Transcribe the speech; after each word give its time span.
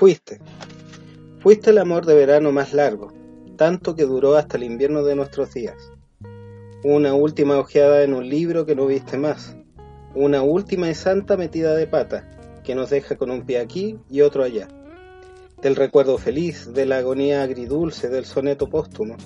Fuiste. 0.00 0.40
Fuiste 1.40 1.68
el 1.68 1.76
amor 1.76 2.06
de 2.06 2.14
verano 2.14 2.52
más 2.52 2.72
largo, 2.72 3.12
tanto 3.58 3.94
que 3.94 4.06
duró 4.06 4.36
hasta 4.36 4.56
el 4.56 4.62
invierno 4.62 5.02
de 5.02 5.14
nuestros 5.14 5.52
días. 5.52 5.92
Una 6.82 7.12
última 7.12 7.58
ojeada 7.58 8.02
en 8.02 8.14
un 8.14 8.26
libro 8.26 8.64
que 8.64 8.74
no 8.74 8.86
viste 8.86 9.18
más. 9.18 9.54
Una 10.14 10.40
última 10.40 10.88
y 10.88 10.94
santa 10.94 11.36
metida 11.36 11.74
de 11.74 11.86
pata, 11.86 12.30
que 12.64 12.74
nos 12.74 12.88
deja 12.88 13.16
con 13.16 13.30
un 13.30 13.44
pie 13.44 13.58
aquí 13.58 13.98
y 14.08 14.22
otro 14.22 14.42
allá. 14.42 14.68
Del 15.60 15.76
recuerdo 15.76 16.16
feliz, 16.16 16.72
de 16.72 16.86
la 16.86 16.96
agonía 16.96 17.42
agridulce, 17.42 18.08
del 18.08 18.24
soneto 18.24 18.70
póstumo. 18.70 19.16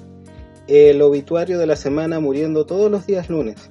El 0.67 1.01
obituario 1.03 1.57
de 1.57 1.69
la 1.69 1.77
semana 1.77 2.19
muriendo 2.19 2.67
todos 2.67 2.91
los 2.91 3.07
días 3.07 3.31
lunes. 3.31 3.71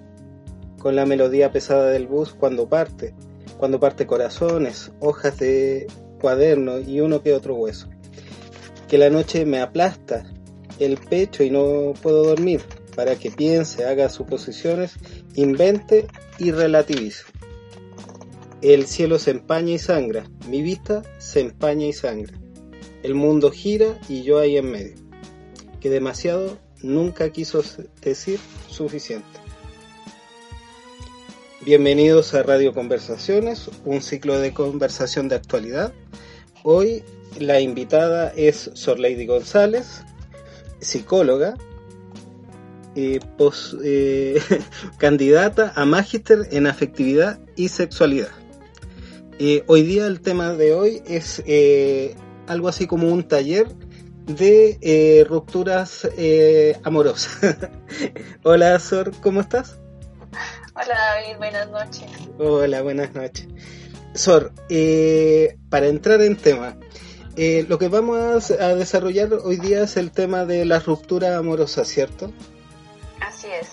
Con 0.79 0.95
la 0.95 1.05
melodía 1.05 1.51
pesada 1.51 1.89
del 1.89 2.07
bus 2.07 2.33
cuando 2.33 2.69
parte, 2.69 3.13
cuando 3.57 3.81
parte 3.81 4.07
corazones, 4.07 4.93
hojas 5.01 5.37
de 5.37 5.87
cuaderno 6.23 6.79
y 6.79 7.01
uno 7.01 7.21
que 7.21 7.33
otro 7.33 7.55
hueso. 7.55 7.89
Que 8.87 8.97
la 8.97 9.09
noche 9.09 9.45
me 9.45 9.59
aplasta 9.59 10.23
el 10.79 10.95
pecho 10.97 11.43
y 11.43 11.49
no 11.49 11.93
puedo 12.01 12.23
dormir 12.23 12.61
para 12.95 13.17
que 13.17 13.29
piense, 13.29 13.83
haga 13.83 14.07
suposiciones, 14.07 14.93
invente 15.35 16.07
y 16.39 16.51
relativice. 16.51 17.25
El 18.61 18.87
cielo 18.87 19.19
se 19.19 19.31
empaña 19.31 19.73
y 19.73 19.79
sangra, 19.79 20.23
mi 20.47 20.61
vista 20.61 21.03
se 21.17 21.41
empaña 21.41 21.87
y 21.87 21.93
sangra. 21.93 22.39
El 23.03 23.15
mundo 23.15 23.51
gira 23.51 23.99
y 24.07 24.23
yo 24.23 24.39
ahí 24.39 24.55
en 24.55 24.71
medio. 24.71 24.95
Que 25.81 25.89
demasiado 25.89 26.57
nunca 26.81 27.31
quiso 27.31 27.61
decir 28.01 28.39
suficiente. 28.69 29.42
Bienvenidos 31.65 32.33
a 32.33 32.43
Radio 32.43 32.73
Conversaciones, 32.73 33.71
un 33.85 34.01
ciclo 34.01 34.37
de 34.37 34.53
conversación 34.53 35.29
de 35.29 35.35
actualidad. 35.35 35.93
Hoy 36.61 37.03
la 37.39 37.61
invitada 37.61 38.33
es 38.35 38.69
Sor 38.73 38.99
Lady 38.99 39.25
González, 39.25 40.03
psicóloga, 40.81 41.53
eh, 42.95 43.21
eh, 43.81 44.41
candidata 44.97 45.71
a 45.73 45.85
magíster 45.85 46.49
en 46.51 46.67
afectividad 46.67 47.39
y 47.55 47.69
sexualidad. 47.69 48.31
Eh, 49.39 49.63
hoy 49.67 49.83
día 49.83 50.05
el 50.07 50.19
tema 50.19 50.51
de 50.51 50.73
hoy 50.73 51.01
es 51.07 51.41
algo 52.47 52.67
así 52.67 52.87
como 52.87 53.07
un 53.07 53.23
taller 53.23 53.69
de 54.25 55.25
rupturas 55.29 56.09
amorosas. 56.83 57.55
Hola 58.43 58.77
Sor, 58.79 59.13
¿cómo 59.21 59.39
estás? 59.39 59.79
Hola 60.75 60.95
David, 60.95 61.37
buenas 61.37 61.69
noches. 61.69 62.09
Hola, 62.39 62.81
buenas 62.81 63.13
noches. 63.13 63.47
Sor, 64.15 64.51
para 65.69 65.87
entrar 65.87 66.21
en 66.21 66.35
tema, 66.35 66.77
lo 67.67 67.77
que 67.77 67.87
vamos 67.89 68.49
a 68.49 68.75
desarrollar 68.75 69.33
hoy 69.33 69.57
día 69.57 69.83
es 69.83 69.97
el 69.97 70.11
tema 70.11 70.45
de 70.45 70.65
la 70.65 70.79
ruptura 70.79 71.37
amorosa, 71.37 71.85
¿cierto? 71.85 72.31
Así 73.19 73.47
es. 73.47 73.69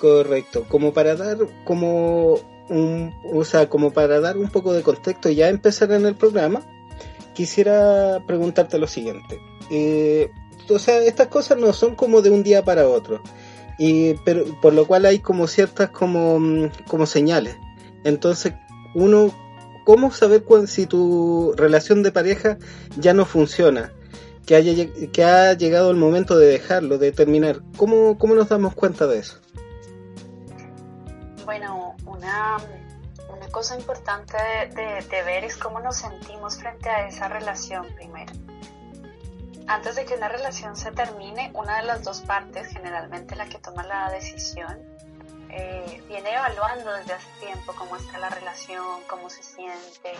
Correcto. 0.00 0.64
Como 0.68 0.94
para 0.94 1.16
dar 1.16 1.38
como 1.64 2.34
un, 2.70 3.14
o 3.32 3.44
sea, 3.44 3.68
como 3.68 3.92
para 3.92 4.20
dar 4.20 4.38
un 4.38 4.48
poco 4.48 4.72
de 4.72 4.82
contexto 4.82 5.28
y 5.28 5.36
ya 5.36 5.48
empezar 5.50 5.92
en 5.92 6.06
el 6.06 6.16
programa, 6.16 6.62
quisiera 7.34 8.22
preguntarte 8.26 8.78
lo 8.78 8.86
siguiente. 8.86 9.38
Eh, 9.70 10.30
o 10.70 10.78
sea, 10.78 10.98
estas 10.98 11.28
cosas 11.28 11.58
no 11.58 11.74
son 11.74 11.94
como 11.94 12.22
de 12.22 12.30
un 12.30 12.42
día 12.42 12.64
para 12.64 12.88
otro, 12.88 13.20
y, 13.78 14.14
pero 14.24 14.44
por 14.60 14.72
lo 14.72 14.86
cual 14.86 15.06
hay 15.06 15.18
como 15.18 15.46
ciertas 15.46 15.90
como, 15.90 16.70
como 16.88 17.06
señales. 17.06 17.56
Entonces, 18.04 18.54
uno, 18.94 19.32
¿cómo 19.84 20.12
saber 20.12 20.44
si 20.66 20.86
tu 20.86 21.54
relación 21.56 22.02
de 22.02 22.12
pareja 22.12 22.58
ya 22.96 23.14
no 23.14 23.24
funciona? 23.24 23.92
que, 24.46 24.56
haya, 24.56 24.86
que 25.12 25.24
ha 25.24 25.52
llegado 25.54 25.90
el 25.90 25.96
momento 25.96 26.36
de 26.38 26.46
dejarlo, 26.46 26.98
de 26.98 27.12
terminar. 27.12 27.60
¿Cómo, 27.76 28.18
cómo 28.18 28.34
nos 28.34 28.48
damos 28.48 28.74
cuenta 28.74 29.06
de 29.06 29.18
eso? 29.18 29.38
Bueno, 31.44 31.94
una, 32.06 32.58
una 33.28 33.48
cosa 33.50 33.76
importante 33.76 34.36
de, 34.74 35.02
de, 35.08 35.22
ver 35.22 35.44
es 35.44 35.56
cómo 35.56 35.80
nos 35.80 35.96
sentimos 35.96 36.56
frente 36.56 36.88
a 36.88 37.06
esa 37.08 37.28
relación 37.28 37.86
primero. 37.94 38.32
Antes 39.66 39.96
de 39.96 40.04
que 40.04 40.14
una 40.14 40.28
relación 40.28 40.76
se 40.76 40.92
termine, 40.92 41.50
una 41.54 41.78
de 41.78 41.84
las 41.84 42.02
dos 42.02 42.20
partes, 42.22 42.68
generalmente 42.68 43.34
la 43.36 43.46
que 43.46 43.58
toma 43.58 43.82
la 43.84 44.10
decisión, 44.10 44.78
eh, 45.50 46.02
viene 46.08 46.34
evaluando 46.34 46.92
desde 46.92 47.14
hace 47.14 47.30
tiempo 47.40 47.74
cómo 47.78 47.96
está 47.96 48.18
la 48.18 48.28
relación, 48.28 49.00
cómo 49.08 49.30
se 49.30 49.42
siente, 49.42 50.12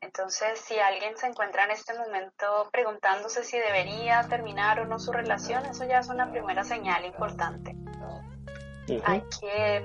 entonces, 0.00 0.60
si 0.60 0.78
alguien 0.78 1.16
se 1.16 1.26
encuentra 1.26 1.64
en 1.64 1.72
este 1.72 1.96
momento 1.98 2.68
preguntándose 2.72 3.42
si 3.42 3.58
debería 3.58 4.24
terminar 4.28 4.80
o 4.80 4.86
no 4.86 4.98
su 4.98 5.12
relación, 5.12 5.64
eso 5.66 5.84
ya 5.84 5.98
es 5.98 6.08
una 6.08 6.30
primera 6.30 6.64
señal 6.64 7.04
importante. 7.04 7.74
Hay 9.04 9.22
que 9.40 9.84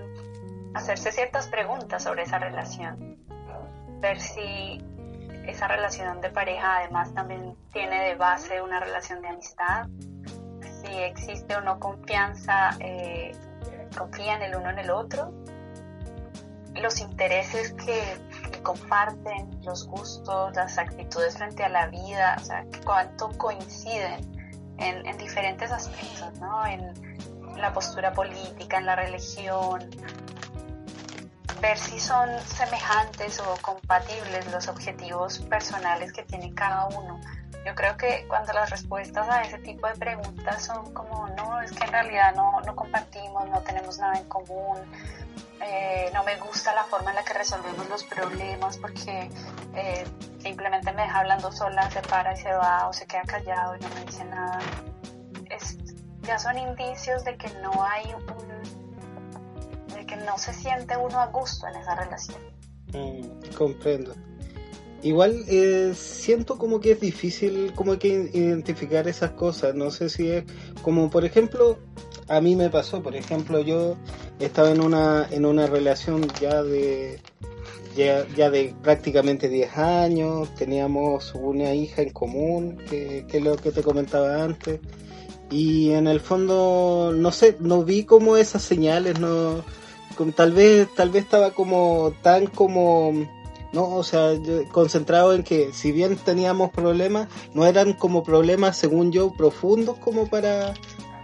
hacerse 0.73 1.11
ciertas 1.11 1.47
preguntas 1.47 2.03
sobre 2.03 2.23
esa 2.23 2.39
relación, 2.39 3.17
ver 3.99 4.19
si 4.19 4.81
esa 5.47 5.67
relación 5.67 6.21
de 6.21 6.29
pareja 6.29 6.77
además 6.77 7.13
también 7.13 7.55
tiene 7.71 8.03
de 8.03 8.15
base 8.15 8.61
una 8.61 8.79
relación 8.79 9.21
de 9.21 9.27
amistad, 9.29 9.87
si 10.81 10.93
existe 10.93 11.55
o 11.55 11.61
no 11.61 11.79
confianza, 11.79 12.71
eh, 12.79 13.31
confían 13.97 14.41
el 14.41 14.55
uno 14.55 14.69
en 14.69 14.79
el 14.79 14.91
otro, 14.91 15.31
los 16.75 16.99
intereses 16.99 17.73
que 17.73 18.01
comparten 18.63 19.49
los 19.63 19.87
gustos, 19.87 20.55
las 20.55 20.77
actitudes 20.77 21.37
frente 21.37 21.63
a 21.63 21.69
la 21.69 21.87
vida, 21.87 22.37
o 22.39 22.43
sea, 22.43 22.65
cuánto 22.83 23.29
coinciden 23.37 24.31
en, 24.77 25.17
diferentes 25.17 25.71
aspectos, 25.71 26.39
¿no? 26.39 26.65
En 26.65 26.93
la 27.57 27.71
postura 27.73 28.13
política, 28.13 28.77
en 28.77 28.85
la 28.85 28.95
religión, 28.95 29.89
ver 31.63 31.77
si 31.77 31.97
son 31.97 32.29
semejantes 32.41 33.39
o 33.39 33.55
compatibles 33.61 34.51
los 34.51 34.67
objetivos 34.67 35.39
personales 35.39 36.11
que 36.11 36.23
tiene 36.23 36.53
cada 36.53 36.87
uno. 36.87 37.21
Yo 37.65 37.73
creo 37.73 37.95
que 37.95 38.25
cuando 38.27 38.51
las 38.51 38.69
respuestas 38.69 39.29
a 39.29 39.43
ese 39.43 39.59
tipo 39.59 39.87
de 39.87 39.93
preguntas 39.93 40.65
son 40.65 40.93
como, 40.93 41.29
no, 41.29 41.61
es 41.61 41.71
que 41.71 41.85
en 41.85 41.91
realidad 41.93 42.35
no, 42.35 42.59
no 42.65 42.75
compartimos, 42.75 43.47
no 43.47 43.61
tenemos 43.61 43.97
nada 43.97 44.15
en 44.15 44.25
común, 44.25 44.77
eh, 45.61 46.11
no 46.13 46.25
me 46.25 46.35
gusta 46.35 46.75
la 46.75 46.83
forma 46.83 47.11
en 47.11 47.15
la 47.15 47.23
que 47.23 47.33
resolvemos 47.33 47.87
los 47.87 48.03
problemas 48.03 48.77
porque 48.77 49.29
eh, 49.73 50.03
simplemente 50.39 50.91
me 50.91 51.03
deja 51.03 51.19
hablando 51.19 51.49
sola, 51.49 51.89
se 51.89 52.01
para 52.01 52.33
y 52.33 52.37
se 52.37 52.51
va 52.51 52.89
o 52.89 52.91
se 52.91 53.05
queda 53.05 53.21
callado 53.21 53.77
y 53.77 53.79
no 53.79 53.87
me 53.95 54.01
dice 54.05 54.25
nada. 54.25 54.59
ya 56.23 56.37
son 56.37 56.57
indicios 56.57 57.23
de 57.23 57.37
que 57.37 57.47
no 57.61 57.71
hay 57.85 58.13
un, 58.13 58.82
no 60.17 60.37
se 60.37 60.53
siente 60.53 60.95
uno 60.97 61.19
a 61.19 61.27
gusto 61.27 61.67
en 61.67 61.75
esa 61.75 61.95
relación. 61.95 62.37
Mm, 62.93 63.55
comprendo. 63.55 64.13
Igual 65.03 65.43
eh, 65.49 65.93
siento 65.95 66.57
como 66.57 66.79
que 66.79 66.91
es 66.91 66.99
difícil 67.01 67.73
como 67.75 67.99
que 67.99 68.29
identificar 68.33 69.05
esas 69.07 69.31
cosas. 69.31 69.75
No 69.75 69.91
sé 69.91 70.09
si 70.09 70.29
es 70.29 70.45
como, 70.81 71.09
por 71.09 71.25
ejemplo, 71.25 71.77
a 72.29 72.39
mí 72.39 72.55
me 72.55 72.69
pasó, 72.69 73.03
por 73.03 73.15
ejemplo, 73.15 73.59
yo 73.59 73.97
estaba 74.39 74.71
en 74.71 74.79
una, 74.79 75.27
en 75.29 75.45
una 75.45 75.67
relación 75.67 76.25
ya 76.39 76.63
de, 76.63 77.19
ya, 77.97 78.25
ya 78.35 78.49
de 78.49 78.73
prácticamente 78.81 79.49
10 79.49 79.77
años, 79.77 80.55
teníamos 80.55 81.33
una 81.35 81.73
hija 81.73 82.01
en 82.01 82.11
común, 82.11 82.77
que, 82.89 83.25
que 83.27 83.37
es 83.37 83.43
lo 83.43 83.57
que 83.57 83.73
te 83.73 83.83
comentaba 83.83 84.41
antes, 84.41 84.79
y 85.51 85.91
en 85.91 86.07
el 86.07 86.21
fondo, 86.21 87.11
no 87.13 87.31
sé, 87.31 87.57
no 87.59 87.83
vi 87.83 88.05
como 88.05 88.37
esas 88.37 88.63
señales, 88.63 89.19
no, 89.19 89.63
tal 90.35 90.53
vez, 90.53 90.87
tal 90.95 91.09
vez 91.09 91.23
estaba 91.23 91.51
como 91.51 92.13
tan 92.21 92.47
como, 92.47 93.11
no, 93.71 93.95
o 93.95 94.03
sea, 94.03 94.33
concentrado 94.71 95.33
en 95.33 95.43
que 95.43 95.73
si 95.73 95.91
bien 95.91 96.15
teníamos 96.17 96.71
problemas, 96.71 97.27
no 97.53 97.65
eran 97.65 97.93
como 97.93 98.23
problemas, 98.23 98.77
según 98.77 99.11
yo, 99.11 99.31
profundos 99.31 99.97
como 99.97 100.27
para 100.27 100.73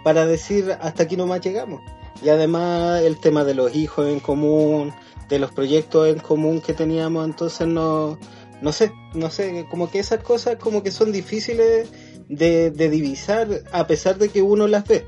para 0.04 0.26
decir 0.26 0.76
hasta 0.82 1.04
aquí 1.04 1.18
nomás 1.18 1.42
llegamos. 1.42 1.82
Y 2.24 2.30
además 2.30 3.02
el 3.02 3.20
tema 3.20 3.44
de 3.44 3.54
los 3.54 3.76
hijos 3.76 4.08
en 4.08 4.20
común, 4.20 4.94
de 5.30 5.40
los 5.40 5.52
proyectos 5.52 6.08
en 6.08 6.20
común 6.20 6.62
que 6.62 6.74
teníamos, 6.74 7.26
entonces 7.26 7.68
no, 7.68 8.18
no 8.62 8.72
sé, 8.72 8.92
no 9.14 9.30
sé, 9.30 9.66
como 9.70 9.90
que 9.90 10.00
esas 10.00 10.24
cosas 10.24 10.58
como 10.58 10.84
que 10.84 10.92
son 10.92 11.12
difíciles 11.12 11.90
de 12.28 12.72
divisar 12.72 13.64
a 13.72 13.88
pesar 13.88 14.18
de 14.18 14.30
que 14.30 14.42
uno 14.42 14.68
las 14.68 14.88
ve. 14.88 15.06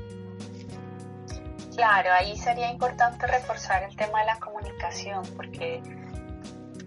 Claro, 1.74 2.12
ahí 2.12 2.36
sería 2.36 2.70
importante 2.70 3.26
reforzar 3.26 3.82
el 3.84 3.96
tema 3.96 4.20
de 4.20 4.26
la 4.26 4.38
comunicación, 4.38 5.22
porque 5.36 5.82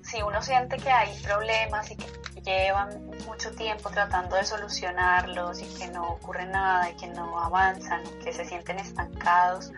si 0.04 0.22
uno 0.22 0.42
siente 0.42 0.78
que 0.78 0.92
hay 0.92 1.12
problemas 1.24 1.90
y 1.90 1.96
que 1.96 2.06
llevan 2.44 3.08
mucho 3.26 3.52
tiempo 3.56 3.90
tratando 3.90 4.36
de 4.36 4.46
solucionarlos 4.46 5.60
y 5.62 5.74
que 5.76 5.88
no 5.88 6.08
ocurre 6.10 6.46
nada 6.46 6.92
y 6.92 6.96
que 6.96 7.08
no 7.08 7.40
avanzan, 7.40 8.04
que 8.24 8.32
se 8.32 8.46
sienten 8.46 8.78
estancados, 8.78 9.72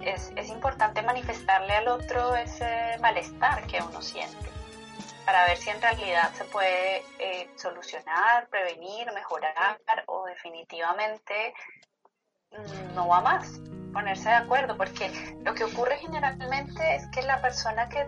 es, 0.00 0.32
es 0.34 0.48
importante 0.48 1.02
manifestarle 1.02 1.74
al 1.74 1.88
otro 1.88 2.34
ese 2.34 2.98
malestar 3.00 3.64
que 3.68 3.80
uno 3.80 4.02
siente. 4.02 4.50
para 5.24 5.44
ver 5.44 5.58
si 5.58 5.70
en 5.70 5.80
realidad 5.80 6.32
se 6.32 6.44
puede 6.44 7.04
eh, 7.18 7.50
solucionar, 7.56 8.48
prevenir, 8.48 9.12
mejorar 9.12 9.78
o 10.06 10.24
definitivamente 10.24 11.52
no 12.94 13.08
va 13.08 13.20
más 13.20 13.60
ponerse 13.92 14.28
de 14.28 14.34
acuerdo, 14.34 14.76
porque 14.76 15.10
lo 15.44 15.54
que 15.54 15.64
ocurre 15.64 15.98
generalmente 15.98 16.96
es 16.96 17.06
que 17.08 17.22
la 17.22 17.40
persona 17.40 17.88
que, 17.88 18.06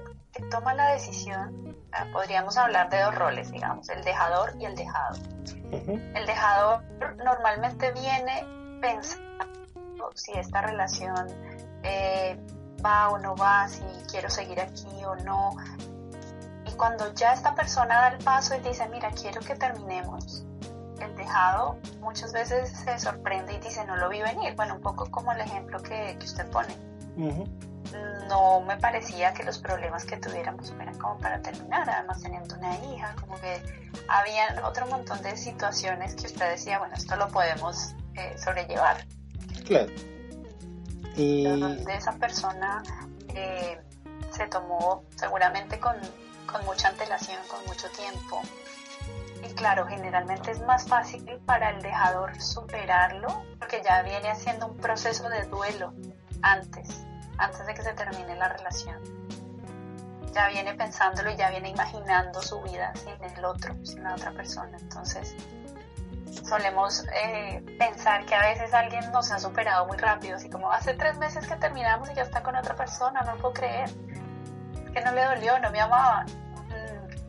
toma 0.50 0.74
la 0.74 0.92
decisión, 0.92 1.76
ah, 1.92 2.06
podríamos 2.12 2.56
hablar 2.56 2.88
de 2.88 3.00
dos 3.02 3.14
roles, 3.14 3.50
digamos, 3.50 3.88
el 3.88 4.02
dejador 4.04 4.54
y 4.58 4.64
el 4.64 4.74
dejado. 4.76 5.18
El 5.70 6.26
dejador 6.26 6.84
normalmente 7.24 7.92
viene 7.92 8.44
pensando 8.80 10.10
si 10.14 10.32
esta 10.32 10.62
relación 10.62 11.26
eh, 11.82 12.38
va 12.84 13.10
o 13.10 13.18
no 13.18 13.34
va, 13.36 13.68
si 13.68 13.82
quiero 14.10 14.30
seguir 14.30 14.60
aquí 14.60 15.04
o 15.04 15.16
no. 15.16 15.50
Y 16.66 16.72
cuando 16.76 17.12
ya 17.14 17.32
esta 17.32 17.54
persona 17.54 18.00
da 18.00 18.08
el 18.08 18.24
paso 18.24 18.54
y 18.54 18.60
dice, 18.60 18.88
mira, 18.88 19.10
quiero 19.10 19.40
que 19.40 19.56
terminemos, 19.56 20.46
el 21.04 21.16
dejado 21.16 21.78
muchas 22.00 22.32
veces 22.32 22.70
se 22.70 22.98
sorprende 22.98 23.54
y 23.54 23.58
dice 23.58 23.84
no 23.86 23.96
lo 23.96 24.08
vi 24.08 24.20
venir. 24.20 24.54
Bueno, 24.56 24.74
un 24.74 24.82
poco 24.82 25.10
como 25.10 25.32
el 25.32 25.40
ejemplo 25.40 25.82
que, 25.82 26.16
usted 26.22 26.46
pone. 26.50 26.74
No 28.28 28.60
me 28.60 28.76
parecía 28.76 29.32
que 29.34 29.42
los 29.42 29.58
problemas 29.58 30.04
que 30.04 30.16
tuviéramos 30.16 30.70
fueran 30.70 30.96
como 30.98 31.18
para 31.18 31.42
terminar, 31.42 31.88
además 31.90 32.22
teniendo 32.22 32.54
una 32.56 32.76
hija, 32.84 33.14
como 33.18 33.38
que 33.40 33.60
había 34.08 34.62
otro 34.64 34.86
montón 34.86 35.20
de 35.22 35.36
situaciones 35.36 36.14
que 36.14 36.26
usted 36.26 36.50
decía, 36.50 36.78
bueno, 36.78 36.94
esto 36.94 37.16
lo 37.16 37.28
podemos 37.28 37.94
eh, 38.14 38.36
sobrellevar. 38.38 39.04
Claro. 39.66 39.92
Y... 41.16 41.44
De 41.44 41.94
esa 41.94 42.12
persona 42.12 42.82
eh, 43.34 43.80
se 44.30 44.46
tomó 44.46 45.04
seguramente 45.16 45.78
con, 45.80 45.96
con 46.46 46.64
mucha 46.64 46.88
antelación, 46.88 47.38
con 47.48 47.64
mucho 47.66 47.88
tiempo, 47.90 48.40
y 49.42 49.54
claro, 49.54 49.86
generalmente 49.86 50.50
es 50.50 50.60
más 50.60 50.86
fácil 50.86 51.24
para 51.46 51.70
el 51.70 51.82
dejador 51.82 52.40
superarlo 52.40 53.44
porque 53.58 53.82
ya 53.82 54.02
viene 54.02 54.30
haciendo 54.30 54.66
un 54.66 54.76
proceso 54.76 55.28
de 55.28 55.42
duelo 55.44 55.92
antes, 56.42 57.04
antes 57.38 57.66
de 57.66 57.74
que 57.74 57.82
se 57.82 57.92
termine 57.92 58.36
la 58.36 58.48
relación. 58.48 58.98
Ya 60.34 60.48
viene 60.48 60.74
pensándolo 60.74 61.30
y 61.30 61.36
ya 61.36 61.50
viene 61.50 61.70
imaginando 61.70 62.40
su 62.40 62.60
vida 62.62 62.92
sin 62.94 63.22
el 63.22 63.44
otro, 63.44 63.74
sin 63.84 64.02
la 64.02 64.14
otra 64.14 64.30
persona. 64.32 64.76
Entonces, 64.80 65.34
solemos 66.48 67.04
eh, 67.14 67.62
pensar 67.78 68.24
que 68.26 68.34
a 68.34 68.40
veces 68.42 68.72
alguien 68.72 69.10
nos 69.10 69.32
ha 69.32 69.38
superado 69.38 69.86
muy 69.86 69.96
rápido, 69.96 70.36
así 70.36 70.48
como 70.48 70.70
hace 70.70 70.94
tres 70.94 71.18
meses 71.18 71.46
que 71.46 71.56
terminamos 71.56 72.10
y 72.10 72.14
ya 72.14 72.22
está 72.22 72.42
con 72.42 72.54
otra 72.54 72.76
persona, 72.76 73.22
no 73.22 73.36
puedo 73.36 73.54
creer. 73.54 73.90
Que 74.92 75.00
no 75.02 75.12
le 75.12 75.24
dolió, 75.24 75.58
no 75.60 75.70
me 75.70 75.80
amaba 75.80 76.26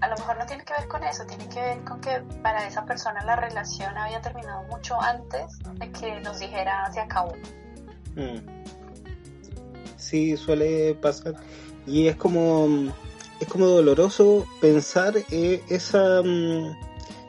a 0.01 0.07
lo 0.07 0.15
mejor 0.15 0.38
no 0.38 0.45
tiene 0.45 0.63
que 0.63 0.74
ver 0.74 0.88
con 0.88 1.03
eso, 1.03 1.24
tiene 1.25 1.48
que 1.48 1.62
ver 1.62 1.83
con 1.83 2.01
que 2.01 2.21
para 2.42 2.68
esa 2.68 2.86
persona 2.86 3.24
la 3.24 3.36
relación 3.36 3.95
había 3.98 4.21
terminado 4.21 4.63
mucho 4.63 5.00
antes 5.01 5.59
de 5.75 5.92
que 5.92 6.19
nos 6.21 6.39
dijera 6.39 6.92
se 6.92 7.00
acabó. 7.00 7.33
Mm. 8.15 8.39
Sí, 9.98 10.36
suele 10.36 10.95
pasar. 10.95 11.36
Y 11.86 12.07
es 12.07 12.15
como, 12.15 12.68
es 13.39 13.48
como 13.48 13.68
doloroso 13.68 14.45
pensar 14.59 15.13
eh, 15.30 15.63
esa... 15.69 16.21
Mm, 16.24 16.75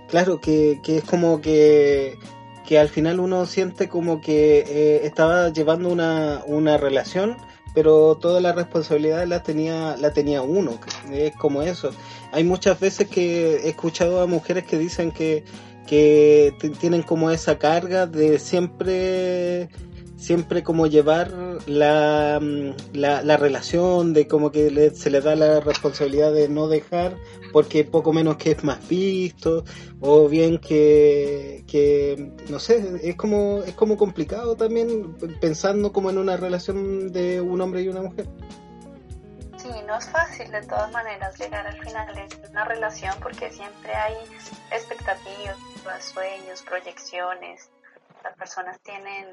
claro, 0.08 0.40
que, 0.40 0.80
que 0.82 0.98
es 0.98 1.04
como 1.04 1.40
que 1.40 2.18
que 2.66 2.78
al 2.78 2.88
final 2.88 3.20
uno 3.20 3.44
siente 3.46 3.88
como 3.88 4.20
que 4.20 4.60
eh, 4.60 5.00
estaba 5.04 5.48
llevando 5.48 5.88
una, 5.88 6.42
una 6.46 6.76
relación 6.76 7.36
pero 7.74 8.16
toda 8.16 8.40
la 8.40 8.52
responsabilidad 8.52 9.26
la 9.26 9.42
tenía 9.42 9.96
la 9.96 10.12
tenía 10.12 10.42
uno 10.42 10.78
es 11.10 11.34
como 11.36 11.62
eso 11.62 11.90
hay 12.32 12.44
muchas 12.44 12.80
veces 12.80 13.08
que 13.08 13.56
he 13.56 13.68
escuchado 13.68 14.20
a 14.20 14.26
mujeres 14.26 14.64
que 14.64 14.78
dicen 14.78 15.12
que 15.12 15.44
que 15.86 16.54
tienen 16.80 17.02
como 17.02 17.30
esa 17.30 17.58
carga 17.58 18.06
de 18.06 18.38
siempre 18.38 19.68
siempre 20.22 20.62
como 20.62 20.86
llevar 20.86 21.32
la, 21.66 22.38
mm, 22.40 22.96
la, 22.96 23.22
la 23.22 23.36
relación, 23.36 24.12
de 24.12 24.28
como 24.28 24.52
que 24.52 24.90
se 24.94 25.10
le 25.10 25.20
da 25.20 25.34
la 25.34 25.58
responsabilidad 25.58 26.32
de 26.32 26.48
no 26.48 26.68
dejar 26.68 27.16
porque 27.52 27.84
poco 27.84 28.12
menos 28.12 28.36
que 28.36 28.52
es 28.52 28.62
más 28.62 28.88
visto, 28.88 29.64
o 30.00 30.28
bien 30.28 30.58
que, 30.58 31.64
que 31.66 32.30
no 32.48 32.60
sé, 32.60 33.00
es 33.02 33.16
como, 33.16 33.62
es 33.66 33.74
como 33.74 33.96
complicado 33.96 34.56
también 34.56 35.14
pensando 35.40 35.92
como 35.92 36.08
en 36.08 36.18
una 36.18 36.36
relación 36.36 37.12
de 37.12 37.40
un 37.40 37.60
hombre 37.60 37.82
y 37.82 37.88
una 37.88 38.02
mujer. 38.02 38.28
Sí, 39.62 39.70
no 39.86 39.96
es 39.96 40.10
fácil 40.10 40.50
de 40.50 40.62
todas 40.62 40.90
maneras 40.90 41.38
llegar 41.38 41.64
al 41.64 41.78
final 41.78 42.12
de 42.12 42.48
una 42.50 42.64
relación 42.64 43.14
porque 43.22 43.48
siempre 43.48 43.94
hay 43.94 44.16
expectativas, 44.72 45.56
sueños, 46.00 46.62
proyecciones. 46.62 47.70
Las 48.24 48.36
personas 48.36 48.80
tienen 48.80 49.24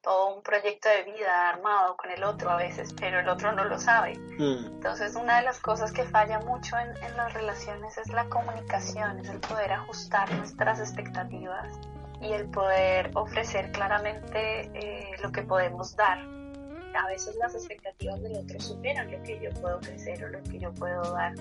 todo 0.00 0.36
un 0.36 0.42
proyecto 0.42 0.88
de 0.88 1.02
vida 1.02 1.50
armado 1.50 1.98
con 1.98 2.10
el 2.10 2.24
otro 2.24 2.48
a 2.48 2.56
veces, 2.56 2.94
pero 2.98 3.20
el 3.20 3.28
otro 3.28 3.52
no 3.52 3.64
lo 3.64 3.78
sabe. 3.78 4.16
Mm. 4.38 4.76
Entonces 4.76 5.14
una 5.16 5.36
de 5.36 5.42
las 5.42 5.60
cosas 5.60 5.92
que 5.92 6.04
falla 6.04 6.38
mucho 6.38 6.78
en, 6.78 6.94
las 7.14 7.34
relaciones 7.34 7.98
es 7.98 8.08
la 8.08 8.24
comunicación, 8.30 9.18
es 9.18 9.28
el 9.28 9.40
poder 9.40 9.72
ajustar 9.72 10.32
nuestras 10.32 10.80
expectativas 10.80 11.78
y 12.22 12.32
el 12.32 12.48
poder 12.48 13.10
ofrecer 13.14 13.70
claramente 13.72 14.70
eh, 14.72 15.10
lo 15.20 15.30
que 15.30 15.42
podemos 15.42 15.94
dar. 15.94 16.18
A 16.94 17.06
veces 17.06 17.36
las 17.36 17.54
expectativas 17.54 18.20
del 18.22 18.36
otro 18.36 18.60
superan 18.60 19.10
lo 19.10 19.22
que 19.22 19.40
yo 19.40 19.50
puedo 19.60 19.78
ofrecer 19.78 20.24
o 20.24 20.28
lo 20.28 20.42
que 20.42 20.58
yo 20.58 20.72
puedo 20.74 21.02
dar 21.12 21.34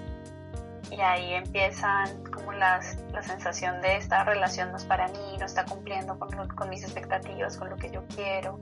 y 0.91 1.01
ahí 1.01 1.33
empiezan 1.33 2.23
como 2.25 2.53
las, 2.53 2.97
la 3.11 3.21
sensación 3.21 3.81
de 3.81 3.97
esta 3.97 4.23
relación 4.23 4.71
no 4.71 4.77
es 4.77 4.85
para 4.85 5.07
mí, 5.09 5.37
no 5.39 5.45
está 5.45 5.65
cumpliendo 5.65 6.17
con, 6.17 6.47
con 6.49 6.69
mis 6.69 6.83
expectativas, 6.83 7.57
con 7.57 7.69
lo 7.69 7.75
que 7.75 7.89
yo 7.91 8.03
quiero, 8.15 8.59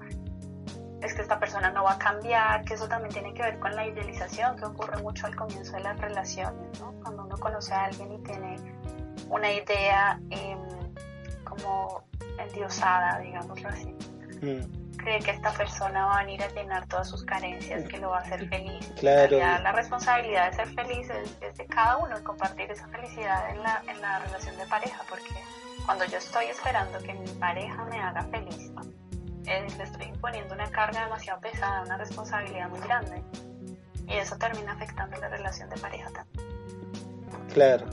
es 1.02 1.14
que 1.14 1.22
esta 1.22 1.40
persona 1.40 1.72
no 1.72 1.84
va 1.84 1.94
a 1.94 1.98
cambiar, 1.98 2.64
que 2.66 2.74
eso 2.74 2.88
también 2.88 3.14
tiene 3.14 3.34
que 3.34 3.44
ver 3.44 3.60
con 3.60 3.76
la 3.76 3.86
idealización 3.86 4.56
que 4.56 4.66
ocurre 4.66 5.02
mucho 5.04 5.28
al 5.28 5.36
comienzo 5.36 5.74
de 5.74 5.82
las 5.82 6.00
relaciones, 6.00 6.80
¿no? 6.80 6.94
Cuando 7.04 7.26
uno 7.26 7.38
conoce 7.38 7.74
a 7.74 7.86
alguien 7.86 8.12
y 8.14 8.18
tiene 8.24 8.56
una 9.30 9.52
idea 9.52 10.20
em, 10.32 10.60
como 11.44 12.06
endiosada, 12.40 13.20
digámoslo 13.20 13.70
así. 13.70 13.96
Mm 14.42 14.85
cree 14.98 15.20
que 15.20 15.32
esta 15.32 15.52
persona 15.52 16.06
va 16.06 16.20
a 16.20 16.24
venir 16.24 16.44
a 16.44 16.48
llenar 16.50 16.88
todas 16.88 17.10
sus 17.10 17.24
carencias, 17.24 17.88
que 17.88 17.98
lo 17.98 18.10
va 18.10 18.20
a 18.20 18.22
hacer 18.22 18.48
feliz. 18.50 18.92
Claro. 19.00 19.38
la 19.38 19.72
responsabilidad 19.72 20.52
de 20.52 20.56
ser 20.56 20.68
feliz 20.74 21.10
es, 21.10 21.58
de 21.58 21.66
cada 21.68 21.98
uno, 21.98 22.16
compartir 22.24 22.72
esa 22.72 22.88
felicidad 22.88 23.50
en 23.50 23.62
la, 23.62 23.84
en 23.88 24.02
la 24.02 24.20
relación 24.20 24.58
de 24.58 24.66
pareja, 24.66 25.02
porque 25.10 25.34
cuando 25.86 26.06
yo 26.06 26.18
estoy 26.18 26.46
esperando 26.46 26.98
que 27.00 27.14
mi 27.14 27.28
pareja 27.40 27.86
me 27.86 28.00
haga 28.00 28.24
feliz, 28.24 28.72
eh, 29.48 29.68
le 29.78 29.84
estoy 29.84 30.06
imponiendo 30.08 30.56
una 30.56 30.70
carga 30.72 31.04
demasiado 31.04 31.40
pesada, 31.40 31.84
una 31.84 31.98
responsabilidad 31.98 32.70
muy 32.70 32.80
grande. 32.80 33.22
Y 34.08 34.14
eso 34.14 34.38
termina 34.38 34.74
afectando 34.74 35.18
la 35.18 35.28
relación 35.30 35.70
de 35.70 35.78
pareja 35.78 36.10
también. 36.12 36.46
Claro. 37.54 37.86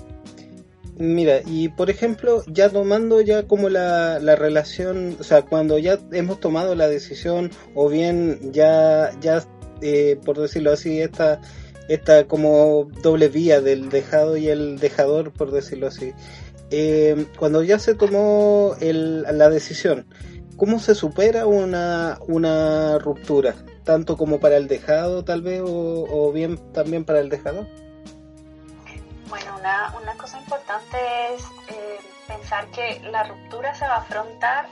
Mira, 0.99 1.41
y 1.47 1.69
por 1.71 1.89
ejemplo, 1.89 2.45
ya 2.47 2.69
tomando 2.69 3.21
ya 3.23 3.45
como 3.45 3.71
la, 3.71 4.19
la 4.19 4.37
relación, 4.37 5.17
o 5.19 5.25
sea, 5.25 5.43
cuando 5.43 5.79
ya 5.79 5.99
hemos 6.13 6.39
tomado 6.39 6.75
la 6.75 6.87
decisión, 6.89 7.51
o 7.75 7.89
bien 7.89 8.53
ya, 8.53 9.11
ya 9.21 9.43
eh, 9.81 10.19
por 10.25 10.39
decirlo 10.39 10.71
así, 10.73 11.01
esta, 11.01 11.41
esta 11.89 12.27
como 12.29 12.89
doble 13.03 13.29
vía 13.29 13.61
del 13.63 13.89
dejado 13.89 14.37
y 14.37 14.49
el 14.49 14.79
dejador, 14.79 15.33
por 15.33 15.51
decirlo 15.51 15.87
así, 15.87 16.13
eh, 16.71 17.27
cuando 17.39 17.63
ya 17.63 17.79
se 17.79 17.95
tomó 17.95 18.77
el, 18.81 19.23
la 19.23 19.49
decisión, 19.49 20.07
¿cómo 20.57 20.79
se 20.79 20.95
supera 20.95 21.47
una, 21.47 22.19
una 22.29 22.99
ruptura? 22.99 23.55
Tanto 23.85 24.17
como 24.19 24.41
para 24.41 24.59
el 24.59 24.69
dejado 24.69 25.25
tal 25.25 25.41
vez, 25.41 25.63
o, 25.63 26.07
o 26.09 26.33
bien 26.33 26.59
también 26.73 27.05
para 27.05 27.21
el 27.21 27.31
dejador. 27.31 27.67
Una, 29.63 29.95
una 29.97 30.15
cosa 30.15 30.41
importante 30.41 30.99
es 31.33 31.45
eh, 31.69 32.01
pensar 32.27 32.67
que 32.73 32.99
la 33.13 33.23
ruptura 33.23 33.73
se 33.77 33.87
va 33.87 33.95
a 33.95 33.99
afrontar 33.99 34.67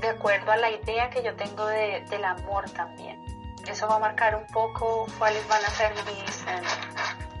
de 0.00 0.08
acuerdo 0.08 0.52
a 0.52 0.56
la 0.56 0.70
idea 0.70 1.10
que 1.10 1.20
yo 1.20 1.34
tengo 1.34 1.66
de, 1.66 2.06
del 2.10 2.24
amor 2.24 2.70
también. 2.70 3.20
Eso 3.66 3.88
va 3.88 3.96
a 3.96 3.98
marcar 3.98 4.36
un 4.36 4.46
poco 4.52 5.08
cuáles 5.18 5.48
van 5.48 5.64
a 5.64 5.68
ser 5.70 5.92
mis, 6.04 6.42
eh, 6.42 6.62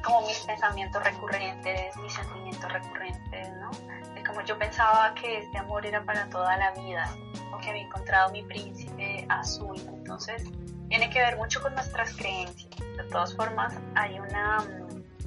como 0.02 0.26
mis 0.26 0.40
pensamientos 0.40 1.00
recurrentes, 1.04 1.96
mis 1.98 2.12
sentimientos 2.12 2.72
recurrentes, 2.72 3.52
¿no? 3.60 3.70
De 4.14 4.24
como 4.24 4.40
yo 4.40 4.58
pensaba 4.58 5.14
que 5.14 5.38
este 5.38 5.58
amor 5.58 5.86
era 5.86 6.02
para 6.02 6.28
toda 6.28 6.56
la 6.56 6.72
vida, 6.72 7.08
o 7.52 7.58
que 7.58 7.70
había 7.70 7.82
encontrado 7.82 8.32
mi 8.32 8.42
príncipe 8.42 9.24
azul. 9.28 9.76
Entonces, 9.86 10.42
tiene 10.88 11.08
que 11.08 11.20
ver 11.20 11.36
mucho 11.36 11.62
con 11.62 11.72
nuestras 11.72 12.16
creencias. 12.16 12.74
De 12.96 13.04
todas 13.04 13.36
formas, 13.36 13.74
hay 13.94 14.18
una 14.18 14.58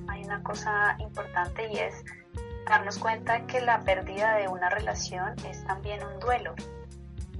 hay 0.08 0.24
una 0.24 0.42
cosa 0.44 0.96
importante 1.00 1.68
y 1.72 1.78
es 1.78 2.04
darnos 2.68 3.00
cuenta 3.00 3.46
que 3.48 3.62
la 3.62 3.80
pérdida 3.82 4.36
de 4.36 4.48
una 4.48 4.70
relación 4.70 5.34
es 5.46 5.64
también 5.66 6.04
un 6.04 6.20
duelo. 6.20 6.54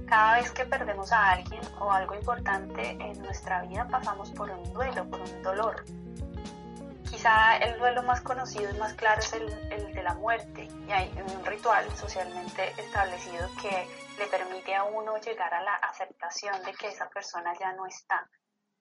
Cada 0.08 0.36
vez 0.38 0.50
que 0.52 0.64
perdemos 0.64 1.12
a 1.12 1.32
alguien 1.32 1.60
o 1.80 1.92
algo 1.92 2.14
importante 2.14 2.90
en 2.92 3.20
nuestra 3.22 3.62
vida 3.62 3.86
pasamos 3.88 4.30
por 4.30 4.50
un 4.50 4.72
duelo, 4.72 5.08
por 5.10 5.20
un 5.20 5.42
dolor. 5.42 5.84
Quizá 7.10 7.56
el 7.58 7.78
duelo 7.78 8.02
más 8.02 8.20
conocido 8.22 8.70
y 8.70 8.78
más 8.78 8.94
claro 8.94 9.20
es 9.20 9.32
el, 9.34 9.50
el, 9.70 9.92
de 9.92 10.02
la 10.02 10.14
muerte. 10.14 10.68
Y 10.86 10.92
hay 10.92 11.12
un 11.26 11.44
ritual 11.44 11.90
socialmente 11.96 12.72
establecido 12.78 13.48
que 13.60 13.86
le 14.18 14.26
permite 14.26 14.74
a 14.74 14.84
uno 14.84 15.18
llegar 15.18 15.52
a 15.52 15.62
la 15.62 15.74
aceptación 15.74 16.62
de 16.64 16.72
que 16.72 16.88
esa 16.88 17.08
persona 17.10 17.52
ya 17.58 17.72
no 17.72 17.86
está. 17.86 18.28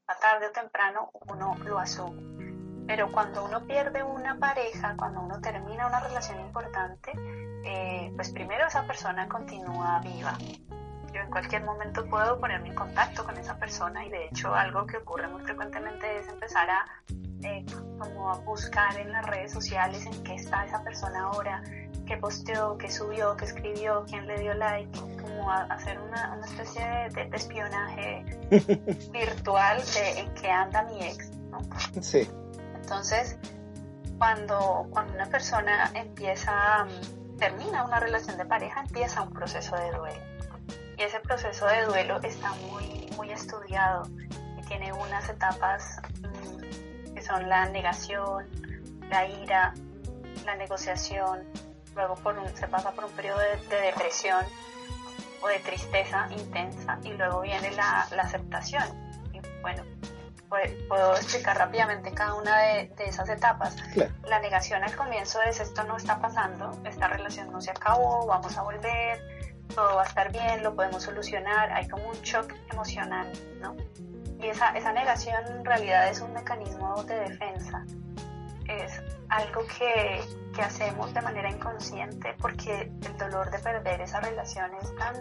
A 0.08 0.16
tarde 0.16 0.48
o 0.48 0.52
temprano 0.52 1.12
uno 1.28 1.56
lo 1.66 1.80
asume. 1.80 2.47
Pero 2.88 3.12
cuando 3.12 3.44
uno 3.44 3.66
pierde 3.66 4.02
una 4.02 4.38
pareja, 4.40 4.96
cuando 4.98 5.22
uno 5.22 5.40
termina 5.42 5.88
una 5.88 6.00
relación 6.00 6.40
importante, 6.40 7.12
eh, 7.66 8.12
pues 8.16 8.32
primero 8.32 8.66
esa 8.66 8.88
persona 8.88 9.28
continúa 9.28 10.00
viva. 10.00 10.38
Yo 11.14 11.22
en 11.22 11.30
cualquier 11.30 11.64
momento 11.64 12.06
puedo 12.06 12.40
ponerme 12.40 12.70
en 12.70 12.76
contacto 12.76 13.26
con 13.26 13.38
esa 13.38 13.58
persona 13.58 14.06
y 14.06 14.10
de 14.10 14.26
hecho 14.28 14.54
algo 14.54 14.86
que 14.86 14.98
ocurre 14.98 15.28
muy 15.28 15.42
frecuentemente 15.42 16.20
es 16.20 16.28
empezar 16.30 16.70
a 16.70 16.86
eh, 17.44 17.66
como 18.00 18.32
a 18.32 18.38
buscar 18.40 18.98
en 18.98 19.12
las 19.12 19.26
redes 19.26 19.52
sociales 19.52 20.06
en 20.06 20.24
qué 20.24 20.36
está 20.36 20.66
esa 20.66 20.84
persona 20.84 21.26
ahora, 21.26 21.62
qué 22.06 22.18
posteó, 22.18 22.78
qué 22.78 22.90
subió, 22.90 23.36
qué 23.36 23.46
escribió, 23.46 24.06
quién 24.08 24.26
le 24.28 24.40
dio 24.40 24.54
like, 24.54 25.00
como 25.22 25.52
a 25.52 25.64
hacer 25.64 26.00
una, 26.00 26.36
una 26.36 26.46
especie 26.46 26.84
de, 27.14 27.30
espionaje 27.36 28.26
virtual 29.12 29.82
de 29.94 30.20
en 30.20 30.34
qué 30.34 30.50
anda 30.50 30.84
mi 30.84 31.04
ex. 31.04 31.32
¿no? 31.50 31.60
Sí. 32.02 32.28
Entonces, 32.88 33.38
cuando, 34.18 34.88
cuando 34.92 35.14
una 35.14 35.26
persona 35.26 35.92
empieza, 35.94 36.88
termina 37.38 37.84
una 37.84 38.00
relación 38.00 38.38
de 38.38 38.46
pareja, 38.46 38.82
empieza 38.82 39.22
un 39.22 39.34
proceso 39.34 39.76
de 39.76 39.92
duelo. 39.92 40.24
Y 40.98 41.02
ese 41.04 41.20
proceso 41.20 41.68
de 41.68 41.86
duelo 41.86 42.20
está 42.24 42.54
muy, 42.72 43.10
muy 43.18 43.32
estudiado 43.32 44.04
y 44.58 44.62
tiene 44.68 44.94
unas 44.94 45.28
etapas 45.30 46.00
son 47.28 47.50
la 47.50 47.66
negación, 47.70 48.46
la 49.10 49.28
ira, 49.28 49.74
la 50.46 50.56
negociación, 50.56 51.44
luego 51.96 52.16
por 52.16 52.38
un, 52.38 52.48
se 52.56 52.68
pasa 52.68 52.92
por 52.92 53.06
un 53.06 53.12
periodo 53.12 53.40
de, 53.40 53.82
depresión 53.82 54.46
o 55.42 55.48
de 55.48 55.60
tristeza 55.60 56.28
intensa 56.32 57.00
y 57.04 57.14
luego 57.14 57.42
viene 57.42 57.72
la, 57.72 58.08
aceptación. 58.22 58.84
Y 59.34 59.40
bueno, 59.62 59.84
puedo 60.50 61.16
explicar 61.16 61.58
rápidamente 61.58 62.12
cada 62.12 62.36
una 62.36 62.58
de, 62.58 62.94
esas 63.00 63.30
etapas. 63.30 63.76
La 64.24 64.40
negación 64.40 64.84
al 64.84 64.96
comienzo 64.96 65.42
es 65.42 65.60
esto 65.60 65.84
no 65.84 65.98
está 65.98 66.20
pasando, 66.20 66.72
esta 66.86 67.08
relación 67.08 67.52
no 67.52 67.62
se 67.62 67.72
acabó, 67.72 68.26
vamos 68.26 68.58
a 68.58 68.64
volver, 68.64 69.22
todo 69.74 69.96
va 69.96 70.04
a 70.04 70.06
estar 70.06 70.32
bien, 70.32 70.64
lo 70.64 70.76
podemos 70.76 71.04
solucionar, 71.04 71.72
hay 71.72 71.88
como 71.88 72.08
un 72.10 72.16
shock 72.22 72.54
emocional, 72.72 73.32
¿no? 73.62 73.76
Y 74.40 74.48
esa, 74.48 74.70
esa 74.72 74.94
negación 74.94 75.44
en 75.48 75.66
realidad 75.66 76.08
es 76.10 76.22
un 76.22 76.32
mecanismo 76.34 77.04
de 77.04 77.20
defensa. 77.22 77.84
Es 78.68 79.02
algo 79.30 79.62
que, 79.68 80.22
que 80.54 80.62
hacemos 80.62 81.14
de 81.14 81.22
manera 81.22 81.50
inconsciente 81.50 82.36
porque 82.40 82.92
el 83.06 83.18
dolor 83.18 83.50
de 83.50 83.60
perder 83.60 84.02
esa 84.02 84.20
relación 84.20 84.72
es 84.82 84.96
tan 84.96 85.16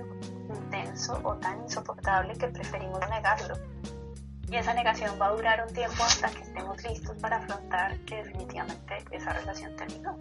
intenso 0.49 1.21
o 1.23 1.35
tan 1.37 1.62
insoportable 1.62 2.35
que 2.35 2.49
preferimos 2.49 3.00
negarlo. 3.09 3.56
Y 4.50 4.57
esa 4.57 4.75
negación 4.75 5.19
va 5.21 5.26
a 5.26 5.31
durar 5.33 5.65
un 5.67 5.75
tiempo 5.75 6.03
hasta 6.05 6.31
que 6.31 6.43
estemos 6.43 6.83
listos 6.85 7.17
para 7.19 7.38
afrontar 7.38 7.99
que 8.00 8.17
definitivamente 8.17 9.05
esa 9.11 9.33
relación 9.33 9.75
terminó. 9.76 10.17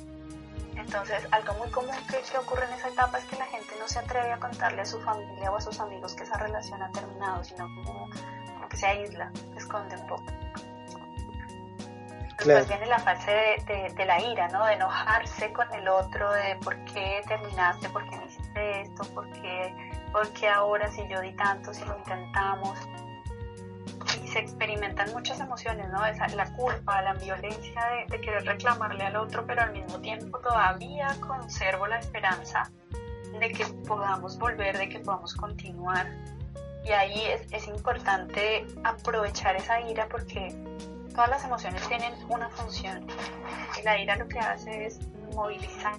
Entonces, 0.75 1.27
algo 1.31 1.53
muy 1.55 1.69
común 1.69 1.95
que, 2.09 2.21
que, 2.21 2.37
ocurre 2.37 2.65
en 2.65 2.73
esa 2.73 2.89
etapa 2.89 3.17
es 3.17 3.25
que 3.25 3.37
la 3.37 3.45
gente 3.45 3.73
no 3.79 3.87
se 3.87 3.99
atreve 3.99 4.31
a 4.31 4.39
contarle 4.39 4.81
a 4.81 4.85
su 4.85 4.99
familia 5.01 5.51
o 5.51 5.55
a 5.55 5.61
sus 5.61 5.79
amigos 5.79 6.15
que 6.15 6.23
esa 6.23 6.37
relación 6.37 6.81
ha 6.81 6.91
terminado, 6.91 7.43
sino 7.43 7.65
como 7.75 8.09
se 8.73 8.85
aísla, 8.85 9.31
se 9.53 9.59
esconde 9.59 9.95
un 9.95 10.07
poco. 10.07 10.25
Después 12.37 12.67
viene 12.67 12.85
la 12.87 12.99
fase 12.99 13.31
de, 13.65 14.05
la 14.05 14.21
ira, 14.21 14.47
¿no? 14.49 14.65
De 14.65 14.73
enojarse 14.73 15.51
con 15.53 15.73
el 15.73 15.87
otro, 15.87 16.31
de 16.33 16.55
por 16.57 16.75
qué 16.85 17.23
terminaste, 17.27 17.89
por 17.89 18.07
qué 18.09 18.17
me 18.17 18.25
hiciste 18.25 18.81
esto, 18.81 19.03
por 19.13 19.29
qué, 19.31 19.73
por 20.11 20.29
qué 20.33 20.49
ahora 20.49 20.91
si 20.91 21.07
yo 21.07 21.21
di 21.21 21.31
tanto, 21.31 21.73
si 21.73 21.83
lo 21.85 21.97
intentamos. 21.97 22.77
Se 24.35 24.41
experimentan 24.41 25.13
muchas 25.13 25.39
emociones, 25.39 25.87
¿no? 25.91 26.05
Esa, 26.05 26.27
la 26.27 26.51
culpa, 26.55 27.01
la 27.01 27.13
violencia 27.13 27.81
de, 28.09 28.19
querer 28.19 28.43
reclamarle 28.43 29.05
al 29.05 29.15
otro, 29.15 29.45
pero 29.47 29.61
al 29.61 29.71
mismo 29.71 29.97
tiempo 30.01 30.37
todavía 30.39 31.07
conservo 31.21 31.87
la 31.87 31.99
esperanza 31.99 32.69
de 33.39 33.49
que 33.53 33.65
podamos 33.87 34.37
volver, 34.37 34.77
de 34.77 34.89
que 34.89 34.99
podamos 34.99 35.33
continuar. 35.35 36.11
Y 36.83 36.91
ahí 36.91 37.27
es, 37.27 37.47
es 37.53 37.65
importante 37.69 38.67
aprovechar 38.83 39.55
esa 39.55 39.79
ira 39.79 40.09
porque 40.09 40.53
todas 41.11 41.29
las 41.29 41.45
emociones 41.45 41.87
tienen 41.87 42.13
una 42.27 42.49
función. 42.49 43.07
Y 43.79 43.83
la 43.83 43.97
ira 43.97 44.17
lo 44.17 44.27
que 44.27 44.39
hace 44.39 44.87
es 44.87 44.99
movilizar, 45.33 45.95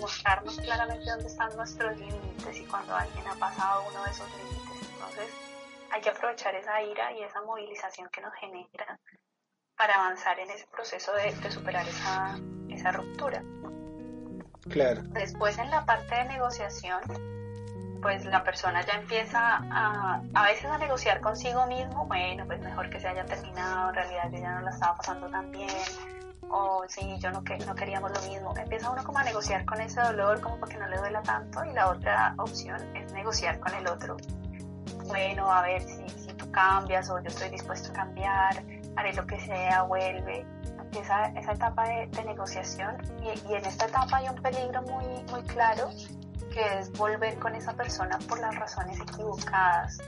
mostrarnos 0.00 0.56
claramente 0.60 1.10
dónde 1.10 1.26
están 1.26 1.56
nuestros 1.56 1.98
límites 1.98 2.60
y 2.60 2.64
cuando 2.66 2.94
alguien 2.94 3.26
ha 3.26 3.34
pasado 3.34 3.86
uno 3.90 4.04
de 4.04 4.10
esos 4.12 4.28
límites. 4.36 4.88
Entonces 4.92 5.49
hay 5.90 6.00
que 6.00 6.10
aprovechar 6.10 6.54
esa 6.54 6.80
ira 6.82 7.12
y 7.12 7.22
esa 7.22 7.42
movilización 7.42 8.08
que 8.10 8.20
nos 8.20 8.34
genera 8.34 8.98
para 9.76 9.94
avanzar 9.94 10.38
en 10.38 10.50
ese 10.50 10.66
proceso 10.66 11.12
de, 11.14 11.34
de 11.34 11.50
superar 11.50 11.86
esa, 11.88 12.38
esa 12.68 12.92
ruptura. 12.92 13.42
Claro. 14.68 15.02
Después 15.04 15.58
en 15.58 15.70
la 15.70 15.84
parte 15.84 16.14
de 16.14 16.24
negociación, 16.26 17.00
pues 18.02 18.24
la 18.24 18.44
persona 18.44 18.82
ya 18.82 18.94
empieza 18.94 19.40
a, 19.40 20.22
a 20.34 20.44
veces 20.44 20.66
a 20.66 20.78
negociar 20.78 21.20
consigo 21.20 21.66
mismo, 21.66 22.06
bueno, 22.06 22.46
pues 22.46 22.60
mejor 22.60 22.90
que 22.90 23.00
se 23.00 23.08
haya 23.08 23.24
terminado, 23.24 23.88
en 23.88 23.94
realidad 23.94 24.30
yo 24.30 24.38
ya 24.38 24.50
no 24.52 24.60
la 24.62 24.70
estaba 24.70 24.96
pasando 24.96 25.28
tan 25.30 25.50
bien, 25.50 25.68
o 26.50 26.84
sí, 26.88 27.16
yo 27.18 27.30
no, 27.30 27.44
que, 27.44 27.56
no 27.58 27.74
queríamos 27.74 28.10
lo 28.12 28.28
mismo. 28.28 28.54
Empieza 28.56 28.90
uno 28.90 29.04
como 29.04 29.18
a 29.18 29.24
negociar 29.24 29.64
con 29.64 29.80
ese 29.80 30.00
dolor, 30.00 30.40
como 30.40 30.58
para 30.58 30.72
que 30.72 30.78
no 30.78 30.88
le 30.88 30.96
duela 30.98 31.22
tanto, 31.22 31.64
y 31.64 31.72
la 31.72 31.88
otra 31.88 32.34
opción 32.38 32.96
es 32.96 33.12
negociar 33.12 33.60
con 33.60 33.72
el 33.74 33.86
otro. 33.86 34.16
Bueno, 35.10 35.50
a 35.50 35.62
ver 35.62 35.82
si, 35.82 36.08
si 36.08 36.32
tú 36.34 36.50
cambias 36.50 37.10
o 37.10 37.18
yo 37.20 37.28
estoy 37.28 37.50
dispuesto 37.50 37.90
a 37.90 37.94
cambiar, 37.94 38.64
haré 38.96 39.12
lo 39.14 39.26
que 39.26 39.38
sea, 39.40 39.82
vuelve. 39.82 40.46
Empieza 40.80 41.26
esa 41.38 41.52
etapa 41.52 41.88
de, 41.88 42.06
de 42.06 42.24
negociación 42.24 42.96
y, 43.22 43.50
y 43.50 43.54
en 43.54 43.64
esta 43.64 43.86
etapa 43.86 44.16
hay 44.16 44.28
un 44.28 44.40
peligro 44.42 44.82
muy, 44.82 45.04
muy 45.30 45.42
claro 45.42 45.90
que 46.50 46.78
es 46.78 46.90
volver 46.92 47.38
con 47.38 47.54
esa 47.54 47.72
persona 47.74 48.18
por 48.28 48.40
las 48.40 48.54
razones 48.56 48.98
equivocadas. 49.00 49.98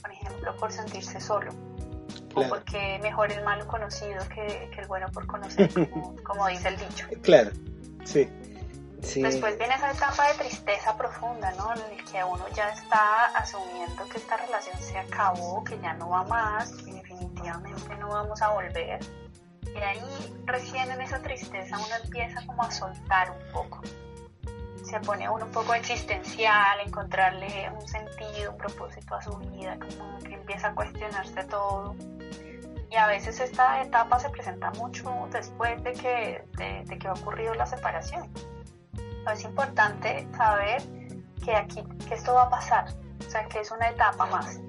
Por 0.00 0.12
ejemplo, 0.12 0.56
por 0.56 0.72
sentirse 0.72 1.20
solo. 1.20 1.50
O 2.34 2.46
porque 2.48 2.98
mejor 3.02 3.32
el 3.32 3.42
malo 3.44 3.66
conocido 3.66 4.18
que, 4.28 4.70
el 4.76 4.86
bueno 4.86 5.06
por 5.10 5.26
conocer, 5.26 5.70
como, 6.22 6.46
dice 6.48 6.68
el 6.68 6.76
dicho. 6.76 7.06
Claro, 7.22 7.50
sí. 8.04 8.28
Después 9.02 9.58
viene 9.58 9.74
esa 9.74 9.92
etapa 9.92 10.28
de 10.28 10.34
tristeza 10.34 10.96
profunda, 10.96 11.52
¿no? 11.52 11.72
En 11.74 11.98
el 11.98 12.04
que 12.04 12.24
uno 12.24 12.44
ya 12.54 12.70
está 12.70 13.26
asumiendo 13.26 14.08
que 14.08 14.18
esta 14.18 14.36
relación 14.36 14.78
se 14.80 14.98
acabó, 14.98 15.62
que 15.64 15.78
ya 15.80 15.94
no 15.94 16.08
va 16.10 16.24
más, 16.24 16.72
que 16.72 16.92
definitivamente 16.92 17.96
no 17.96 18.08
vamos 18.08 18.40
a 18.42 18.48
volver. 18.50 19.00
Y 19.74 19.78
ahí 19.78 20.34
recién 20.44 20.90
en 20.90 21.00
esa 21.00 21.20
tristeza 21.20 21.76
uno 21.76 21.94
empieza 22.04 22.44
como 22.46 22.62
a 22.62 22.70
soltar 22.70 23.30
un 23.30 23.52
poco 23.52 23.80
se 24.86 25.00
pone 25.00 25.28
uno 25.28 25.46
un 25.46 25.50
poco 25.50 25.74
existencial, 25.74 26.78
encontrarle 26.86 27.70
un 27.74 27.86
sentido, 27.88 28.52
un 28.52 28.56
propósito 28.56 29.16
a 29.16 29.22
su 29.22 29.36
vida, 29.38 29.76
como 29.78 30.18
que 30.20 30.34
empieza 30.34 30.68
a 30.68 30.74
cuestionarse 30.74 31.42
todo. 31.44 31.96
Y 32.88 32.94
a 32.94 33.08
veces 33.08 33.40
esta 33.40 33.82
etapa 33.82 34.20
se 34.20 34.30
presenta 34.30 34.70
mucho 34.72 35.28
después 35.32 35.82
de 35.82 35.92
que, 35.92 36.44
de, 36.56 36.98
que 36.98 37.08
ha 37.08 37.12
ocurrido 37.12 37.54
la 37.54 37.66
separación. 37.66 38.30
Es 39.32 39.44
importante 39.44 40.28
saber 40.36 40.82
que 41.44 41.54
aquí, 41.54 41.82
que 42.08 42.14
esto 42.14 42.34
va 42.34 42.42
a 42.42 42.50
pasar, 42.50 42.86
o 43.26 43.30
sea, 43.30 43.44
que 43.46 43.60
es 43.60 43.70
una 43.70 43.88
etapa 43.88 44.26
más. 44.26 44.60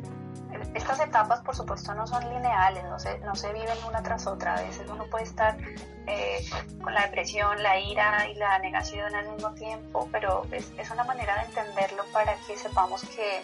Estas 0.74 1.00
etapas, 1.00 1.42
por 1.42 1.56
supuesto, 1.56 1.94
no 1.94 2.08
son 2.08 2.28
lineales, 2.30 2.84
no 2.86 3.00
se, 3.00 3.20
no 3.20 3.36
se 3.36 3.52
viven 3.54 3.78
una 3.88 4.02
tras 4.02 4.28
otra. 4.28 4.56
A 4.56 4.62
veces 4.62 4.88
uno 4.90 5.06
puede 5.06 5.26
estar 5.26 5.58
eh, 6.08 6.46
con 6.84 6.94
la 6.94 7.02
depresión, 7.04 7.62
la 7.62 7.80
ira 7.80 8.28
y 8.28 8.36
la 8.36 8.58
negación 8.60 9.14
al 9.14 9.30
mismo 9.30 9.54
tiempo, 9.54 10.08
pero 10.12 10.46
es, 10.52 10.72
es 10.78 10.90
una 10.92 11.04
manera 11.04 11.36
de 11.36 11.46
entenderlo 11.46 12.04
para 12.14 12.36
que 12.48 12.56
sepamos 12.58 13.02
que, 13.02 13.44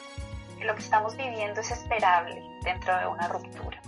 lo 0.63 0.75
que 0.75 0.81
estamos 0.81 1.15
viviendo 1.17 1.61
es 1.61 1.71
esperable 1.71 2.41
dentro 2.63 2.97
de 2.97 3.07
una 3.07 3.27
ruptura. 3.27 3.81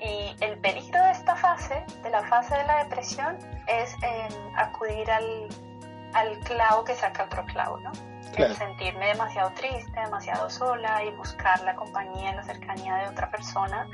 Y 0.00 0.36
el 0.40 0.58
peligro 0.58 1.02
de 1.02 1.10
esta 1.10 1.34
fase, 1.36 1.84
de 2.02 2.10
la 2.10 2.22
fase 2.22 2.56
de 2.56 2.64
la 2.64 2.84
depresión, 2.84 3.36
es 3.66 3.94
em, 4.02 4.32
acudir 4.56 5.10
al, 5.10 5.48
al, 6.20 6.38
clavo 6.40 6.84
que 6.84 6.94
saca 6.94 7.24
otro 7.24 7.44
clavo, 7.46 7.78
¿no? 7.78 7.92
El 8.36 8.54
sentirme 8.54 9.06
demasiado 9.06 9.50
triste, 9.52 9.98
demasiado 9.98 10.48
sola 10.50 11.02
y 11.02 11.10
buscar 11.16 11.60
la 11.62 11.74
compañía, 11.74 12.34
la 12.34 12.42
cercanía 12.42 12.96
de 12.96 13.08
otra 13.08 13.30
persona 13.30 13.88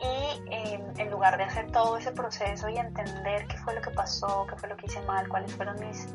y 0.00 0.42
em, 0.50 0.82
en 0.96 1.10
lugar 1.10 1.36
de 1.36 1.44
hacer 1.44 1.70
todo 1.70 1.96
ese 1.98 2.12
proceso 2.12 2.68
y 2.68 2.78
entender 2.78 3.46
qué 3.46 3.56
fue 3.58 3.74
lo 3.74 3.82
que 3.82 3.90
pasó, 3.90 4.46
qué 4.48 4.56
fue 4.56 4.68
lo 4.68 4.76
que 4.76 4.86
hice 4.86 5.00
mal, 5.02 5.28
cuáles 5.28 5.54
fueron 5.54 5.78
mis, 5.80 6.14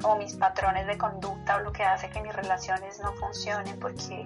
como 0.00 0.16
mis 0.16 0.34
patrones 0.34 0.86
de 0.86 0.96
conducta 0.96 1.56
o 1.56 1.60
lo 1.60 1.72
que 1.72 1.82
hace 1.82 2.08
que 2.10 2.20
mis 2.20 2.34
relaciones 2.34 3.00
no 3.00 3.12
funcionen, 3.14 3.78
porque 3.80 4.24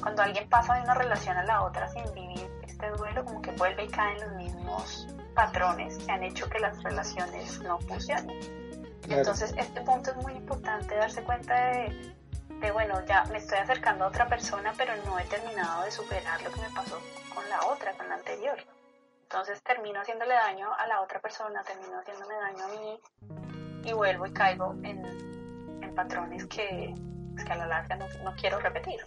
cuando 0.00 0.22
alguien 0.22 0.48
pasa 0.48 0.74
de 0.74 0.82
una 0.82 0.94
relación 0.94 1.36
a 1.36 1.44
la 1.44 1.62
otra 1.62 1.88
sin 1.88 2.04
vivir 2.12 2.50
este 2.66 2.90
duelo, 2.90 3.24
como 3.24 3.40
que 3.40 3.52
vuelve 3.52 3.84
y 3.84 3.88
cae 3.88 4.14
en 4.16 4.20
los 4.20 4.32
mismos 4.32 5.08
patrones 5.34 5.98
que 5.98 6.12
han 6.12 6.22
hecho 6.22 6.48
que 6.48 6.58
las 6.58 6.82
relaciones 6.82 7.60
no 7.60 7.78
funcionen. 7.80 8.65
Entonces, 9.08 9.54
este 9.56 9.80
punto 9.82 10.10
es 10.10 10.16
muy 10.16 10.32
importante 10.34 10.94
darse 10.96 11.22
cuenta 11.22 11.54
de, 11.70 12.14
de, 12.60 12.70
bueno, 12.70 13.04
ya 13.06 13.24
me 13.30 13.38
estoy 13.38 13.58
acercando 13.58 14.04
a 14.04 14.08
otra 14.08 14.26
persona, 14.26 14.72
pero 14.76 14.92
no 15.04 15.18
he 15.18 15.24
terminado 15.24 15.84
de 15.84 15.90
superar 15.90 16.42
lo 16.42 16.50
que 16.50 16.60
me 16.60 16.70
pasó 16.70 17.00
con 17.34 17.48
la 17.48 17.66
otra, 17.66 17.92
con 17.92 18.08
la 18.08 18.16
anterior. 18.16 18.58
Entonces 19.28 19.62
termino 19.62 20.00
haciéndole 20.00 20.34
daño 20.34 20.72
a 20.72 20.86
la 20.86 21.00
otra 21.00 21.20
persona, 21.20 21.62
termino 21.64 21.98
haciéndome 21.98 22.34
daño 22.34 22.64
a 22.64 22.68
mí 22.68 23.00
y 23.84 23.92
vuelvo 23.92 24.26
y 24.26 24.32
caigo 24.32 24.72
en, 24.84 25.04
en 25.82 25.94
patrones 25.94 26.46
que, 26.46 26.94
que, 27.36 27.52
a 27.52 27.56
la 27.56 27.66
larga 27.66 27.96
no, 27.96 28.06
no, 28.22 28.34
quiero 28.36 28.60
repetir. 28.60 29.00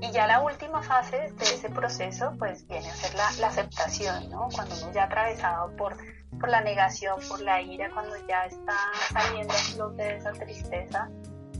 Y 0.00 0.10
ya 0.10 0.26
la 0.26 0.40
última 0.40 0.82
fase 0.82 1.32
de 1.32 1.44
ese 1.44 1.70
proceso 1.70 2.34
pues 2.38 2.66
viene 2.66 2.90
a 2.90 2.94
ser 2.94 3.14
la, 3.14 3.30
la 3.38 3.46
aceptación, 3.48 4.30
¿no? 4.30 4.48
Cuando 4.52 4.74
uno 4.82 4.92
ya 4.92 5.02
ha 5.02 5.06
atravesado 5.06 5.76
por 5.76 5.96
por 6.40 6.48
la 6.48 6.62
negación, 6.62 7.20
por 7.28 7.40
la 7.42 7.60
ira, 7.60 7.90
cuando 7.90 8.16
ya 8.26 8.46
está 8.46 8.74
saliendo 9.12 9.52
a 9.52 9.58
flote 9.58 10.02
de 10.02 10.16
esa 10.16 10.32
tristeza, 10.32 11.08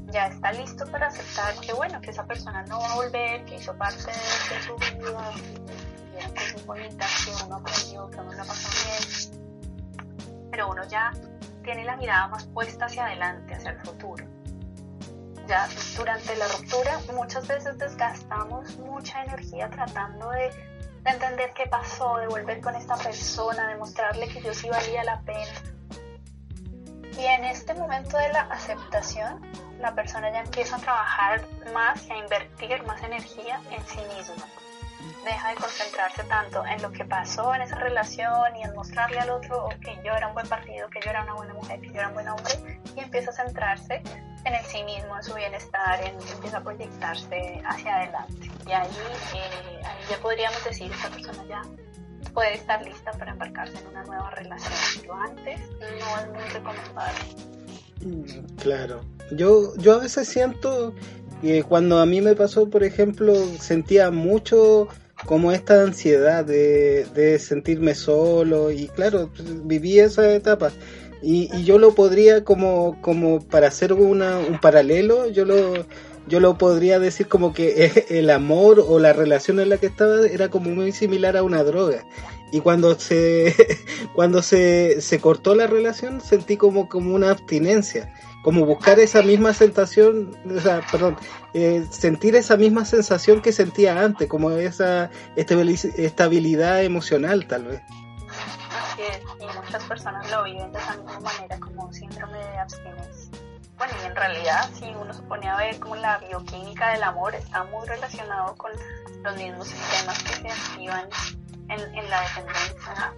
ya 0.07 0.27
está 0.27 0.53
listo 0.53 0.87
para 0.91 1.09
aceptar 1.09 1.55
que 1.61 1.73
bueno, 1.75 2.01
que 2.01 2.11
esa 2.11 2.25
persona 2.25 2.65
no 2.65 2.81
va 2.81 2.93
a 2.93 2.95
volver, 2.97 3.45
que 3.45 3.57
hizo 3.57 3.75
parte 3.77 4.07
de, 4.07 4.63
su 4.63 4.75
vida, 4.77 5.33
que 6.17 6.35
cosas 6.35 6.67
bonitas, 6.67 7.25
que 7.25 7.45
uno 7.45 7.57
aprendió, 7.57 8.11
que 8.11 8.21
uno 8.21 8.33
la 8.33 8.45
pasó 8.45 9.31
bien, 9.31 10.51
pero 10.51 10.71
uno 10.71 10.83
ya 10.89 11.13
tiene 11.63 11.85
la 11.85 11.97
mirada 11.97 12.29
más 12.29 12.47
puesta 12.47 12.87
hacia 12.87 13.07
adelante, 13.07 13.55
hacia 13.55 13.73
el 13.73 13.81
futuro. 13.81 14.25
Ya 15.47 15.69
durante 15.97 16.37
la 16.37 16.49
ruptura 16.49 17.01
muchas 17.15 17.47
veces 17.47 17.77
desgastamos 17.77 18.79
mucha 18.79 19.23
energía 19.25 19.69
tratando 19.69 20.31
de 20.31 20.51
de 21.05 21.11
entender 21.11 21.53
qué 21.55 21.67
pasó, 21.67 22.17
de 22.19 22.27
volver 22.29 22.61
con 22.61 22.75
esta 22.75 22.97
persona, 22.97 23.69
de 23.69 23.77
mostrarle 23.77 24.29
que 24.29 24.43
yo 24.43 24.53
sí 24.53 24.69
valía 24.69 25.05
la 25.05 25.21
pena. 25.23 25.63
Y 27.19 27.25
en 27.25 27.45
este 27.45 27.75
momento 27.75 28.17
de 28.17 28.29
la 28.33 28.43
aceptación, 28.43 29.41
la 29.79 29.95
persona 29.95 30.31
ya 30.31 30.41
empieza 30.41 30.77
a 30.77 30.81
trabajar 30.81 31.47
más 31.73 32.07
y 32.07 32.13
a 32.13 32.17
invertir 32.19 32.83
más 32.85 33.03
energía 33.03 33.61
en 33.71 33.85
sí 33.87 33.99
misma. 34.17 34.47
Deja 35.25 35.51
de 35.51 35.55
concentrarse 35.57 36.25
tanto 36.25 36.65
en 36.65 36.81
lo 36.81 36.91
que 36.93 37.05
pasó 37.05 37.55
en 37.55 37.63
esa 37.63 37.77
relación 37.77 38.57
y 38.57 38.63
en 38.63 38.75
mostrarle 38.75 39.19
al 39.19 39.31
otro 39.31 39.69
que 39.83 39.95
yo 40.05 40.13
era 40.15 40.29
un 40.29 40.35
buen 40.35 40.47
partido, 40.47 40.89
que 40.89 41.01
yo 41.05 41.11
era 41.11 41.23
una 41.25 41.35
buena 41.35 41.55
mujer, 41.55 41.81
que 41.81 41.89
yo 41.89 41.95
era 41.95 42.09
un 42.09 42.15
buen 42.15 42.29
hombre, 42.29 42.81
y 42.97 43.01
empieza 43.01 43.31
a 43.31 43.35
centrarse 43.35 44.03
en 44.45 44.55
el 44.55 44.65
sí 44.65 44.83
mismo, 44.85 45.17
en 45.17 45.23
su 45.23 45.35
bienestar, 45.35 46.01
en, 46.01 46.15
empieza 46.33 46.59
a 46.59 46.63
proyectarse 46.63 47.63
hacia 47.67 47.97
adelante. 47.97 48.51
Y 48.67 48.73
ahí, 48.73 48.89
eh, 49.35 49.83
ya 50.09 50.17
podríamos 50.19 50.65
decir, 50.65 50.91
esta 50.91 51.11
persona 51.11 51.45
ya 51.49 51.63
puede 52.33 52.55
estar 52.55 52.83
lista 52.85 53.13
para 53.13 53.33
embarcarse 53.33 53.79
en 53.79 53.87
una 53.89 54.05
nueva 54.05 54.31
relación. 54.31 54.73
Pero 55.03 55.15
antes 55.15 55.61
no 55.81 56.19
es 56.19 56.29
muy 56.29 56.43
recomendable. 56.53 57.21
Claro. 58.63 59.03
Yo, 59.33 59.77
yo 59.77 59.95
a 59.95 59.99
veces 59.99 60.29
siento 60.29 60.95
que 61.43 61.63
cuando 61.63 61.99
a 61.99 62.07
mí 62.07 62.21
me 62.21 62.35
pasó, 62.35 62.69
por 62.69 62.83
ejemplo, 62.83 63.35
sentía 63.59 64.11
mucho 64.11 64.89
como 65.27 65.53
esta 65.53 65.83
ansiedad 65.83 66.45
de, 66.45 67.07
de 67.15 67.39
sentirme 67.39 67.95
solo 67.95 68.71
y 68.71 68.89
claro, 68.89 69.31
viví 69.65 69.99
esa 69.99 70.33
etapa 70.35 70.73
y, 71.23 71.55
y 71.55 71.65
yo 71.65 71.79
lo 71.79 71.95
podría 71.95 72.45
como, 72.45 73.01
como 73.01 73.41
para 73.41 73.69
hacer 73.69 73.93
una, 73.93 74.39
un 74.39 74.59
paralelo, 74.59 75.29
yo 75.29 75.45
lo, 75.45 75.75
yo 76.27 76.41
lo 76.41 76.57
podría 76.57 76.99
decir 76.99 77.29
como 77.29 77.53
que 77.53 78.07
el 78.09 78.31
amor 78.31 78.85
o 78.87 78.99
la 78.99 79.13
relación 79.13 79.61
en 79.61 79.69
la 79.69 79.79
que 79.79 79.87
estaba 79.87 80.27
era 80.27 80.49
como 80.49 80.71
muy 80.71 80.93
similar 80.93 81.37
a 81.37 81.43
una 81.43 81.63
droga. 81.63 82.05
Y 82.53 82.61
cuando 82.61 82.99
se, 82.99 83.55
cuando 84.15 84.43
se, 84.43 85.01
se 85.01 85.21
cortó 85.21 85.55
la 85.55 85.67
relación 85.67 86.21
sentí 86.21 86.57
como, 86.57 86.89
como 86.89 87.15
una 87.15 87.31
abstinencia, 87.31 88.13
como 88.43 88.65
buscar 88.65 88.99
esa 88.99 89.23
misma 89.23 89.53
sensación, 89.53 90.37
o 90.55 90.61
sea, 90.61 90.83
perdón, 90.91 91.17
eh, 91.55 91.85
sentir 91.91 92.37
esa 92.37 92.57
misma 92.57 92.85
sensación 92.85 93.43
que 93.43 93.53
sentía 93.53 94.03
antes, 94.03 94.29
como 94.29 94.51
esa 94.51 95.11
estabilidad 95.37 96.83
emocional 96.83 97.47
tal 97.47 97.65
vez 97.65 97.83
y 99.41 99.47
muchas 99.57 99.85
personas 99.85 100.31
lo 100.31 100.45
viven 100.45 100.73
de 100.73 100.79
esa 100.79 100.97
misma 100.97 101.21
manera 101.21 101.59
como 101.59 101.85
un 101.85 101.95
síndrome 101.95 102.39
de 102.39 102.59
abstinencia. 102.59 103.31
Bueno, 103.79 103.95
y 104.03 104.07
en 104.07 104.17
realidad 104.17 104.71
si 104.79 104.85
uno 104.85 105.13
se 105.13 105.23
pone 105.23 105.49
a 105.49 105.57
ver 105.57 105.79
como 105.81 105.97
la 105.97 106.19
bioquímica 106.19 106.93
del 106.93 107.03
amor 107.03 107.35
está 107.35 107.65
muy 107.65 107.87
relacionado 107.87 108.55
con 108.57 108.73
los 109.23 109.37
mismos 109.37 109.69
sistemas 109.69 110.23
que 110.23 110.35
se 110.35 110.49
activan 110.49 111.09
en, 111.69 111.81
en 111.95 112.11
la 112.11 112.21
dependencia 112.23 113.15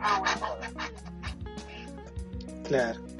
a, 0.00 0.20
una 0.20 0.32
cosa. 0.34 0.70
Claro. 2.64 3.15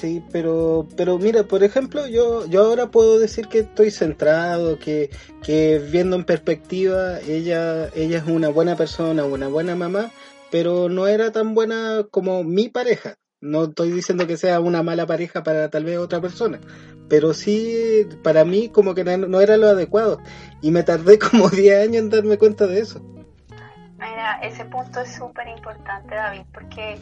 Sí, 0.00 0.22
pero, 0.30 0.86
pero 0.94 1.18
mira, 1.18 1.44
por 1.44 1.64
ejemplo, 1.64 2.06
yo, 2.06 2.44
yo 2.46 2.64
ahora 2.64 2.90
puedo 2.90 3.18
decir 3.18 3.48
que 3.48 3.60
estoy 3.60 3.90
centrado, 3.90 4.78
que, 4.78 5.08
que 5.42 5.78
viendo 5.90 6.16
en 6.16 6.24
perspectiva, 6.24 7.18
ella, 7.20 7.88
ella 7.94 8.18
es 8.18 8.24
una 8.26 8.50
buena 8.50 8.76
persona, 8.76 9.24
una 9.24 9.48
buena 9.48 9.74
mamá, 9.74 10.10
pero 10.50 10.90
no 10.90 11.06
era 11.06 11.32
tan 11.32 11.54
buena 11.54 12.06
como 12.10 12.44
mi 12.44 12.68
pareja. 12.68 13.16
No 13.40 13.64
estoy 13.64 13.90
diciendo 13.90 14.26
que 14.26 14.36
sea 14.36 14.60
una 14.60 14.82
mala 14.82 15.06
pareja 15.06 15.42
para 15.42 15.70
tal 15.70 15.84
vez 15.84 15.96
otra 15.96 16.20
persona, 16.20 16.60
pero 17.08 17.32
sí 17.32 18.06
para 18.22 18.44
mí 18.44 18.68
como 18.68 18.94
que 18.94 19.04
no 19.04 19.40
era 19.40 19.56
lo 19.56 19.68
adecuado 19.68 20.18
y 20.60 20.72
me 20.72 20.82
tardé 20.82 21.18
como 21.30 21.48
10 21.48 21.88
años 21.88 22.02
en 22.02 22.10
darme 22.10 22.36
cuenta 22.36 22.66
de 22.66 22.80
eso. 22.80 23.00
Mira, 23.98 24.38
ese 24.42 24.64
punto 24.66 25.00
es 25.00 25.14
súper 25.14 25.48
importante 25.48 26.14
David 26.14 26.42
porque 26.52 27.00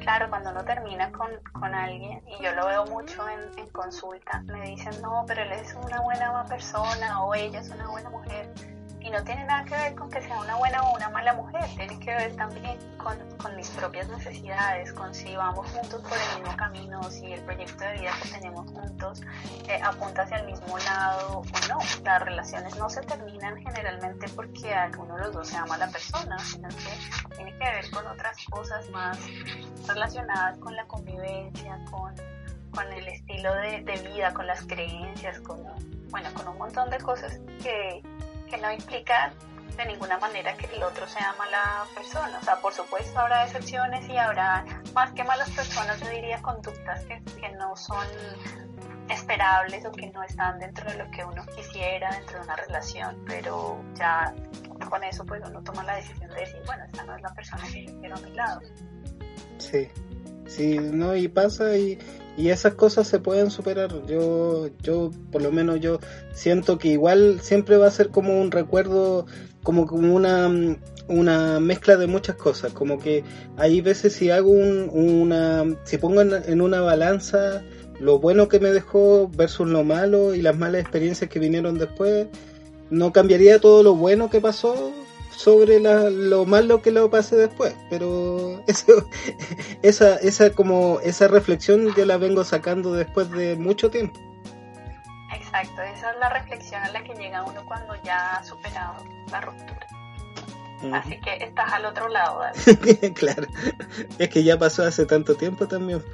claro, 0.00 0.28
cuando 0.28 0.50
uno 0.50 0.64
termina 0.64 1.10
con, 1.10 1.30
con, 1.52 1.74
alguien, 1.74 2.22
y 2.28 2.42
yo 2.42 2.52
lo 2.54 2.66
veo 2.66 2.84
mucho 2.86 3.26
en, 3.28 3.58
en 3.58 3.68
consulta, 3.70 4.42
me 4.42 4.60
dicen, 4.68 4.92
no, 5.00 5.24
pero 5.26 5.42
él 5.42 5.52
es 5.52 5.74
una 5.74 6.02
buena 6.02 6.44
persona 6.44 7.24
o 7.24 7.34
ella 7.34 7.60
es 7.60 7.70
una 7.70 7.88
buena 7.88 8.10
mujer 8.10 8.50
y 9.04 9.10
no 9.10 9.22
tiene 9.22 9.44
nada 9.44 9.64
que 9.64 9.76
ver 9.76 9.94
con 9.94 10.10
que 10.10 10.22
sea 10.22 10.40
una 10.40 10.56
buena 10.56 10.82
o 10.82 10.96
una 10.96 11.10
mala 11.10 11.34
mujer, 11.34 11.62
tiene 11.76 11.98
que 12.00 12.10
ver 12.10 12.34
también 12.36 12.78
con, 12.96 13.18
con, 13.36 13.54
mis 13.54 13.68
propias 13.68 14.08
necesidades, 14.08 14.94
con 14.94 15.14
si 15.14 15.36
vamos 15.36 15.70
juntos 15.70 16.00
por 16.00 16.16
el 16.16 16.40
mismo 16.40 16.56
camino, 16.56 17.02
si 17.10 17.30
el 17.30 17.42
proyecto 17.42 17.84
de 17.84 17.92
vida 17.98 18.12
que 18.22 18.28
tenemos 18.30 18.70
juntos 18.70 19.20
eh, 19.68 19.78
apunta 19.82 20.22
hacia 20.22 20.38
el 20.38 20.46
mismo 20.46 20.78
lado 20.78 21.40
o 21.40 21.68
no. 21.68 21.78
Las 22.02 22.22
relaciones 22.22 22.76
no 22.76 22.88
se 22.88 23.02
terminan 23.02 23.56
generalmente 23.58 24.26
porque 24.34 24.74
alguno 24.74 25.16
de 25.16 25.24
los 25.24 25.32
dos 25.34 25.48
sea 25.48 25.66
mala 25.66 25.86
persona, 25.88 26.38
sino 26.38 26.68
que 26.70 27.34
tiene 27.36 27.52
que 27.58 27.64
ver 27.64 27.90
con 27.90 28.06
otras 28.06 28.38
cosas 28.48 28.88
más 28.88 29.18
relacionadas 29.86 30.56
con 30.58 30.74
la 30.74 30.86
convivencia, 30.86 31.78
con, 31.90 32.14
con 32.70 32.90
el 32.90 33.06
estilo 33.06 33.54
de, 33.56 33.82
de 33.82 34.08
vida, 34.08 34.32
con 34.32 34.46
las 34.46 34.62
creencias, 34.64 35.40
con, 35.40 35.62
bueno, 36.08 36.32
con 36.32 36.48
un 36.48 36.56
montón 36.56 36.88
de 36.88 36.96
cosas 36.98 37.38
que 37.62 38.02
que 38.48 38.56
no 38.58 38.72
implica 38.72 39.32
de 39.76 39.86
ninguna 39.86 40.18
manera 40.18 40.56
que 40.56 40.66
el 40.76 40.82
otro 40.82 41.06
sea 41.08 41.34
mala 41.36 41.84
persona. 41.94 42.38
O 42.40 42.44
sea, 42.44 42.56
por 42.60 42.72
supuesto 42.72 43.18
habrá 43.18 43.44
excepciones 43.44 44.08
y 44.08 44.16
habrá 44.16 44.64
más 44.94 45.12
que 45.12 45.24
malas 45.24 45.50
personas, 45.50 46.00
yo 46.00 46.08
diría 46.10 46.40
conductas 46.42 47.04
que, 47.06 47.20
que 47.40 47.48
no 47.50 47.76
son 47.76 48.06
esperables 49.08 49.84
o 49.84 49.92
que 49.92 50.10
no 50.10 50.22
están 50.22 50.58
dentro 50.58 50.90
de 50.90 50.96
lo 50.96 51.10
que 51.10 51.24
uno 51.24 51.44
quisiera 51.54 52.10
dentro 52.12 52.38
de 52.38 52.44
una 52.44 52.56
relación, 52.56 53.22
pero 53.26 53.82
ya 53.94 54.34
con 54.88 55.02
eso 55.04 55.24
pues 55.24 55.42
uno 55.46 55.62
toma 55.62 55.82
la 55.84 55.96
decisión 55.96 56.30
de 56.30 56.36
decir, 56.36 56.60
bueno, 56.66 56.84
esta 56.84 57.04
no 57.04 57.16
es 57.16 57.22
la 57.22 57.34
persona 57.34 57.62
que 57.72 57.86
yo 57.86 58.00
quiero 58.00 58.16
a 58.16 58.20
mi 58.20 58.30
lado. 58.32 58.60
Sí, 59.58 59.88
sí, 60.46 60.78
no, 60.78 61.14
y 61.14 61.28
pasa 61.28 61.76
y, 61.76 61.98
y 62.36 62.48
esas 62.48 62.74
cosas 62.74 63.06
se 63.06 63.20
pueden 63.20 63.50
superar. 63.50 63.90
Yo, 64.06 64.68
yo, 64.82 65.10
por 65.30 65.42
lo 65.42 65.52
menos 65.52 65.80
yo 65.80 66.00
siento 66.32 66.78
que 66.78 66.88
igual 66.88 67.40
siempre 67.40 67.76
va 67.76 67.86
a 67.86 67.92
ser 67.92 68.08
como 68.08 68.40
un 68.40 68.50
recuerdo, 68.50 69.26
como, 69.62 69.86
como 69.86 70.14
una, 70.14 70.50
una 71.08 71.60
mezcla 71.60 71.96
de 71.96 72.06
muchas 72.06 72.36
cosas. 72.36 72.72
Como 72.72 72.98
que 72.98 73.22
hay 73.56 73.80
veces 73.80 74.14
si 74.14 74.30
hago 74.30 74.50
un, 74.50 74.90
una, 74.92 75.64
si 75.84 75.98
pongo 75.98 76.22
en, 76.22 76.60
una 76.60 76.80
balanza 76.80 77.62
lo 78.00 78.18
bueno 78.18 78.48
que 78.48 78.58
me 78.58 78.72
dejó 78.72 79.28
versus 79.28 79.68
lo 79.68 79.84
malo 79.84 80.34
y 80.34 80.42
las 80.42 80.58
malas 80.58 80.80
experiencias 80.80 81.30
que 81.30 81.38
vinieron 81.38 81.78
después, 81.78 82.26
no 82.90 83.12
cambiaría 83.12 83.60
todo 83.60 83.84
lo 83.84 83.94
bueno 83.94 84.30
que 84.30 84.40
pasó, 84.40 84.92
sobre 85.36 85.80
la, 85.80 86.10
lo 86.10 86.44
malo 86.46 86.80
que 86.82 86.90
lo 86.90 87.10
pase 87.10 87.36
después, 87.36 87.74
pero 87.90 88.62
eso, 88.66 89.08
esa, 89.82 90.16
esa 90.16 90.50
como 90.50 91.00
esa 91.00 91.28
reflexión 91.28 91.94
yo 91.94 92.04
la 92.04 92.16
vengo 92.16 92.44
sacando 92.44 92.92
después 92.92 93.30
de 93.30 93.56
mucho 93.56 93.90
tiempo. 93.90 94.18
Exacto, 95.34 95.82
esa 95.82 96.10
es 96.12 96.18
la 96.18 96.28
reflexión 96.30 96.82
a 96.82 96.90
la 96.90 97.02
que 97.02 97.14
llega 97.14 97.44
uno 97.44 97.64
cuando 97.66 97.94
ya 98.02 98.36
ha 98.36 98.44
superado 98.44 99.04
la 99.30 99.40
ruptura. 99.40 99.86
Así 100.92 101.18
que 101.20 101.36
estás 101.42 101.72
al 101.72 101.86
otro 101.86 102.08
lado. 102.08 102.42
claro, 103.14 103.46
es 104.18 104.28
que 104.28 104.44
ya 104.44 104.58
pasó 104.58 104.84
hace 104.84 105.06
tanto 105.06 105.34
tiempo 105.34 105.66
también. 105.66 106.04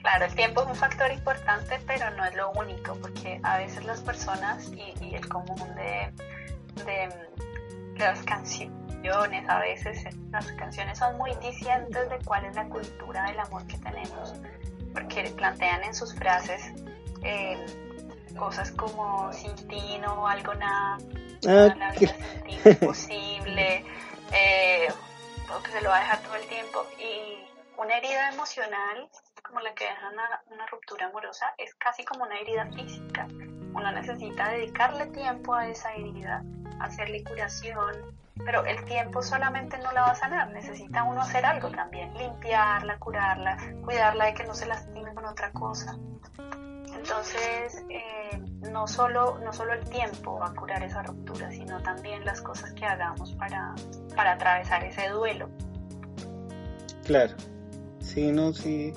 Claro, 0.00 0.24
el 0.26 0.34
tiempo 0.34 0.62
es 0.62 0.68
un 0.68 0.74
factor 0.74 1.10
importante, 1.12 1.78
pero 1.86 2.10
no 2.10 2.24
es 2.24 2.34
lo 2.34 2.50
único, 2.52 2.94
porque 2.96 3.40
a 3.42 3.58
veces 3.58 3.84
las 3.84 4.00
personas 4.00 4.70
y, 4.72 4.94
y 5.04 5.14
el 5.14 5.28
común 5.28 5.74
de, 5.76 6.12
de, 6.84 7.08
las 7.96 8.22
canciones 8.22 9.48
a 9.48 9.58
veces 9.60 10.04
las 10.30 10.50
canciones 10.52 10.98
son 10.98 11.16
muy 11.18 11.34
dicientes 11.36 12.08
de 12.08 12.18
cuál 12.24 12.44
es 12.46 12.56
la 12.56 12.64
cultura 12.68 13.24
del 13.24 13.38
amor 13.38 13.66
que 13.66 13.76
tenemos, 13.78 14.34
porque 14.92 15.30
plantean 15.36 15.84
en 15.84 15.94
sus 15.94 16.14
frases 16.14 16.72
eh, 17.22 17.64
cosas 18.36 18.70
como 18.72 19.32
sin 19.32 19.54
ti 19.68 19.98
no 20.00 20.26
algo 20.26 20.54
nada, 20.54 20.98
ah, 21.46 21.74
la 21.76 21.92
vida 21.92 22.14
sin 22.16 22.42
ti 22.42 22.70
imposible, 22.70 23.84
eh, 24.32 24.88
o 25.54 25.62
que 25.62 25.70
se 25.70 25.80
lo 25.82 25.90
va 25.90 25.98
a 25.98 26.00
dejar 26.00 26.20
todo 26.20 26.36
el 26.36 26.46
tiempo 26.46 26.86
y 26.98 27.44
una 27.76 27.98
herida 27.98 28.32
emocional 28.32 29.08
como 29.46 29.60
la 29.60 29.74
que 29.74 29.84
deja 29.84 30.08
una, 30.10 30.42
una 30.50 30.66
ruptura 30.66 31.06
amorosa 31.06 31.54
es 31.58 31.74
casi 31.74 32.04
como 32.04 32.24
una 32.24 32.38
herida 32.38 32.66
física. 32.72 33.28
Uno 33.74 33.92
necesita 33.92 34.48
dedicarle 34.50 35.06
tiempo 35.06 35.54
a 35.54 35.68
esa 35.68 35.92
herida, 35.94 36.42
hacerle 36.80 37.24
curación, 37.24 38.14
pero 38.44 38.64
el 38.64 38.84
tiempo 38.84 39.22
solamente 39.22 39.78
no 39.78 39.92
la 39.92 40.02
va 40.02 40.10
a 40.10 40.14
sanar, 40.14 40.50
necesita 40.50 41.04
uno 41.04 41.22
hacer 41.22 41.44
algo 41.44 41.70
también, 41.70 42.12
limpiarla, 42.14 42.98
curarla, 42.98 43.56
cuidarla 43.84 44.26
de 44.26 44.34
que 44.34 44.44
no 44.44 44.54
se 44.54 44.66
lastime 44.66 45.14
con 45.14 45.24
otra 45.24 45.50
cosa. 45.52 45.96
Entonces, 46.96 47.84
eh, 47.90 48.40
no, 48.72 48.86
solo, 48.86 49.38
no 49.44 49.52
solo 49.52 49.74
el 49.74 49.84
tiempo 49.88 50.38
va 50.38 50.48
a 50.48 50.54
curar 50.54 50.82
esa 50.82 51.02
ruptura, 51.02 51.50
sino 51.50 51.80
también 51.82 52.24
las 52.24 52.40
cosas 52.40 52.72
que 52.72 52.84
hagamos 52.86 53.32
para, 53.32 53.74
para 54.16 54.32
atravesar 54.32 54.84
ese 54.84 55.08
duelo. 55.10 55.50
Claro, 57.04 57.34
sí, 58.00 58.32
no, 58.32 58.52
sí. 58.52 58.92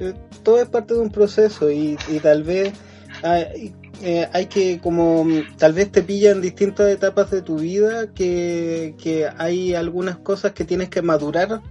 Eh, 0.00 0.14
todo 0.42 0.60
es 0.60 0.68
parte 0.68 0.94
de 0.94 1.00
un 1.00 1.10
proceso 1.10 1.70
y, 1.70 1.96
tal 2.22 2.42
vez 2.42 2.74
hay, 3.22 3.74
eh, 4.02 4.28
hay 4.32 4.46
que 4.46 4.80
como 4.80 5.26
tal 5.56 5.72
vez 5.72 5.90
te 5.90 6.02
pillan 6.02 6.40
distintas 6.40 6.88
etapas 6.90 7.30
de 7.30 7.42
tu 7.42 7.58
vida 7.58 8.12
que, 8.12 8.94
que 8.98 9.28
hay 9.38 9.74
algunas 9.74 10.16
cosas 10.16 10.52
que 10.52 10.64
tienes 10.64 10.88
que 10.88 11.02
madurar 11.02 11.62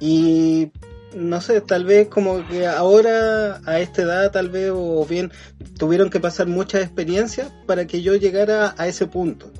y 0.00 0.70
no 1.14 1.40
sé, 1.40 1.60
tal 1.60 1.84
vez 1.84 2.08
como 2.08 2.46
que 2.48 2.66
ahora 2.66 3.60
a 3.66 3.80
esta 3.80 4.02
edad 4.02 4.30
tal 4.30 4.48
vez 4.48 4.70
o 4.74 5.04
bien 5.04 5.30
tuvieron 5.78 6.10
que 6.10 6.20
pasar 6.20 6.46
muchas 6.46 6.82
experiencias 6.82 7.52
para 7.66 7.86
que 7.86 8.02
yo 8.02 8.14
llegara 8.16 8.74
a 8.78 8.88
ese 8.88 9.06
punto. 9.06 9.50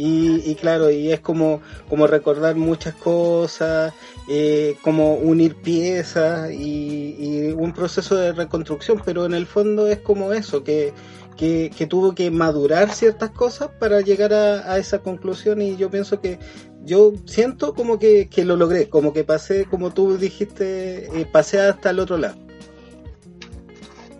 Y, 0.00 0.54
claro, 0.54 0.92
y 0.92 1.10
es 1.10 1.18
como, 1.18 1.60
como 1.88 2.06
recordar 2.06 2.54
muchas 2.54 2.94
cosas, 2.94 3.92
eh, 4.28 4.76
como 4.80 5.14
unir 5.14 5.56
piezas 5.56 6.52
y, 6.52 7.52
un 7.56 7.72
proceso 7.72 8.14
de 8.14 8.30
reconstrucción, 8.30 9.02
pero 9.04 9.26
en 9.26 9.34
el 9.34 9.46
fondo 9.46 9.88
es 9.88 9.98
como 9.98 10.32
eso, 10.32 10.62
que, 10.62 10.92
que, 11.38 11.86
tuvo 11.88 12.14
que 12.16 12.30
madurar 12.32 12.90
ciertas 12.90 13.30
cosas 13.30 13.70
para 13.78 14.00
llegar 14.00 14.34
a, 14.34 14.76
esa 14.76 14.98
conclusión 14.98 15.62
y 15.62 15.76
yo 15.76 15.88
pienso 15.88 16.20
que 16.20 16.38
yo 16.82 17.12
siento 17.26 17.74
como 17.74 17.98
que, 17.98 18.28
lo 18.44 18.56
logré, 18.56 18.88
como 18.88 19.12
que 19.12 19.22
pasé, 19.22 19.64
como 19.64 19.92
tú 19.94 20.18
dijiste, 20.18 21.06
eh, 21.06 21.26
pasé 21.26 21.60
hasta 21.60 21.90
el 21.90 22.00
otro 22.00 22.18
lado. 22.18 22.36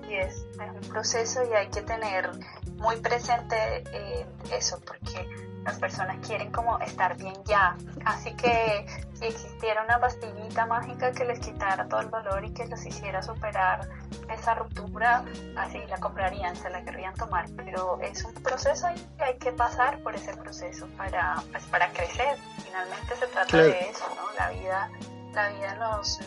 Y 0.09 0.15
es, 0.15 0.37
es 0.37 0.85
un 0.85 0.89
proceso 0.91 1.41
y 1.51 1.55
hay 1.55 1.69
que 1.69 1.83
tener 1.83 2.31
muy 2.77 2.97
presente 2.97 3.57
eh, 3.93 4.25
eso, 4.57 4.81
porque 4.87 5.27
las 5.65 5.79
personas 5.79 6.17
quieren 6.27 6.51
como 6.51 6.79
estar 6.81 7.17
bien 7.17 7.35
ya. 7.45 7.77
Así 8.05 8.35
que 8.35 8.87
si 9.15 9.27
existiera 9.27 9.85
una 9.85 9.99
pastillita 9.99 10.67
mágica 10.67 11.13
que 11.13 11.25
les 11.25 11.41
quitara 11.41 11.87
todo 11.89 12.01
el 12.01 12.09
valor 12.09 12.45
y 12.45 12.53
que 12.53 12.67
les 12.67 12.85
hiciera 12.87 13.23
superar 13.23 13.89
esa 14.33 14.55
ruptura, 14.55 15.25
así 15.57 15.79
la 15.89 15.99
comprarían, 15.99 16.57
se 16.57 16.71
la 16.71 16.83
querrían 16.83 17.15
tomar. 17.15 17.47
Pero 17.57 18.01
es 18.01 18.25
un 18.25 18.35
proceso 18.35 18.89
y 18.91 19.23
hay 19.23 19.37
que 19.39 19.53
pasar 19.53 19.99
por 20.03 20.15
ese 20.15 20.37
proceso 20.37 20.87
para, 20.97 21.43
pues, 21.53 21.65
para 21.65 21.89
crecer. 21.93 22.37
Finalmente 22.65 23.17
se 23.17 23.27
trata 23.27 23.57
de 23.57 23.91
eso, 23.91 24.05
¿no? 24.15 24.33
La 24.39 24.51
vida, 24.51 24.91
la 25.33 25.49
vida 25.51 25.75
nos, 25.75 26.21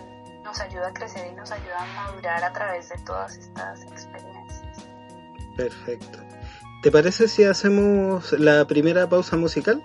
nos 0.43 0.59
ayuda 0.59 0.89
a 0.89 0.93
crecer 0.93 1.31
y 1.31 1.35
nos 1.35 1.51
ayuda 1.51 1.81
a 1.81 1.85
madurar 2.05 2.43
a 2.43 2.51
través 2.51 2.89
de 2.89 2.97
todas 2.99 3.35
estas 3.37 3.81
experiencias. 3.83 4.85
Perfecto. 5.55 6.30
¿Te 6.81 6.91
parece 6.91 7.27
si 7.27 7.43
hacemos 7.43 8.33
la 8.33 8.65
primera 8.65 9.07
pausa 9.07 9.37
musical? 9.37 9.83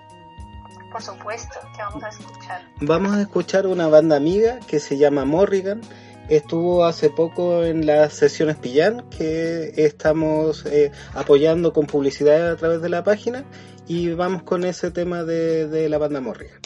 Por 0.91 0.99
supuesto, 0.99 1.53
¿qué 1.75 1.83
vamos 1.83 2.03
a 2.03 2.09
escuchar? 2.09 2.61
Vamos 2.81 3.15
a 3.15 3.21
escuchar 3.21 3.67
una 3.67 3.87
banda 3.87 4.15
amiga 4.15 4.59
que 4.67 4.79
se 4.79 4.97
llama 4.97 5.23
Morrigan. 5.23 5.81
Estuvo 6.27 6.85
hace 6.85 7.11
poco 7.11 7.63
en 7.63 7.85
las 7.85 8.13
sesiones 8.13 8.55
Pillán, 8.55 9.07
que 9.11 9.73
estamos 9.77 10.65
eh, 10.65 10.91
apoyando 11.13 11.71
con 11.71 11.85
publicidad 11.85 12.49
a 12.49 12.55
través 12.55 12.81
de 12.81 12.89
la 12.89 13.03
página, 13.03 13.45
y 13.85 14.13
vamos 14.13 14.41
con 14.41 14.65
ese 14.65 14.89
tema 14.89 15.23
de, 15.23 15.67
de 15.67 15.89
la 15.89 15.99
banda 15.99 16.19
Morrigan. 16.19 16.59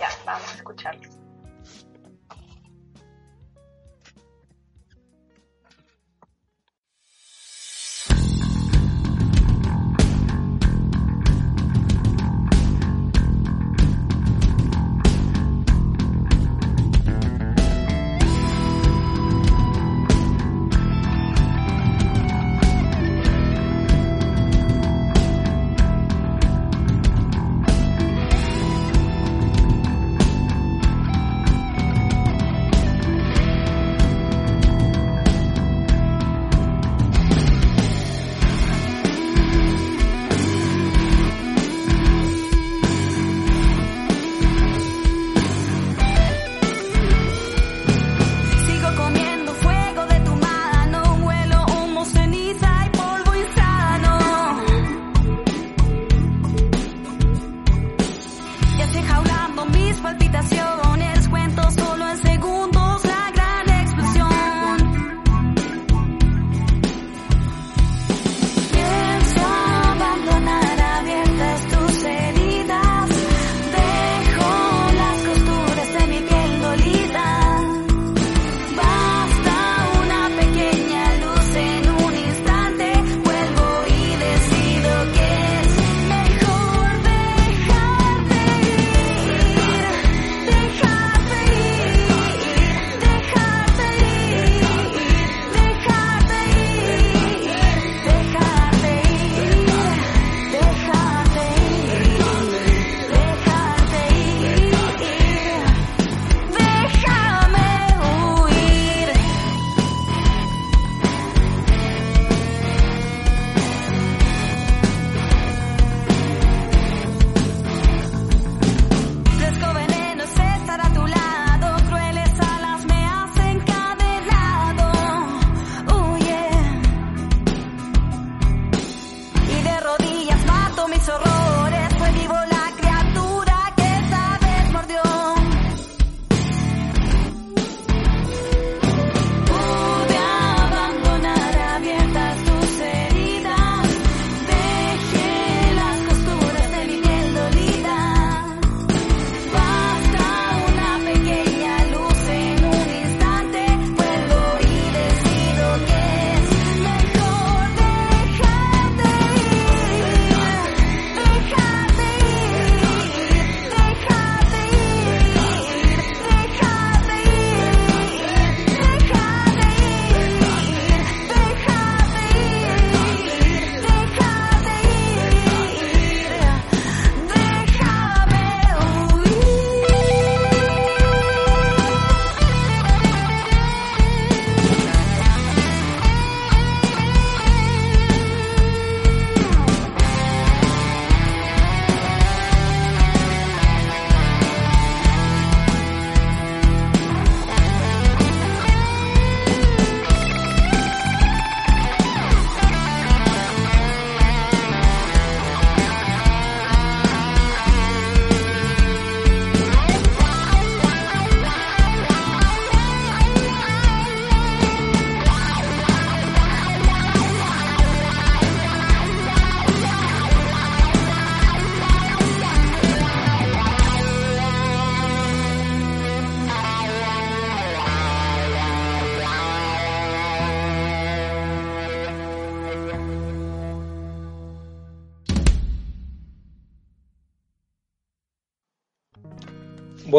Ya, 0.00 0.08
vamos 0.24 0.52
a 0.54 0.56
escucharlo. 0.56 1.19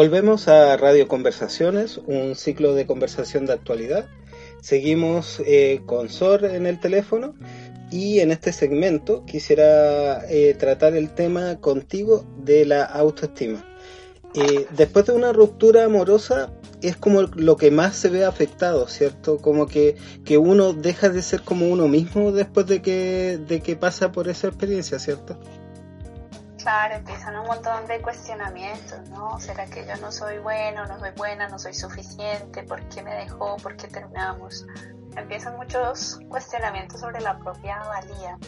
Volvemos 0.02 0.48
a 0.48 0.76
Radio 0.76 1.06
Conversaciones, 1.06 1.96
un 2.08 2.34
ciclo 2.34 2.74
de 2.74 2.86
conversación 2.86 3.46
de 3.46 3.52
actualidad. 3.52 4.08
Seguimos 4.60 5.40
eh, 5.46 5.82
con 5.86 6.08
Sor 6.08 6.44
en 6.44 6.66
el 6.66 6.80
teléfono 6.80 7.36
y 7.88 8.18
en 8.18 8.32
este 8.32 8.52
segmento 8.52 9.24
quisiera 9.26 10.28
eh, 10.28 10.56
tratar 10.58 10.96
el 10.96 11.14
tema 11.14 11.60
contigo 11.60 12.26
de 12.38 12.66
la 12.66 12.82
autoestima. 12.82 13.64
Eh, 14.34 14.66
después 14.76 15.06
de 15.06 15.12
una 15.12 15.32
ruptura 15.32 15.84
amorosa 15.84 16.52
es 16.82 16.96
como 16.96 17.22
lo 17.22 17.56
que 17.56 17.70
más 17.70 17.94
se 17.94 18.08
ve 18.08 18.24
afectado, 18.24 18.88
¿cierto? 18.88 19.38
Como 19.38 19.68
que, 19.68 19.94
que 20.24 20.36
uno 20.36 20.72
deja 20.72 21.10
de 21.10 21.22
ser 21.22 21.42
como 21.42 21.68
uno 21.68 21.86
mismo 21.86 22.32
después 22.32 22.66
de 22.66 22.82
que, 22.82 23.38
de 23.46 23.60
que 23.60 23.76
pasa 23.76 24.10
por 24.10 24.28
esa 24.28 24.48
experiencia, 24.48 24.98
¿cierto? 24.98 25.38
Claro, 26.62 26.94
empiezan 26.94 27.36
un 27.36 27.46
montón 27.46 27.88
de 27.88 28.00
cuestionamientos, 28.00 29.08
¿no? 29.08 29.36
¿Será 29.40 29.66
que 29.66 29.84
yo 29.84 29.96
no 29.96 30.12
soy 30.12 30.38
bueno, 30.38 30.86
no 30.86 30.96
soy 31.00 31.10
buena, 31.16 31.48
no 31.48 31.58
soy 31.58 31.74
suficiente? 31.74 32.62
¿Por 32.62 32.88
qué 32.88 33.02
me 33.02 33.12
dejó? 33.16 33.56
¿Por 33.56 33.76
qué 33.76 33.88
terminamos? 33.88 34.64
Empiezan 35.16 35.56
muchos 35.56 36.20
cuestionamientos 36.28 37.00
sobre 37.00 37.20
la 37.20 37.36
propia 37.36 37.80
valía. 37.80 38.38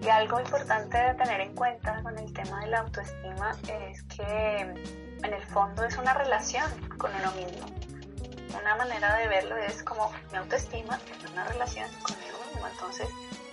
Y 0.00 0.08
algo 0.10 0.38
importante 0.38 0.96
de 0.96 1.14
tener 1.14 1.40
en 1.40 1.56
cuenta 1.56 2.00
con 2.04 2.16
el 2.16 2.32
tema 2.32 2.60
de 2.60 2.66
la 2.68 2.78
autoestima 2.78 3.50
es 3.66 4.04
que 4.04 4.60
en 4.60 5.32
el 5.32 5.42
fondo 5.46 5.82
es 5.82 5.96
una 5.96 6.14
relación 6.14 6.70
con 6.98 7.10
uno 7.16 7.32
mismo. 7.32 7.66
Una 8.60 8.76
manera 8.76 9.16
de 9.16 9.26
verlo 9.26 9.56
es 9.56 9.82
como 9.82 10.12
mi 10.30 10.38
autoestima 10.38 11.00
es 11.18 11.30
una 11.32 11.44
relación 11.48 11.88
conmigo 12.04 12.38
mismo. 12.52 12.68
Entonces, 12.68 13.08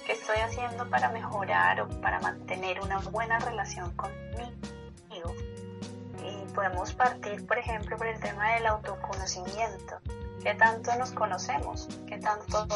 estoy 0.10 0.38
haciendo 0.38 0.90
para 0.90 1.10
mejorar 1.10 1.82
o 1.82 1.88
para 2.02 2.20
mantener 2.20 2.82
una 2.82 2.98
buena 3.00 3.40
relación 3.40 3.92
conmigo. 3.96 5.36
Y 6.24 6.52
podemos 6.54 6.94
partir, 6.94 7.46
por 7.46 7.58
ejemplo, 7.58 7.96
por 7.96 8.08
el 8.08 8.20
tema 8.20 8.56
del 8.56 8.66
autoconocimiento. 8.66 10.00
¿Qué 10.44 10.56
tanto 10.56 10.96
nos 10.96 11.12
conocemos? 11.12 11.88
¿Qué 12.08 12.18
tanto 12.18 12.68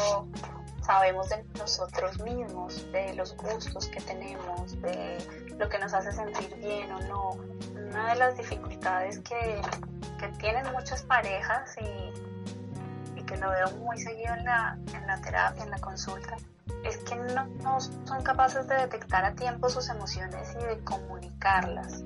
sabemos 0.82 1.28
de 1.30 1.44
nosotros 1.58 2.20
mismos, 2.20 2.90
de 2.92 3.14
los 3.14 3.36
gustos 3.36 3.88
que 3.88 4.00
tenemos, 4.00 4.80
de 4.80 5.18
lo 5.58 5.68
que 5.68 5.78
nos 5.78 5.92
hace 5.92 6.12
sentir 6.12 6.54
bien 6.56 6.92
o 6.92 7.00
no? 7.00 7.30
Una 7.90 8.10
de 8.10 8.16
las 8.16 8.36
dificultades 8.36 9.18
que, 9.20 9.60
que 10.18 10.28
tienen 10.38 10.70
muchas 10.72 11.02
parejas 11.02 11.74
y, 11.80 13.18
y, 13.18 13.22
que 13.24 13.36
lo 13.36 13.50
veo 13.50 13.70
muy 13.78 13.98
seguido 13.98 14.34
en 14.34 14.44
la, 14.44 14.78
en 14.92 15.06
la 15.06 15.20
terapia, 15.20 15.64
en 15.64 15.70
la 15.70 15.78
consulta, 15.78 16.36
es 16.84 16.98
que 16.98 17.16
no, 17.16 17.80
son 17.80 18.22
capaces 18.22 18.68
de 18.68 18.76
detectar 18.76 19.24
a 19.24 19.34
tiempo 19.34 19.68
sus 19.68 19.88
emociones 19.88 20.54
y 20.60 20.64
de 20.64 20.78
comunicarlas. 20.84 22.02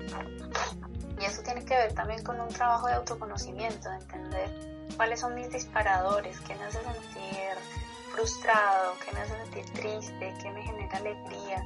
Y 1.19 1.25
eso 1.25 1.41
tiene 1.43 1.65
que 1.65 1.75
ver 1.75 1.93
también 1.93 2.23
con 2.23 2.39
un 2.39 2.47
trabajo 2.47 2.87
de 2.87 2.93
autoconocimiento, 2.93 3.89
de 3.89 3.95
entender 3.97 4.49
cuáles 4.95 5.19
son 5.19 5.35
mis 5.35 5.51
disparadores, 5.51 6.39
qué 6.41 6.55
me 6.55 6.63
hace 6.63 6.81
sentir 6.81 7.57
frustrado, 8.13 8.95
qué 9.05 9.11
me 9.11 9.19
hace 9.21 9.35
sentir 9.43 9.65
triste, 9.73 10.33
qué 10.41 10.51
me 10.51 10.61
genera 10.61 10.97
alegría. 10.97 11.63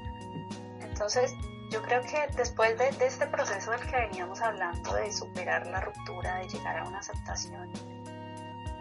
Entonces, 0.82 1.34
yo 1.72 1.82
creo 1.84 2.02
que 2.02 2.28
después 2.36 2.78
de, 2.78 2.92
de 2.92 3.06
este 3.06 3.28
proceso 3.28 3.72
del 3.72 3.82
que 3.82 3.96
veníamos 3.96 4.42
hablando, 4.42 4.94
de 4.96 5.12
superar 5.12 5.66
la 5.68 5.82
ruptura, 5.82 6.38
de 6.38 6.50
llegar 6.50 6.80
a 6.80 6.88
una 6.88 7.00
aceptación, 7.00 7.72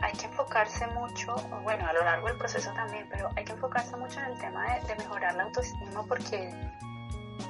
hay 0.03 0.13
que 0.13 0.27
enfocarse 0.27 0.87
mucho, 0.89 1.35
bueno, 1.63 1.87
a 1.87 1.93
lo 1.93 2.05
largo 2.05 2.27
del 2.27 2.37
proceso 2.37 2.73
también, 2.75 3.07
pero 3.09 3.31
hay 3.37 3.45
que 3.45 3.53
enfocarse 3.53 3.97
mucho 3.97 4.19
en 4.19 4.27
el 4.27 4.39
tema 4.39 4.65
de, 4.75 4.95
mejorar 4.97 5.35
la 5.35 5.45
autoestima 5.45 6.05
porque 6.09 6.53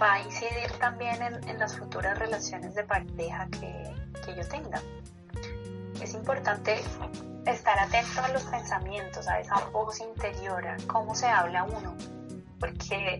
va 0.01 0.15
a 0.15 0.21
incidir 0.21 0.71
también 0.79 1.17
en, 1.23 1.59
las 1.59 1.79
futuras 1.79 2.19
relaciones 2.19 2.75
de 2.75 2.85
pareja 2.85 3.49
que, 3.49 3.95
que 4.25 4.37
yo 4.37 4.47
tenga. 4.49 4.81
Es 6.01 6.15
importante 6.15 6.81
estar 7.47 7.79
atento 7.79 8.21
a 8.23 8.29
los 8.29 8.45
pensamientos, 8.45 9.27
a 9.29 9.41
esa 9.41 9.59
voz 9.71 10.01
interior, 10.01 10.67
a 10.67 10.77
cómo 10.87 11.15
se 11.15 11.27
habla 11.27 11.65
uno, 11.65 11.97
porque 12.61 13.19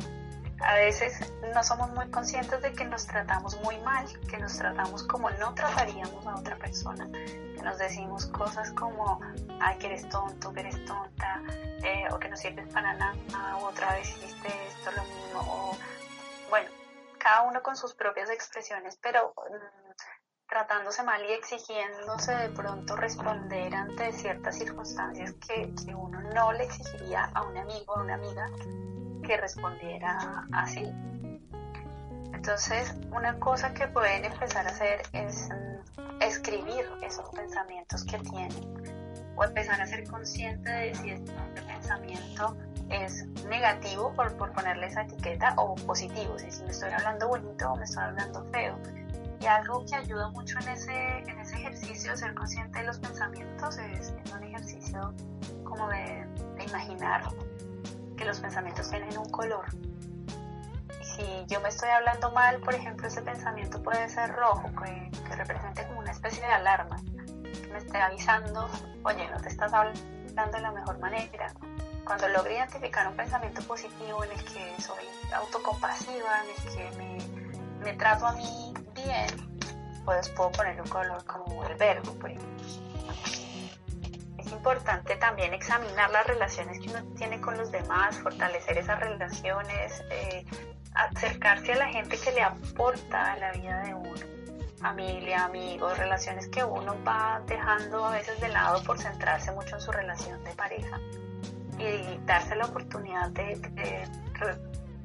a 0.65 0.75
veces 0.75 1.33
no 1.55 1.63
somos 1.63 1.91
muy 1.91 2.09
conscientes 2.11 2.61
de 2.63 2.73
que 2.73 2.85
nos 2.85 3.07
tratamos 3.07 3.61
muy 3.63 3.79
mal, 3.79 4.07
que 4.29 4.39
nos 4.39 4.57
tratamos 4.57 5.03
como 5.05 5.31
no 5.31 5.55
trataríamos 5.55 6.27
a 6.27 6.37
otra 6.37 6.57
persona 6.57 7.09
nos 7.63 7.79
decimos 7.79 8.27
cosas 8.27 8.71
como, 8.73 9.21
ay, 9.61 9.79
que 9.79 9.87
eres 9.87 10.09
tonto, 10.09 10.53
que 10.53 10.61
eres 10.61 10.85
tonta, 10.85 11.43
eh, 11.83 12.07
o 12.13 12.19
que 12.19 12.29
no 12.29 12.37
sirves 12.37 12.69
para 12.73 12.95
nada, 12.95 13.57
o 13.59 13.67
otra 13.67 13.95
vez 13.95 14.09
hiciste 14.17 14.49
esto, 14.67 14.91
lo 14.93 15.03
mismo, 15.05 15.41
o 15.41 15.77
bueno, 16.51 16.71
cada 17.19 17.43
uno 17.43 17.63
con 17.63 17.77
sus 17.77 17.95
propias 17.95 18.31
expresiones, 18.31 18.99
pero 19.01 19.33
mm, 19.37 20.49
tratándose 20.49 21.03
mal 21.03 21.25
y 21.25 21.33
exigiéndose 21.33 22.35
de 22.35 22.49
pronto 22.51 22.97
responder 22.97 23.75
ante 23.75 24.13
ciertas 24.13 24.59
circunstancias 24.59 25.33
que, 25.47 25.73
que 25.85 25.95
uno 25.95 26.21
no 26.21 26.53
le 26.53 26.65
exigiría 26.65 27.31
a 27.33 27.43
un 27.43 27.57
amigo 27.57 27.95
o 27.95 27.99
a 27.99 28.03
una 28.03 28.15
amiga 28.15 28.51
que 29.23 29.37
respondiera 29.37 30.47
así. 30.53 30.93
Entonces, 32.33 32.95
una 33.13 33.39
cosa 33.39 33.73
que 33.73 33.87
pueden 33.89 34.25
empezar 34.25 34.67
a 34.67 34.71
hacer 34.71 35.03
es 35.13 35.49
mm, 35.49 36.23
escribir 36.23 36.85
esos 37.03 37.29
pensamientos 37.31 38.05
que 38.05 38.19
tienen 38.19 38.83
o 39.37 39.45
empezar 39.45 39.81
a 39.81 39.87
ser 39.87 40.05
consciente 40.09 40.71
de 40.71 40.95
si 40.95 41.11
este 41.11 41.33
pensamiento 41.67 42.57
es 42.91 43.27
negativo 43.49 44.13
por, 44.15 44.37
por 44.37 44.53
ponerle 44.53 44.87
esa 44.87 45.03
etiqueta 45.03 45.55
o 45.57 45.75
positivo, 45.75 46.39
si, 46.39 46.63
me 46.63 46.71
estoy 46.71 46.91
hablando 46.91 47.29
bonito 47.29 47.73
o 47.73 47.77
me 47.77 47.85
estoy 47.85 48.05
hablando 48.05 48.45
feo. 48.53 48.79
Y 49.41 49.47
algo 49.47 49.85
que 49.87 49.97
ayuda 49.97 50.29
mucho 50.31 50.59
en 50.61 50.69
ese, 50.69 51.19
en 51.19 51.39
ese 51.41 51.57
ejercicio 51.57 52.17
ser 52.17 52.35
consciente 52.35 52.79
de 52.79 52.85
los 52.85 52.99
pensamientos 52.99 53.79
es, 53.79 54.15
un 54.35 54.45
ejercicio 54.45 55.13
como 55.65 55.89
de 55.89 56.27
imaginar 56.67 57.23
que 58.17 58.25
los 58.25 58.41
pensamientos 58.41 58.89
tienen 58.91 59.17
un 59.19 59.31
color 59.31 59.65
si 61.17 61.47
yo 61.47 61.61
me 61.61 61.69
estoy 61.69 61.89
hablando 61.91 62.31
mal, 62.31 62.61
por 62.61 62.75
ejemplo, 62.75 63.07
ese 63.07 63.23
pensamiento 63.23 63.83
puede 63.83 64.09
ser 64.09 64.33
rojo, 64.33 64.71
que, 64.83 65.11
represente 65.37 65.87
como 65.87 66.01
una 66.01 66.13
especie 66.13 66.41
de 66.41 66.53
alarma, 66.53 66.97
que 66.97 67.69
me 67.69 67.79
esté 67.79 67.99
avisando, 67.99 68.69
oye, 69.05 69.29
no 69.31 69.41
te 69.41 69.49
estás 69.49 69.73
hablando 69.73 70.57
de 70.57 70.61
la 70.61 70.73
mejor 70.73 70.99
manera. 70.99 71.53
Cuando 72.05 72.29
logre 72.29 72.55
identificar 72.55 73.07
un 73.09 73.17
pensamiento 73.17 73.63
positivo 73.63 74.25
en 74.25 74.33
el 74.33 74.45
que 74.45 74.75
soy 74.81 75.05
autocompasiva, 75.33 76.43
en 76.43 76.51
el 76.51 76.75
que 76.75 76.97
me, 76.97 77.85
me 77.85 77.93
trato 77.95 78.27
a 78.27 78.33
mí 78.33 78.75
bien, 78.95 79.27
pues 80.05 80.29
puedo 80.31 80.51
poner 80.53 80.81
un 80.81 80.89
color 80.89 81.25
como 81.25 81.65
el 81.65 81.75
verbo, 81.77 82.13
por 82.15 82.31
ejemplo 82.31 82.63
importante 84.53 85.17
también 85.17 85.55
examinar 85.55 86.11
las 86.11 86.27
relaciones 86.27 86.79
que 86.79 86.91
uno 86.91 87.03
tiene 87.17 87.41
con 87.41 87.57
los 87.57 87.71
demás, 87.71 88.19
fortalecer 88.19 88.79
esas 88.79 89.01
relaciones, 89.01 90.05
eh, 90.11 90.45
acercarse 90.95 91.73
a 91.73 91.77
la 91.77 91.89
gente 91.89 92.19
que 92.19 92.33
le 92.33 92.43
aporta 92.43 93.33
a 93.33 93.37
la 93.39 93.53
vida 93.53 93.81
de 93.83 93.95
uno, 93.95 94.21
familia, 94.81 95.45
amigos, 95.45 95.97
relaciones 95.99 96.49
que 96.49 96.65
uno 96.65 96.97
va 97.05 97.41
dejando 97.47 98.05
a 98.05 98.13
veces 98.13 98.41
de 98.41 98.49
lado 98.49 98.83
por 98.85 98.99
centrarse 98.99 99.53
mucho 99.53 99.77
en 99.77 99.81
su 99.81 99.93
relación 99.93 100.43
de 100.45 100.51
pareja 100.53 101.01
y 101.79 102.19
darse 102.27 102.55
la 102.57 102.67
oportunidad 102.67 103.31
de, 103.31 103.61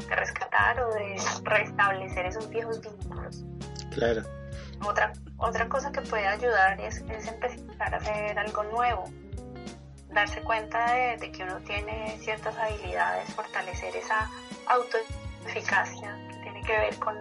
rescatar 0.09 0.79
o 0.81 0.93
de 0.93 1.15
restablecer 1.43 2.25
esos 2.25 2.49
viejos 2.49 2.81
vínculos. 2.81 3.45
Claro. 3.91 4.23
Otra, 4.85 5.13
otra 5.37 5.67
cosa 5.67 5.91
que 5.91 6.01
puede 6.01 6.27
ayudar 6.27 6.79
es, 6.79 7.03
es 7.09 7.27
empezar 7.27 7.93
a 7.93 7.97
hacer 7.97 8.37
algo 8.37 8.63
nuevo, 8.63 9.05
darse 10.17 10.41
cuenta 10.41 10.93
de, 10.93 11.17
de, 11.17 11.31
que 11.31 11.43
uno 11.43 11.59
tiene 11.59 12.17
ciertas 12.19 12.57
habilidades, 12.57 13.31
fortalecer 13.35 13.95
esa 13.95 14.29
auto 14.65 14.97
eficacia, 15.45 16.17
que 16.29 16.37
tiene 16.37 16.61
que 16.63 16.77
ver 16.77 16.97
con, 16.97 17.15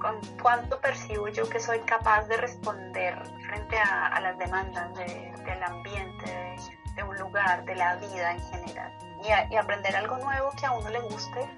con 0.00 0.20
cuánto 0.42 0.80
percibo 0.80 1.28
yo 1.28 1.48
que 1.48 1.60
soy 1.60 1.78
capaz 1.80 2.26
de 2.26 2.36
responder 2.36 3.16
frente 3.46 3.78
a, 3.78 4.20
las 4.20 4.36
demandas 4.38 4.92
del 4.94 5.62
ambiente, 5.62 6.56
de, 6.96 7.02
un 7.02 7.16
lugar, 7.16 7.64
de 7.64 7.76
la 7.76 7.94
vida 7.96 8.32
en 8.32 8.40
general. 8.40 8.92
Y, 9.22 9.54
y, 9.54 9.56
aprender 9.56 9.94
algo 9.94 10.16
nuevo 10.18 10.50
que 10.58 10.66
a 10.66 10.72
uno 10.72 10.90
le 10.90 11.00
guste 11.00 11.48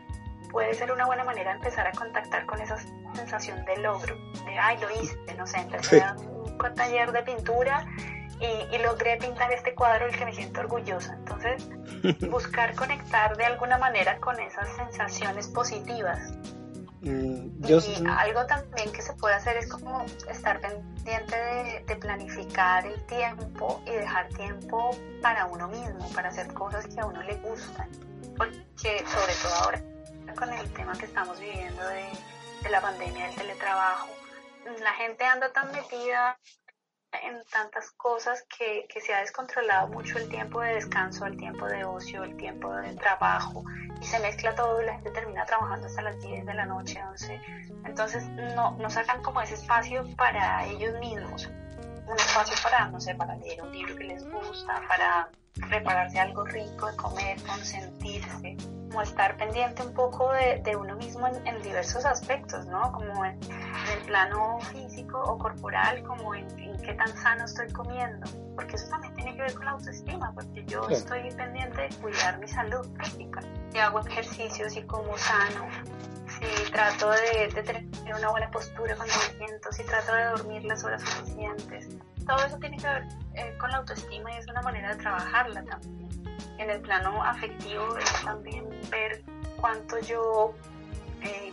puede 0.50 0.74
ser 0.74 0.92
una 0.92 1.06
buena 1.06 1.24
manera 1.24 1.50
de 1.50 1.56
empezar 1.56 1.86
a 1.86 1.92
contactar 1.92 2.44
con 2.46 2.60
esa 2.60 2.76
sensación 3.14 3.64
de 3.64 3.76
logro, 3.78 4.14
de, 4.44 4.58
ay, 4.58 4.78
lo 4.78 4.90
hice, 5.02 5.16
no 5.36 5.46
sé, 5.46 5.58
empecé 5.60 6.00
a 6.02 6.14
un 6.14 6.74
taller 6.74 7.12
de 7.12 7.22
pintura 7.22 7.86
y, 8.40 8.78
logré 8.78 9.16
pintar 9.16 9.52
este 9.52 9.74
cuadro 9.74 10.06
del 10.06 10.16
que 10.16 10.24
me 10.24 10.32
siento 10.32 10.60
orgullosa. 10.60 11.14
Entonces, 11.14 11.68
buscar 12.30 12.74
conectar 12.74 13.36
de 13.36 13.44
alguna 13.44 13.78
manera 13.78 14.18
con 14.18 14.38
esas 14.38 14.68
sensaciones 14.76 15.48
positivas. 15.48 16.20
Mm, 17.00 17.64
y 17.64 18.04
algo 18.08 18.44
también 18.46 18.90
que 18.92 19.02
se 19.02 19.12
puede 19.14 19.34
hacer 19.34 19.56
es 19.56 19.68
como 19.68 20.04
estar 20.28 20.60
pendiente 20.60 21.36
de, 21.36 21.84
de, 21.86 21.96
planificar 21.96 22.84
el 22.86 23.00
tiempo 23.06 23.80
y 23.86 23.92
dejar 23.92 24.28
tiempo 24.30 24.90
para 25.22 25.46
uno 25.46 25.68
mismo, 25.68 26.10
para 26.12 26.30
hacer 26.30 26.52
cosas 26.54 26.86
que 26.86 27.00
a 27.00 27.06
uno 27.06 27.22
le 27.22 27.36
gustan. 27.36 27.88
Porque 28.36 29.04
sobre 29.06 29.34
todo 29.42 29.54
ahora 29.64 29.82
con 30.34 30.52
el 30.52 30.72
tema 30.72 30.92
que 30.98 31.06
estamos 31.06 31.38
viviendo 31.40 31.82
de, 31.88 32.04
de 32.62 32.70
la 32.70 32.80
pandemia 32.80 33.26
del 33.26 33.34
teletrabajo, 33.36 34.08
la 34.82 34.92
gente 34.92 35.24
anda 35.24 35.52
tan 35.52 35.72
metida 35.72 36.38
en 37.12 37.42
tantas 37.50 37.90
cosas 37.92 38.44
que, 38.56 38.86
que, 38.92 39.00
se 39.00 39.14
ha 39.14 39.20
descontrolado 39.20 39.88
mucho 39.88 40.18
el 40.18 40.28
tiempo 40.28 40.60
de 40.60 40.74
descanso, 40.74 41.24
el 41.26 41.36
tiempo 41.36 41.66
de 41.66 41.84
ocio, 41.84 42.22
el 42.22 42.36
tiempo 42.36 42.72
de 42.74 42.94
trabajo 42.96 43.64
y 44.00 44.04
se 44.04 44.18
mezcla 44.20 44.54
todo 44.54 44.82
y 44.82 44.86
la 44.86 44.94
gente 44.94 45.10
termina 45.10 45.44
trabajando 45.44 45.86
hasta 45.86 46.02
las 46.02 46.20
10 46.20 46.46
de 46.46 46.54
la 46.54 46.66
noche, 46.66 47.02
11. 47.02 47.40
Entonces 47.84 48.28
no, 48.54 48.72
no 48.72 48.90
sacan 48.90 49.22
como 49.22 49.40
ese 49.40 49.54
espacio 49.54 50.04
para 50.16 50.66
ellos 50.66 50.98
mismos, 51.00 51.48
un 52.06 52.16
espacio 52.16 52.56
para, 52.62 52.88
no 52.88 53.00
sé, 53.00 53.14
para 53.14 53.36
leer 53.36 53.62
un 53.62 53.72
libro 53.72 53.96
que 53.96 54.04
les 54.04 54.24
gusta, 54.28 54.82
para 54.88 55.30
prepararse 55.68 56.18
algo 56.18 56.44
rico 56.44 56.90
de 56.90 56.96
comer, 56.96 57.42
consentirse, 57.42 58.56
como 58.88 59.02
estar 59.02 59.36
pendiente 59.36 59.82
un 59.82 59.92
poco 59.92 60.32
de, 60.32 60.60
de 60.62 60.76
uno 60.76 60.96
mismo 60.96 61.26
en, 61.26 61.62
diversos 61.62 62.04
aspectos, 62.04 62.66
¿no? 62.66 62.92
Como 62.92 63.24
en, 63.24 63.38
el 63.92 64.04
plano 64.06 64.58
físico 64.72 65.20
o 65.20 65.38
corporal, 65.38 66.02
como 66.02 66.34
en, 66.34 66.46
qué 66.82 66.94
tan 66.94 67.14
sano 67.16 67.44
estoy 67.44 67.70
comiendo, 67.72 68.26
porque 68.54 68.76
eso 68.76 68.88
también 68.88 69.14
tiene 69.14 69.34
que 69.34 69.42
ver 69.42 69.54
con 69.54 69.64
la 69.64 69.72
autoestima, 69.72 70.32
porque 70.32 70.64
yo 70.66 70.88
estoy 70.88 71.30
pendiente 71.32 71.82
de 71.82 71.88
cuidar 71.96 72.38
mi 72.38 72.48
salud 72.48 72.86
física, 72.98 73.40
si 73.70 73.78
hago 73.78 74.00
ejercicios 74.00 74.76
y 74.76 74.82
como 74.82 75.16
sano, 75.18 75.68
si 76.28 76.70
trato 76.70 77.10
de, 77.10 77.48
de, 77.54 77.62
tener 77.62 77.84
una 78.16 78.30
buena 78.30 78.50
postura 78.50 78.94
cuando 78.96 79.14
me 79.14 79.46
siento, 79.46 79.72
si 79.72 79.84
trato 79.84 80.14
de 80.14 80.24
dormir 80.24 80.64
las 80.64 80.84
horas 80.84 81.02
suficientes. 81.02 81.88
Todo 82.28 82.44
eso 82.44 82.58
tiene 82.58 82.76
que 82.76 82.86
ver 82.86 83.08
eh, 83.36 83.56
con 83.58 83.70
la 83.70 83.78
autoestima 83.78 84.30
y 84.34 84.36
es 84.36 84.46
una 84.48 84.60
manera 84.60 84.94
de 84.94 84.96
trabajarla 84.96 85.64
también. 85.64 86.08
En 86.58 86.68
el 86.68 86.80
plano 86.82 87.24
afectivo 87.24 87.96
es 87.96 88.22
también 88.22 88.68
ver 88.90 89.24
cuánto 89.58 89.98
yo 90.00 90.54
eh, 91.22 91.52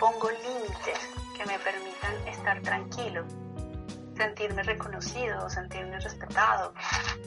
pongo 0.00 0.30
límites 0.30 0.98
que 1.36 1.44
me 1.44 1.58
permitan 1.58 2.26
estar 2.26 2.62
tranquilo, 2.62 3.26
sentirme 4.16 4.62
reconocido, 4.62 5.50
sentirme 5.50 6.00
respetado, 6.00 6.72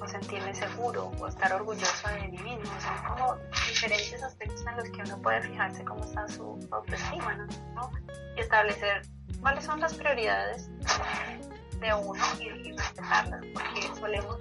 o 0.01 0.07
sentirme 0.07 0.55
seguro, 0.55 1.11
o 1.19 1.27
estar 1.27 1.53
orgulloso 1.53 2.07
de 2.07 2.29
mí 2.29 2.37
mismo. 2.39 2.65
Son 2.81 2.97
como 3.07 3.35
diferentes 3.67 4.23
aspectos 4.23 4.65
en 4.65 4.77
los 4.77 4.89
que 4.89 5.01
uno 5.01 5.21
puede 5.21 5.41
fijarse 5.43 5.85
cómo 5.85 6.03
está 6.03 6.27
su 6.27 6.67
autoestima. 6.71 7.47
Y 8.35 8.39
establecer 8.39 9.03
cuáles 9.39 9.65
son 9.65 9.79
las 9.79 9.93
prioridades 9.93 10.71
de 11.81 11.93
uno 11.93 12.21
y, 12.39 12.71
respetarlas, 12.71 13.43
porque 13.53 13.99
solemos 13.99 14.37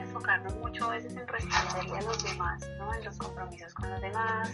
enfocarnos 0.00 0.54
mucho 0.56 0.86
a 0.86 0.96
veces 0.96 1.14
en 1.14 1.28
responderle 1.28 1.98
a 1.98 2.02
los 2.02 2.24
demás, 2.24 2.68
¿no? 2.78 2.94
en 2.94 3.04
los 3.04 3.16
compromisos 3.16 3.72
con 3.74 3.90
los 3.90 4.00
demás, 4.00 4.50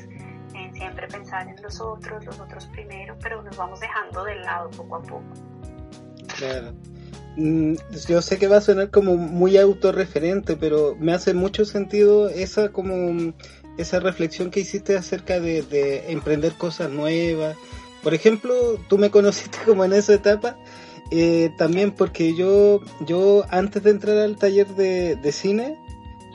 en 0.54 0.74
siempre 0.74 1.06
pensar 1.06 1.48
en 1.48 1.62
los 1.62 1.80
otros, 1.80 2.24
los 2.26 2.40
otros 2.40 2.66
primero, 2.66 3.16
pero 3.22 3.42
nos 3.42 3.56
vamos 3.56 3.80
dejando 3.80 4.24
de 4.24 4.36
lado 4.36 4.70
poco 4.70 4.96
a 4.96 5.02
poco. 5.02 5.24
Claro. 6.36 6.72
Mm, 7.36 7.74
yo 8.08 8.22
sé 8.22 8.38
que 8.38 8.48
va 8.48 8.56
a 8.56 8.60
sonar 8.60 8.90
como 8.90 9.16
muy 9.16 9.56
autorreferente, 9.56 10.56
pero 10.56 10.96
me 10.98 11.12
hace 11.12 11.32
mucho 11.32 11.64
sentido 11.64 12.28
esa 12.28 12.70
como 12.70 13.32
esa 13.78 14.00
reflexión 14.00 14.50
que 14.50 14.60
hiciste 14.60 14.96
acerca 14.96 15.38
de, 15.38 15.62
de 15.62 16.10
emprender 16.10 16.54
cosas 16.54 16.90
nuevas. 16.90 17.56
Por 18.02 18.14
ejemplo, 18.14 18.78
tú 18.88 18.98
me 18.98 19.10
conociste 19.10 19.58
como 19.64 19.84
en 19.84 19.92
esa 19.92 20.14
etapa 20.14 20.56
eh, 21.10 21.50
también 21.56 21.90
porque 21.90 22.34
yo, 22.34 22.80
yo 23.00 23.44
antes 23.50 23.82
de 23.82 23.90
entrar 23.90 24.18
al 24.18 24.36
taller 24.36 24.68
de, 24.68 25.32
cine, 25.32 25.76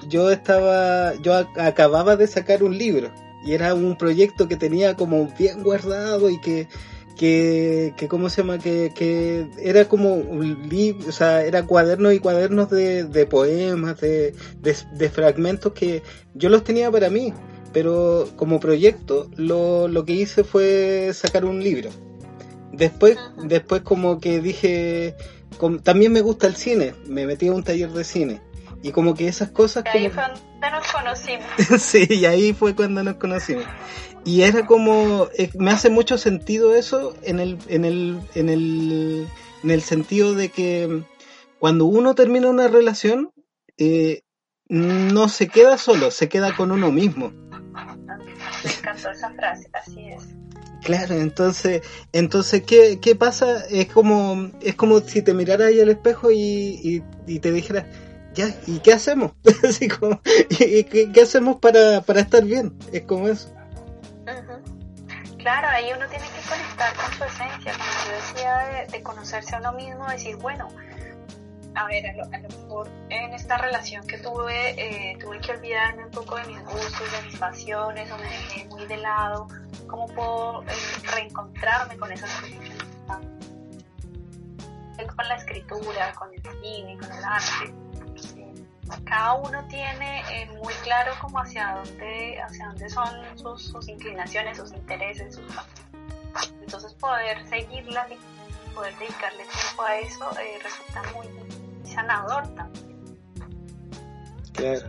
yo 0.10 0.30
estaba, 0.30 1.16
yo 1.16 1.34
acababa 1.34 2.18
de 2.18 2.28
sacar 2.28 2.62
un 2.64 2.78
libro 2.78 3.12
y 3.46 3.54
era 3.54 3.74
un 3.74 3.98
proyecto 3.98 4.48
que 4.48 4.58
tenía 4.58 4.96
como 4.96 5.30
bien 5.38 5.64
guardado 5.64 6.30
y 6.30 6.40
que, 6.42 6.68
que, 7.16 7.94
que 7.96 8.08
¿cómo 8.10 8.30
se 8.30 8.42
llama? 8.42 8.60
Que, 8.60 8.92
que 8.94 9.48
era 9.60 9.88
como 9.88 10.16
un 10.16 10.68
libro, 10.68 11.08
o 11.08 11.12
sea, 11.14 11.46
era 11.46 11.64
cuadernos 11.64 12.14
y 12.14 12.20
cuadernos 12.20 12.70
de, 12.70 13.06
de 13.06 13.26
poemas, 13.26 14.02
de, 14.02 14.34
de, 14.62 14.76
de, 14.94 15.10
fragmentos 15.10 15.72
que 15.72 16.04
yo 16.34 16.50
los 16.50 16.66
tenía 16.66 16.92
para 16.92 17.10
mí, 17.10 17.34
pero 17.72 18.28
como 18.36 18.60
proyecto 18.60 19.30
lo, 19.38 19.88
lo 19.88 20.04
que 20.04 20.14
hice 20.14 20.44
fue 20.44 21.12
sacar 21.14 21.46
un 21.46 21.64
libro. 21.64 21.92
Después, 22.72 23.18
después 23.44 23.82
como 23.82 24.20
que 24.20 24.42
dije, 24.42 25.16
también 25.84 26.12
me 26.12 26.22
gusta 26.22 26.48
el 26.48 26.56
cine, 26.56 26.94
me 27.08 27.26
metí 27.26 27.48
a 27.48 27.54
un 27.54 27.64
taller 27.64 27.92
de 27.92 28.04
cine. 28.04 28.42
Y 28.82 28.92
como 28.92 29.16
que 29.16 29.28
esas 29.28 29.50
cosas... 29.52 29.84
Y 29.94 29.98
ahí 29.98 30.10
fue 30.10 30.24
cuando 30.24 30.78
nos 30.78 30.92
conocimos. 30.92 31.46
sí, 31.80 32.08
y 32.10 32.26
ahí 32.26 32.54
fue 32.54 32.76
cuando 32.76 33.04
nos 33.04 33.16
conocimos. 33.16 33.66
Y 34.26 34.42
era 34.42 34.66
como, 34.66 35.28
eh, 35.38 35.50
me 35.58 35.72
hace 35.72 35.90
mucho 35.90 36.18
sentido 36.18 36.76
eso 36.76 37.16
en 37.22 37.40
el, 37.40 37.58
en 37.68 37.86
el, 37.86 38.20
en 38.34 38.50
el, 38.50 39.28
en 39.64 39.72
el 39.72 39.82
sentido 39.82 40.34
de 40.34 40.50
que 40.50 41.04
cuando 41.60 41.86
uno 41.86 42.16
termina 42.16 42.50
una 42.50 42.68
relación, 42.68 43.32
eh, 43.78 44.24
no 44.68 45.30
se 45.30 45.48
queda 45.48 45.78
solo, 45.78 46.12
se 46.12 46.28
queda 46.28 46.56
con 46.56 46.72
uno 46.72 46.92
mismo. 46.92 47.32
Me 48.64 48.72
encantó 48.72 49.12
esa 49.12 49.32
frase, 49.34 49.70
así 49.74 50.08
es. 50.08 50.36
Claro, 50.84 51.16
entonces, 51.16 51.82
entonces 52.12 52.64
¿qué, 52.64 53.00
¿qué, 53.00 53.16
pasa? 53.16 53.66
Es 53.70 53.88
como, 53.88 54.52
es 54.62 54.76
como 54.76 55.00
si 55.00 55.22
te 55.22 55.34
miraras 55.34 55.68
ahí 55.68 55.80
al 55.80 55.90
espejo 55.90 56.32
y, 56.32 57.04
y, 57.26 57.40
te 57.40 57.52
dijeras, 57.52 57.86
ya, 58.34 58.50
¿y 58.68 58.80
qué 58.80 58.94
hacemos? 58.94 59.32
Así 59.68 59.88
como, 59.88 60.22
¿y 60.50 60.84
qué, 60.84 61.22
hacemos 61.22 61.58
para, 61.58 62.02
para, 62.02 62.22
estar 62.22 62.44
bien? 62.44 62.78
Es 62.92 63.04
como 63.04 63.28
eso. 63.28 63.52
Claro, 65.38 65.68
ahí 65.70 65.86
uno 65.96 66.08
tiene 66.08 66.26
que 66.26 66.50
conectar 66.50 66.96
con 66.96 67.14
su 67.14 67.24
esencia, 67.24 67.74
como 67.74 67.92
yo 68.08 68.16
decía, 68.16 68.88
de, 68.92 69.04
conocerse 69.04 69.56
a 69.56 69.60
uno 69.60 69.74
mismo, 69.74 70.08
decir, 70.08 70.36
bueno, 70.38 70.68
a 71.76 71.86
ver, 71.88 72.08
a 72.08 72.14
lo, 72.14 72.26
mejor 72.28 72.90
en 73.10 73.34
esta 73.34 73.58
relación 73.58 74.06
que 74.08 74.18
tuve, 74.18 75.12
eh, 75.12 75.18
tuve 75.20 75.40
que 75.40 75.52
olvidarme 75.52 76.06
un 76.06 76.12
poco 76.12 76.36
de 76.38 76.46
mis 76.46 76.64
gustos, 76.64 77.12
de 77.12 77.22
mis 77.24 77.38
pasiones, 77.38 78.12
o 78.12 78.18
me 78.18 78.24
dejé 78.24 78.66
muy 78.66 78.86
de 78.86 78.98
lado, 78.98 79.48
cómo 79.88 80.08
puedo 80.08 80.64
eh, 80.64 80.68
reencontrarme 81.14 81.98
con 81.98 82.12
esas 82.12 82.30
cosas 82.32 82.86
con 85.16 85.28
la 85.28 85.36
escritura, 85.36 86.14
con 86.14 86.34
el 86.34 86.42
cine, 86.42 86.98
con 86.98 87.12
el 87.12 87.24
arte. 87.24 87.74
Cada 89.04 89.34
uno 89.34 89.66
tiene 89.68 90.24
eh, 90.32 90.48
muy 90.64 90.74
claro 90.84 91.14
como 91.20 91.40
hacia 91.40 91.76
dónde, 91.76 92.42
hacia 92.42 92.68
dónde 92.68 92.90
son 92.90 93.38
sus, 93.38 93.90
inclinaciones, 93.90 94.58
sus 94.58 94.72
intereses, 94.72 95.36
sus 95.36 95.46
entonces 96.62 96.94
poder 96.96 97.46
seguirlas 97.48 98.08
y 98.12 98.74
poder 98.74 98.96
dedicarle 98.98 99.44
tiempo 99.44 99.84
a 99.84 99.98
eso 100.00 100.30
resulta 100.64 101.04
muy 101.14 101.28
sanador 101.96 102.44
también. 102.56 102.86
Claro. 104.54 104.88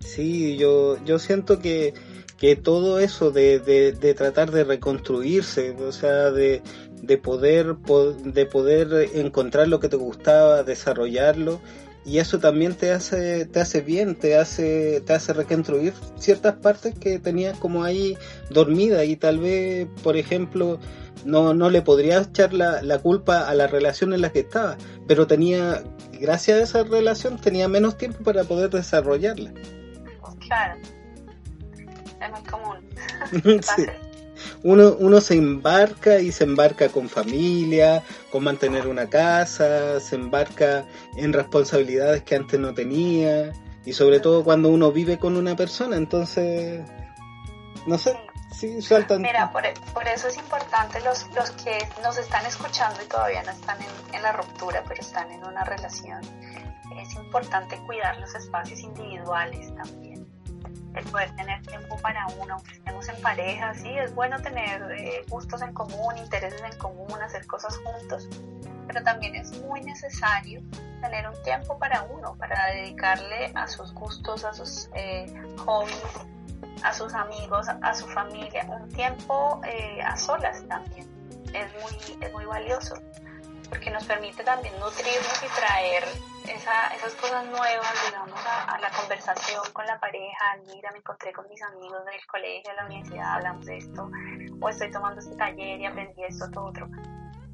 Sí, 0.00 0.56
yo, 0.56 1.02
yo 1.04 1.18
siento 1.18 1.58
que 1.58 1.94
que 2.38 2.54
todo 2.54 3.00
eso 3.00 3.32
de, 3.32 3.58
de, 3.58 4.14
tratar 4.14 4.52
de 4.52 4.62
reconstruirse, 4.62 5.72
o 5.72 5.90
sea, 5.90 6.30
de, 6.30 6.62
de, 7.02 7.18
poder, 7.18 7.76
de 8.24 8.46
poder 8.46 9.10
encontrar 9.14 9.66
lo 9.66 9.80
que 9.80 9.88
te 9.88 9.96
gustaba, 9.96 10.62
desarrollarlo, 10.62 11.60
y 12.06 12.18
eso 12.18 12.38
también 12.38 12.74
te 12.74 12.92
hace, 12.92 13.44
te 13.44 13.60
hace 13.60 13.80
bien, 13.80 14.14
te 14.14 14.36
hace, 14.36 15.02
te 15.04 15.12
hace 15.12 15.32
reconstruir 15.32 15.92
ciertas 16.16 16.54
partes 16.54 16.94
que 16.94 17.18
tenías 17.18 17.58
como 17.58 17.82
ahí 17.82 18.16
dormida 18.50 19.04
y 19.04 19.16
tal 19.16 19.40
vez, 19.40 19.88
por 20.04 20.16
ejemplo, 20.16 20.78
no, 21.24 21.54
no 21.54 21.70
le 21.70 21.82
podrías 21.82 22.28
echar 22.28 22.52
la, 22.52 22.82
la 22.82 22.98
culpa 22.98 23.48
a 23.48 23.54
la 23.54 23.66
relación 23.66 24.12
en 24.12 24.20
la 24.20 24.30
que 24.30 24.40
estaba, 24.40 24.76
pero 25.06 25.26
tenía, 25.26 25.82
gracias 26.12 26.58
a 26.58 26.62
esa 26.62 26.82
relación, 26.84 27.38
tenía 27.38 27.68
menos 27.68 27.96
tiempo 27.96 28.22
para 28.22 28.44
poder 28.44 28.70
desarrollarla. 28.70 29.52
Claro 30.46 30.76
es 32.20 32.30
muy 32.30 32.42
común. 32.42 32.78
Uno, 34.62 34.96
uno 34.98 35.20
se 35.20 35.34
embarca 35.34 36.20
y 36.20 36.30
se 36.30 36.44
embarca 36.44 36.88
con 36.88 37.08
familia, 37.08 38.02
con 38.30 38.44
mantener 38.44 38.86
una 38.86 39.08
casa, 39.08 39.98
se 40.00 40.14
embarca 40.14 40.84
en 41.16 41.32
responsabilidades 41.32 42.22
que 42.22 42.36
antes 42.36 42.58
no 42.58 42.72
tenía 42.72 43.52
y 43.84 43.92
sobre 43.92 44.20
todo 44.20 44.44
cuando 44.44 44.68
uno 44.68 44.92
vive 44.92 45.18
con 45.18 45.36
una 45.36 45.56
persona, 45.56 45.96
entonces, 45.96 46.82
no 47.86 47.98
sé, 47.98 48.16
sí, 48.52 48.82
saltan. 48.82 49.22
Mira, 49.22 49.50
por, 49.52 49.62
por, 49.92 50.06
eso 50.06 50.28
es 50.28 50.36
importante 50.36 51.00
los, 51.00 51.26
los 51.34 51.50
que 51.52 51.78
nos 52.02 52.18
están 52.18 52.44
escuchando 52.46 53.02
y 53.02 53.06
todavía 53.06 53.42
no 53.42 53.50
están 53.50 53.78
en, 53.80 54.14
en 54.14 54.22
la 54.22 54.32
ruptura, 54.32 54.82
pero 54.86 55.00
están 55.00 55.30
en 55.30 55.44
una 55.44 55.64
relación. 55.64 56.20
Es 56.96 57.14
importante 57.14 57.78
cuidar 57.86 58.18
los 58.18 58.34
espacios 58.34 58.80
individuales 58.80 59.74
también 59.74 60.08
el 60.98 61.04
poder 61.04 61.34
tener 61.36 61.62
tiempo 61.62 61.96
para 61.98 62.26
uno, 62.38 62.54
aunque 62.54 62.72
estemos 62.72 63.08
en 63.08 63.20
pareja, 63.22 63.74
sí, 63.74 63.88
es 63.98 64.14
bueno 64.14 64.40
tener 64.40 64.82
eh, 64.92 65.24
gustos 65.28 65.62
en 65.62 65.72
común, 65.72 66.16
intereses 66.18 66.62
en 66.62 66.76
común, 66.78 67.12
hacer 67.22 67.46
cosas 67.46 67.76
juntos, 67.78 68.28
pero 68.86 69.02
también 69.02 69.34
es 69.34 69.52
muy 69.62 69.80
necesario 69.82 70.62
tener 71.00 71.28
un 71.28 71.40
tiempo 71.42 71.78
para 71.78 72.02
uno, 72.02 72.34
para 72.36 72.72
dedicarle 72.74 73.52
a 73.54 73.68
sus 73.68 73.92
gustos, 73.94 74.44
a 74.44 74.52
sus 74.52 74.88
eh, 74.94 75.32
hobbies, 75.58 76.02
a 76.82 76.92
sus 76.92 77.14
amigos, 77.14 77.68
a 77.68 77.94
su 77.94 78.06
familia, 78.06 78.66
un 78.68 78.88
tiempo 78.88 79.60
eh, 79.64 80.00
a 80.02 80.16
solas 80.16 80.66
también, 80.68 81.06
es 81.52 81.72
muy, 81.82 82.24
es 82.24 82.32
muy 82.32 82.44
valioso 82.44 82.94
porque 83.68 83.90
nos 83.90 84.04
permite 84.04 84.42
también 84.44 84.74
nutrirnos 84.78 85.42
y 85.42 85.60
traer 85.60 86.04
esas 86.44 87.14
cosas 87.20 87.44
nuevas, 87.46 87.92
digamos, 88.06 88.40
a, 88.46 88.78
la 88.78 88.90
conversación 88.90 89.62
con 89.72 89.86
la 89.86 90.00
pareja. 90.00 90.56
Mira, 90.66 90.90
me 90.92 90.98
encontré 90.98 91.32
con 91.32 91.46
mis 91.48 91.62
amigos 91.62 92.04
del 92.06 92.26
colegio, 92.26 92.70
de 92.70 92.76
la 92.76 92.86
universidad, 92.86 93.34
hablamos 93.34 93.66
de 93.66 93.76
esto, 93.76 94.10
o 94.60 94.68
estoy 94.68 94.90
tomando 94.90 95.20
este 95.20 95.36
taller 95.36 95.80
y 95.80 95.86
aprendí 95.86 96.24
esto, 96.24 96.50
todo 96.50 96.66
otro. 96.66 96.88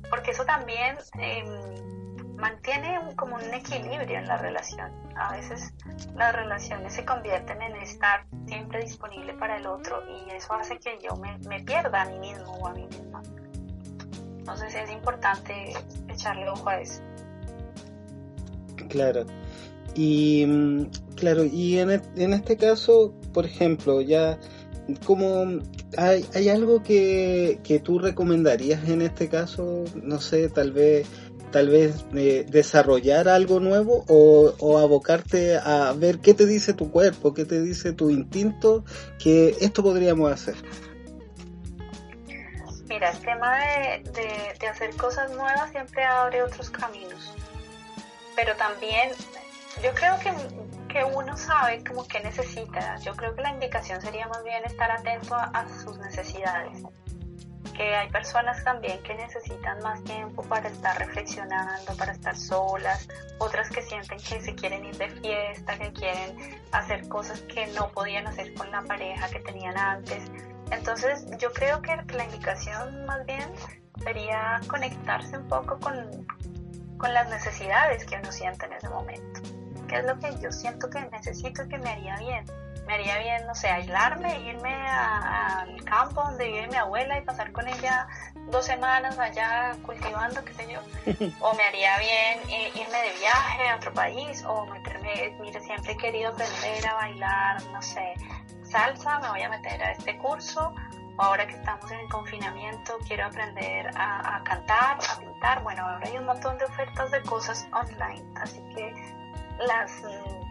Porque 0.09 0.31
eso 0.31 0.45
también 0.45 0.97
em, 1.15 2.04
mantiene 2.45 2.99
como 3.17 3.37
un 3.37 3.55
equilibrio 3.55 4.19
en 4.19 4.27
la 4.27 4.37
relación. 4.37 4.93
A 5.17 5.35
veces 5.35 5.73
las 6.15 6.35
relaciones 6.35 6.93
se 6.93 7.03
convierten 7.03 7.63
en 7.63 7.75
estar 7.77 8.27
siempre 8.47 8.83
disponible 8.83 9.33
para 9.33 9.57
el 9.57 9.67
otro 9.67 10.03
y 10.07 10.31
eso 10.31 10.53
hace 10.53 10.79
que 10.79 10.99
yo 11.03 11.17
me, 11.17 11.39
me 11.49 11.61
pierda 11.61 12.03
a 12.03 12.05
mí 12.05 12.19
mismo 12.19 12.53
o 12.53 12.67
a 12.67 12.75
mí 12.75 12.87
misma. 12.87 13.23
Entonces 14.41 14.75
es 14.75 14.91
importante 14.91 15.73
echarle 16.09 16.47
ojo 16.51 16.69
a 16.69 16.81
eso. 16.83 17.01
Claro. 18.91 19.25
Y 19.95 20.45
mm, 20.45 20.91
claro, 21.17 21.45
y 21.45 21.79
en, 21.79 22.03
en 22.15 22.35
este 22.35 22.59
caso, 22.59 23.15
por 23.33 23.47
ejemplo, 23.47 24.03
ya 24.03 24.39
como 25.07 25.61
hay, 25.97 26.27
hay 26.35 26.49
algo 26.49 26.83
que, 26.83 27.59
que 27.65 27.79
tú 27.79 27.99
recomendarías 27.99 28.87
en 28.89 29.01
este 29.03 29.29
caso, 29.29 29.85
no 29.95 30.21
sé, 30.21 30.49
tal 30.51 30.73
vez 30.73 31.07
tal 31.55 31.69
vez 31.69 32.05
eh, 32.17 32.45
desarrollar 32.49 33.29
algo 33.29 33.61
nuevo 33.61 34.05
o, 34.09 34.53
o, 34.59 34.79
abocarte 34.79 35.57
a 35.57 35.93
ver 35.97 36.19
qué 36.19 36.35
te 36.35 36.47
dice 36.47 36.75
tu 36.75 36.91
cuerpo, 36.91 37.33
qué 37.33 37.45
te 37.45 37.63
dice 37.63 37.93
tu 37.93 38.11
instinto, 38.11 38.85
que 39.23 39.51
esto 39.61 39.85
podríamos 39.85 40.33
hacer. 40.33 40.57
Mira, 42.89 43.13
el 43.13 43.19
tema 43.21 43.57
de, 43.57 44.57
de, 44.59 44.67
hacer 44.67 44.97
cosas 44.97 45.31
nuevas 45.31 45.71
siempre 45.71 46.03
abre 46.03 46.43
otros 46.43 46.71
caminos. 46.71 47.33
Pero 48.35 48.57
también 48.57 49.11
yo 49.81 49.95
creo 49.95 50.19
que, 50.19 50.33
que, 50.93 51.05
uno 51.05 51.37
sabe 51.37 51.85
como 51.85 52.05
que 52.09 52.19
necesita. 52.19 52.99
Yo 52.99 53.15
creo 53.15 53.33
que 53.37 53.43
la 53.43 53.51
indicación 53.51 54.03
sería 54.03 54.27
más 54.27 54.43
bien 54.43 54.65
estar 54.65 54.91
atento 54.91 55.37
a, 55.37 55.67
sus 55.85 55.99
necesidades. 55.99 56.83
Que 57.73 57.95
hay 57.97 58.09
personas 58.11 58.63
también 58.63 59.03
que 59.03 59.15
necesitan 59.15 59.81
más 59.81 60.03
tiempo 60.05 60.43
para 60.43 60.69
estar 60.69 60.99
reflexionando, 60.99 61.97
para 61.97 62.13
estar 62.13 62.37
solas, 62.37 63.09
otras 63.39 63.69
que 63.71 63.83
sienten 63.83 64.19
que 64.19 64.41
se 64.41 64.55
quieren 64.55 64.85
ir 64.85 64.97
de 64.97 65.09
fiesta, 65.11 65.77
que 65.79 65.93
quieren 65.93 66.61
hacer 66.73 67.09
cosas 67.09 67.41
que 67.43 67.67
no 67.69 67.89
podían 67.89 68.27
hacer 68.27 68.55
con 68.55 68.71
la 68.71 68.83
pareja 68.83 69.29
que 69.29 69.41
tenían 69.41 69.77
antes. 69.77 70.31
Entonces 70.71 71.27
yo 71.39 71.53
creo 71.53 71.83
que 71.83 71.97
la 72.13 72.25
indicación 72.25 73.07
más 73.07 73.25
bien 73.27 73.51
sería 74.03 74.61
conectarse 74.69 75.39
un 75.39 75.49
poco 75.49 75.79
con, 75.79 76.27
con 76.97 77.13
las 77.13 77.29
necesidades 77.29 78.05
que 78.05 78.17
uno 78.17 78.31
siente 78.31 78.67
en 78.67 78.73
ese 78.75 78.89
momento. 78.89 79.41
¿Qué 79.89 79.97
es 79.97 80.05
lo 80.05 80.19
que 80.19 80.35
yo 80.41 80.51
siento 80.51 80.89
que 80.89 81.01
necesito 81.11 81.69
que 81.69 81.79
me 81.79 81.91
haría 81.91 82.17
bien? 82.19 82.45
Me 82.87 82.95
haría 82.95 83.19
bien, 83.19 83.47
no 83.47 83.55
sé, 83.55 83.69
aislarme, 83.69 84.41
irme 84.41 84.75
al 84.75 85.83
campo 85.85 86.23
donde 86.23 86.47
vive 86.47 86.67
mi 86.69 86.77
abuela 86.77 87.19
y 87.19 87.23
pasar 87.23 87.51
con 87.53 87.67
ella 87.67 88.07
dos 88.49 88.67
semanas 88.67 89.19
allá 89.19 89.75
cultivando, 89.83 90.45
qué 90.45 90.53
sé 90.55 90.73
yo. 90.73 90.81
O 91.41 91.55
me 91.55 91.65
haría 91.65 91.99
bien 91.99 92.41
eh, 92.49 92.73
irme 92.75 92.99
de 92.99 93.19
viaje 93.19 93.69
a 93.69 93.77
otro 93.77 93.93
país 93.95 94.45
o 94.47 94.67
meterme, 94.67 95.37
mire, 95.41 95.61
siempre 95.61 95.93
he 95.93 95.97
querido 95.97 96.31
aprender 96.31 96.87
a 96.87 96.95
bailar, 96.95 97.63
no 97.73 97.81
sé, 97.81 98.15
salsa, 98.65 99.19
me 99.21 99.29
voy 99.29 99.43
a 99.43 99.49
meter 99.49 99.83
a 99.83 99.93
este 99.93 100.19
curso. 100.19 100.75
Ahora 101.17 101.47
que 101.47 101.55
estamos 101.55 101.89
en 101.93 102.01
el 102.01 102.09
confinamiento, 102.09 102.99
quiero 103.07 103.27
aprender 103.27 103.89
a, 103.95 104.43
cantar, 104.45 104.99
a 105.09 105.21
pintar. 105.21 105.63
Bueno, 105.63 105.87
ahora 105.87 106.09
hay 106.09 106.19
un 106.19 106.25
montón 106.25 106.59
de 106.59 106.65
ofertas 106.65 107.11
de 107.13 107.23
cosas 107.23 107.69
online, 107.73 108.25
así 108.35 108.61
que 108.75 108.93
las, 109.65 110.03
mm, 110.03 110.44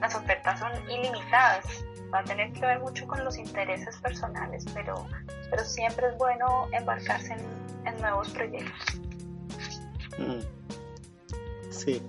las 0.00 0.14
ofertas 0.14 0.58
son 0.58 0.70
ilimitadas. 0.90 1.64
Va 2.12 2.20
a 2.20 2.24
tener 2.24 2.52
que 2.52 2.60
ver 2.60 2.80
mucho 2.80 3.06
con 3.06 3.24
los 3.24 3.38
intereses 3.38 3.96
personales, 3.98 4.64
pero, 4.74 5.06
pero 5.48 5.64
siempre 5.64 6.08
es 6.08 6.18
bueno 6.18 6.66
embarcarse 6.72 7.36
en, 7.84 7.96
nuevos 8.00 8.28
proyectos. 8.30 9.00
Mm. 10.18 10.40
Sí. 11.70 12.02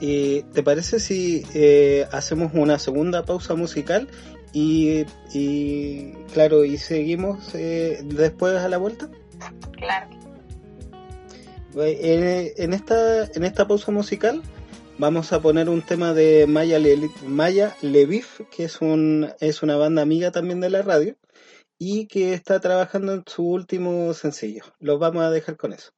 ¿Y 0.00 0.42
¿Te 0.44 0.62
parece 0.62 0.98
si 1.00 1.46
eh, 1.54 2.08
hacemos 2.12 2.52
una 2.54 2.78
segunda 2.78 3.24
pausa 3.24 3.54
musical 3.54 4.08
y, 4.52 5.04
y 5.32 6.12
claro, 6.32 6.64
y 6.64 6.76
seguimos 6.78 7.54
eh, 7.54 8.00
después 8.04 8.56
a 8.56 8.68
la 8.68 8.78
vuelta. 8.78 9.08
Claro. 9.72 10.08
En, 11.76 12.72
esta, 12.72 13.24
en 13.26 13.44
esta 13.44 13.68
pausa 13.68 13.92
musical 13.92 14.42
vamos 15.00 15.32
a 15.32 15.40
poner 15.40 15.70
un 15.70 15.80
tema 15.80 16.12
de 16.12 16.46
Maya, 16.46 16.78
Le, 16.78 17.10
Maya 17.26 17.74
Levif, 17.80 18.42
que 18.50 18.64
es, 18.64 18.78
es 19.40 19.62
una 19.62 19.76
banda 19.76 20.02
amiga 20.02 20.30
también 20.30 20.60
de 20.60 20.68
la 20.68 20.82
radio 20.82 21.16
y 21.78 22.06
que 22.06 22.34
está 22.34 22.60
trabajando 22.60 23.14
en 23.14 23.24
su 23.26 23.42
último 23.42 24.12
sencillo. 24.12 24.64
Los 24.78 25.00
vamos 25.00 25.22
a 25.22 25.30
dejar 25.30 25.56
con 25.56 25.72
eso. 25.72 25.90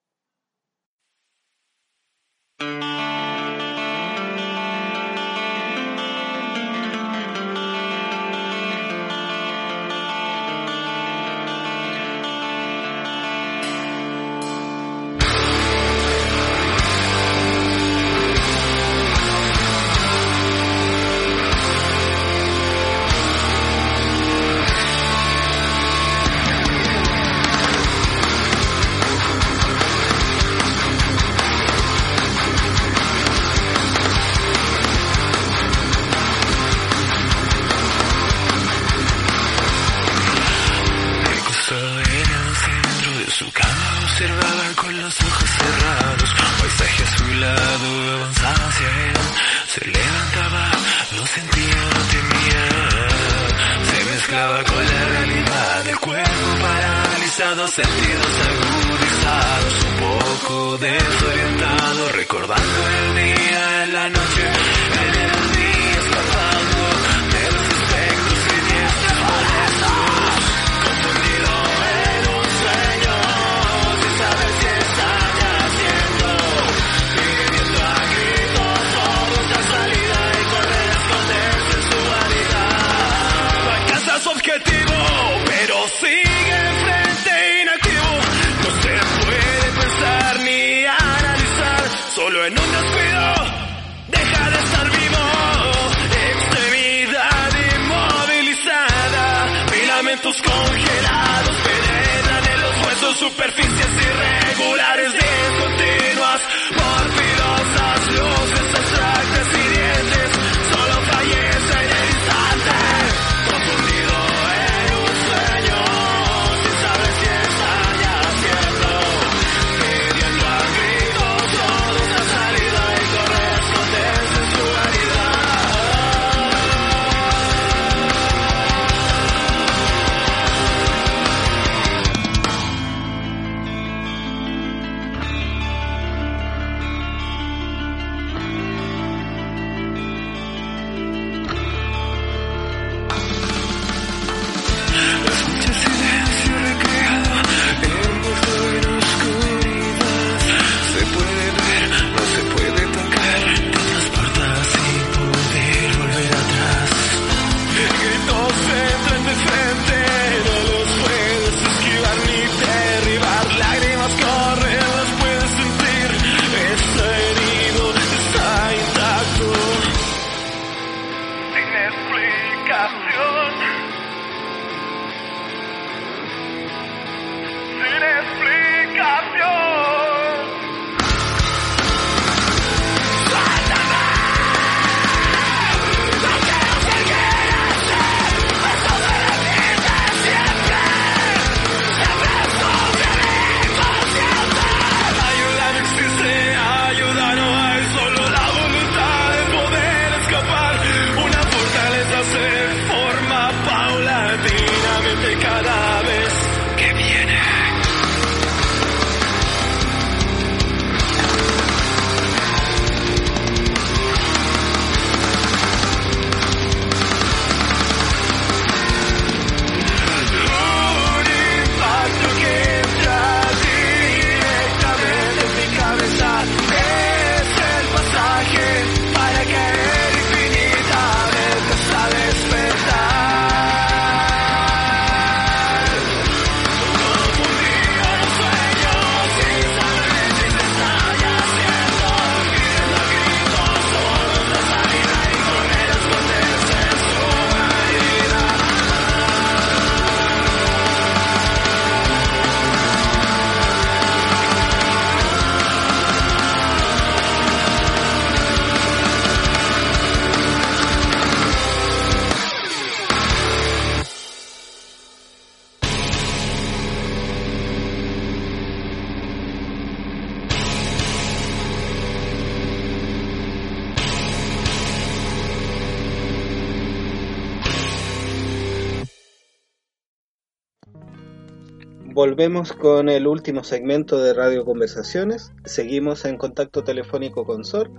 Volvemos 282.25 282.73
con 282.73 283.09
el 283.09 283.27
último 283.27 283.65
segmento 283.65 284.23
de 284.23 284.33
Radio 284.33 284.65
Conversaciones. 284.65 285.53
Seguimos 285.65 286.25
en 286.25 286.37
contacto 286.37 286.85
telefónico 286.85 287.45
con 287.45 287.65
Sor. 287.65 287.91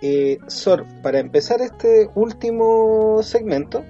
Eh, 0.00 0.38
Sor, 0.48 0.84
para 1.00 1.20
empezar 1.20 1.60
este 1.60 2.10
último 2.16 3.20
segmento, 3.22 3.84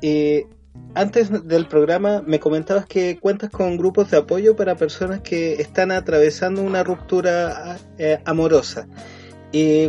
eh, 0.00 0.46
antes 0.94 1.46
del 1.46 1.68
programa 1.68 2.22
me 2.26 2.40
comentabas 2.40 2.86
que 2.86 3.18
cuentas 3.20 3.50
con 3.50 3.76
grupos 3.76 4.10
de 4.10 4.16
apoyo 4.16 4.56
para 4.56 4.74
personas 4.74 5.20
que 5.20 5.52
están 5.60 5.90
atravesando 5.90 6.62
una 6.62 6.82
ruptura 6.82 7.76
eh, 7.98 8.22
amorosa. 8.24 8.88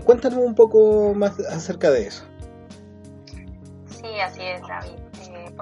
cuéntanos 0.03 0.39
un 0.39 0.55
poco 0.55 1.13
más 1.15 1.39
acerca 1.39 1.89
de 1.89 2.07
eso. 2.07 2.25
Sí, 3.87 4.19
así 4.19 4.41
es, 4.41 4.59
David 4.67 5.04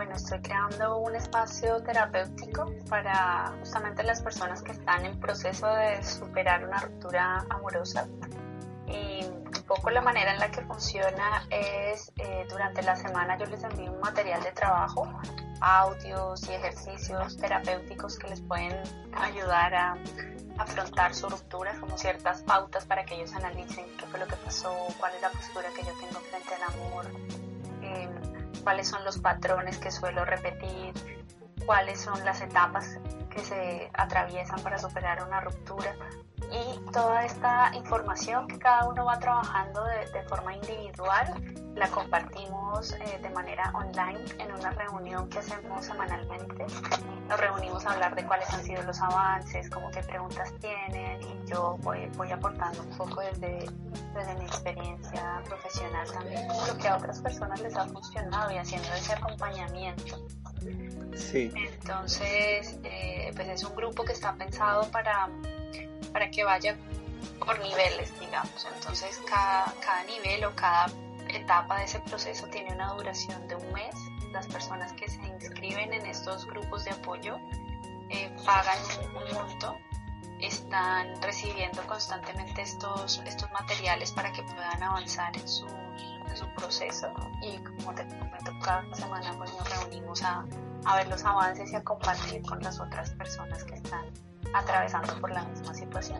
bueno, 0.03 0.17
estoy 0.17 0.41
creando 0.41 0.97
un 0.97 1.15
espacio 1.15 1.81
terapéutico 1.81 2.73
para 2.89 3.53
justamente 3.59 4.03
las 4.03 4.21
personas 4.21 4.61
que 4.61 4.73
están 4.73 5.05
en 5.05 5.17
proceso 5.17 5.65
de 5.65 6.03
superar 6.03 6.65
una 6.65 6.77
ruptura 6.79 7.45
amorosa. 7.49 8.05
Y 8.85 9.23
un 9.23 9.63
poco 9.65 9.91
la 9.91 10.01
manera 10.01 10.33
en 10.33 10.39
la 10.39 10.51
que 10.51 10.61
funciona 10.63 11.47
es 11.49 12.11
eh, 12.17 12.45
durante 12.49 12.81
la 12.81 12.97
semana 12.97 13.37
yo 13.37 13.45
les 13.45 13.63
envío 13.63 13.93
un 13.93 14.01
material 14.01 14.43
de 14.43 14.51
trabajo, 14.51 15.07
audios 15.61 16.49
y 16.49 16.51
ejercicios 16.51 17.37
terapéuticos 17.37 18.19
que 18.19 18.27
les 18.27 18.41
pueden 18.41 18.77
ayudar 19.13 19.73
a 19.73 19.97
afrontar 20.57 21.15
su 21.15 21.29
ruptura, 21.29 21.79
como 21.79 21.97
ciertas 21.97 22.41
pautas 22.41 22.85
para 22.85 23.05
que 23.05 23.15
ellos 23.15 23.33
analicen 23.33 23.85
qué 23.97 24.05
fue 24.07 24.19
lo 24.19 24.27
que 24.27 24.35
pasó, 24.35 24.75
cuál 24.99 25.15
es 25.15 25.21
la 25.21 25.29
postura 25.29 25.69
que 25.73 25.83
yo 25.83 25.93
tengo 25.97 26.19
frente 26.19 26.55
al 26.55 26.63
amor. 26.73 27.05
Eh, 27.81 28.32
cuáles 28.63 28.87
son 28.87 29.03
los 29.03 29.19
patrones 29.19 29.77
que 29.77 29.91
suelo 29.91 30.25
repetir, 30.25 30.93
cuáles 31.65 32.01
son 32.01 32.23
las 32.25 32.41
etapas 32.41 32.99
que 33.29 33.39
se 33.39 33.89
atraviesan 33.93 34.61
para 34.61 34.77
superar 34.77 35.23
una 35.23 35.41
ruptura 35.41 35.95
y 36.51 36.91
toda 36.91 37.25
esta 37.25 37.71
información 37.75 38.47
que 38.47 38.59
cada 38.59 38.87
uno 38.87 39.05
va 39.05 39.19
trabajando 39.19 39.83
de, 39.83 40.23
forma 40.23 40.55
individual 40.55 41.43
la 41.75 41.87
compartimos 41.89 42.93
eh, 42.93 43.19
de 43.21 43.29
manera 43.31 43.71
online 43.73 44.23
en 44.39 44.51
una 44.53 44.71
reunión 44.71 45.27
que 45.29 45.39
hacemos 45.39 45.85
semanalmente. 45.85 46.65
Nos 47.27 47.39
reunimos 47.39 47.85
a 47.85 47.93
hablar 47.93 48.15
de 48.15 48.25
cuáles 48.25 48.49
han 48.53 48.63
sido 48.63 48.83
los 48.83 48.99
avances, 49.01 49.69
cómo 49.69 49.89
qué 49.91 50.01
preguntas 50.01 50.53
tienen 50.59 51.21
y 51.21 51.45
yo 51.47 51.77
voy, 51.81 52.31
aportando 52.31 52.83
un 52.83 52.97
poco 52.97 53.21
desde, 53.21 53.65
desde 54.13 54.35
mi 54.35 54.45
experiencia 54.45 55.41
profesional 55.45 56.07
también, 56.11 56.47
lo 56.47 56.77
que 56.77 56.87
a 56.87 56.97
otras 56.97 57.19
personas 57.21 57.59
les 57.61 57.75
ha 57.75 57.85
funcionado 57.85 58.51
y 58.51 58.57
haciendo 58.57 58.87
ese 58.93 59.13
acompañamiento. 59.13 60.17
Sí. 61.15 61.51
Entonces, 61.55 62.77
eh, 62.83 63.31
pues 63.35 63.47
es 63.47 63.63
un 63.63 63.75
grupo 63.75 64.03
que 64.03 64.13
está 64.13 64.33
pensado 64.35 64.89
para, 64.91 65.29
para 66.11 66.29
que 66.31 66.43
vaya 66.43 66.75
por 67.45 67.59
niveles, 67.59 68.17
digamos. 68.19 68.67
Entonces, 68.75 69.21
cada, 69.29 69.73
cada 69.79 70.03
nivel 70.05 70.45
o 70.45 70.55
cada 70.55 70.87
etapa 71.29 71.79
de 71.79 71.85
ese 71.85 71.99
proceso 71.99 72.47
tiene 72.47 72.73
una 72.73 72.93
duración 72.93 73.47
de 73.47 73.55
un 73.55 73.73
mes. 73.73 73.95
Las 74.31 74.47
personas 74.47 74.93
que 74.93 75.07
se 75.07 75.21
inscriben 75.27 75.93
en 75.93 76.05
estos 76.05 76.45
grupos 76.47 76.85
de 76.85 76.91
apoyo 76.91 77.37
eh, 78.09 78.35
pagan 78.45 78.77
un 79.15 79.33
monto 79.33 79.77
están 80.39 81.21
recibiendo 81.21 81.81
constantemente 81.87 82.61
estos, 82.61 83.21
estos 83.25 83.49
materiales 83.51 84.11
para 84.11 84.31
que 84.33 84.43
puedan 84.43 84.83
avanzar 84.83 85.35
en 85.37 85.47
su, 85.47 85.65
en 86.33 86.37
su 86.37 86.45
proceso. 86.55 87.07
Y 87.41 87.57
como 87.63 87.93
te 87.93 88.03
comento, 88.07 88.51
cada 88.63 88.83
semana 88.95 89.33
pues, 89.37 89.53
nos 89.53 89.69
reunimos 89.69 90.23
a, 90.23 90.45
a 90.85 90.97
ver 90.97 91.07
los 91.07 91.23
avances 91.23 91.71
y 91.71 91.75
a 91.75 91.83
compartir 91.83 92.41
con 92.41 92.59
las 92.61 92.79
otras 92.79 93.11
personas 93.11 93.63
que 93.63 93.75
están 93.75 94.05
atravesando 94.53 95.13
por 95.19 95.31
la 95.31 95.43
misma 95.45 95.73
situación. 95.73 96.19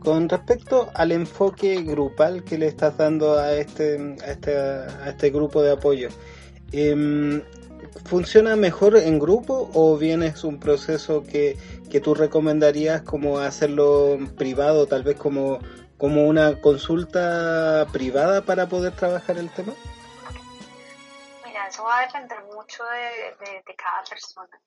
Con 0.00 0.28
respecto 0.28 0.90
al 0.94 1.12
enfoque 1.12 1.82
grupal 1.82 2.42
que 2.44 2.58
le 2.58 2.66
estás 2.66 2.96
dando 2.96 3.38
a 3.38 3.52
este, 3.52 4.16
a 4.24 4.32
este, 4.32 4.56
a 4.56 5.08
este 5.08 5.30
grupo 5.30 5.62
de 5.62 5.72
apoyo, 5.72 6.08
eh, 6.72 7.42
¿funciona 8.04 8.56
mejor 8.56 8.96
en 8.96 9.20
grupo 9.20 9.70
o 9.74 9.96
bien 9.96 10.24
es 10.24 10.42
un 10.42 10.58
proceso 10.58 11.22
que, 11.22 11.56
que 11.88 12.00
tú 12.00 12.14
recomendarías 12.14 13.02
como 13.02 13.38
hacerlo 13.38 14.18
privado, 14.36 14.86
tal 14.86 15.04
vez 15.04 15.16
como, 15.16 15.60
como 16.02 16.26
una 16.26 16.60
consulta 16.60 17.86
privada 17.92 18.42
para 18.42 18.66
poder 18.66 18.92
trabajar 18.96 19.38
el 19.38 19.48
tema? 19.50 19.72
Mira, 21.46 21.68
eso 21.68 21.84
va 21.84 22.00
a 22.00 22.06
depender 22.06 22.42
mucho 22.52 22.82
de, 22.82 23.62
de, 23.64 23.76
cada 23.76 24.02
persona 24.10 24.60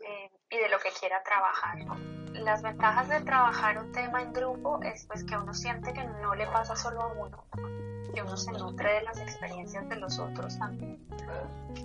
eh, 0.00 0.30
y 0.48 0.56
de 0.56 0.70
lo 0.70 0.78
que 0.78 0.88
quiera 0.98 1.22
trabajar. 1.24 1.76
Las 2.32 2.62
ventajas 2.62 3.06
de 3.10 3.20
trabajar 3.20 3.76
un 3.80 3.92
tema 3.92 4.22
en 4.22 4.32
grupo 4.32 4.80
es 4.82 5.04
pues 5.04 5.24
que 5.24 5.36
uno 5.36 5.52
siente 5.52 5.92
que 5.92 6.04
no 6.04 6.34
le 6.34 6.46
pasa 6.46 6.74
solo 6.74 7.02
a 7.02 7.06
uno, 7.08 7.44
que 8.14 8.22
uno 8.22 8.34
se 8.38 8.52
nutre 8.52 8.94
de 8.94 9.02
las 9.02 9.20
experiencias 9.20 9.86
de 9.90 9.96
los 9.96 10.18
otros 10.18 10.58
también. 10.58 11.06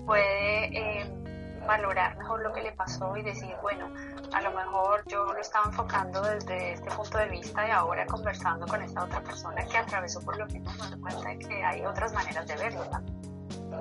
Puede 0.06 1.02
eh, 1.02 1.47
valorar 1.66 2.18
mejor 2.18 2.41
lo 2.41 2.53
que 2.53 2.62
le 2.62 2.72
pasó 2.72 3.16
y 3.18 3.24
decir, 3.24 3.55
bueno, 3.62 3.89
a 4.34 4.41
lo 4.41 4.51
mejor 4.51 5.03
yo 5.08 5.26
lo 5.26 5.39
estaba 5.39 5.66
enfocando 5.66 6.22
desde 6.22 6.74
este 6.74 6.89
punto 6.91 7.18
de 7.18 7.30
vista 7.30 7.68
y 7.68 7.72
ahora 7.72 8.05
conversando 8.05 8.66
con 8.68 8.82
esta 8.82 9.03
otra 9.03 9.22
persona 9.22 9.66
que 9.66 9.78
atravesó 9.78 10.22
por 10.22 10.38
lo 10.38 10.45
mismo 10.47 10.72
me 10.74 10.89
doy 10.89 10.99
cuenta 10.99 11.30
de 11.30 11.39
que 11.39 11.64
hay 11.64 11.86
otras 11.86 12.14
maneras 12.14 12.47
de 12.47 12.55
verlo. 12.55 12.84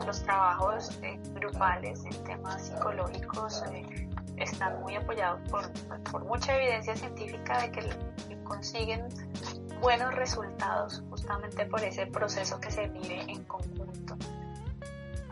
Los 0.05 0.23
trabajos 0.23 0.99
eh, 1.03 1.19
grupales 1.35 2.05
en 2.05 2.25
temas 2.25 2.67
psicológicos 2.67 3.63
eh, 3.73 4.09
están 4.37 4.81
muy 4.83 4.97
apoyados 4.97 5.41
por, 5.51 5.71
por, 6.11 6.25
mucha 6.25 6.57
evidencia 6.57 6.95
científica 6.97 7.63
de 7.63 7.71
que 7.71 8.43
consiguen 8.45 9.09
buenos 9.81 10.15
resultados 10.15 11.03
justamente 11.11 11.67
por 11.67 11.83
ese 11.83 12.07
proceso 12.07 12.61
que 12.61 12.71
se 12.71 12.89
vive 12.89 13.23
en 13.29 13.45
conjunto. 13.45 14.17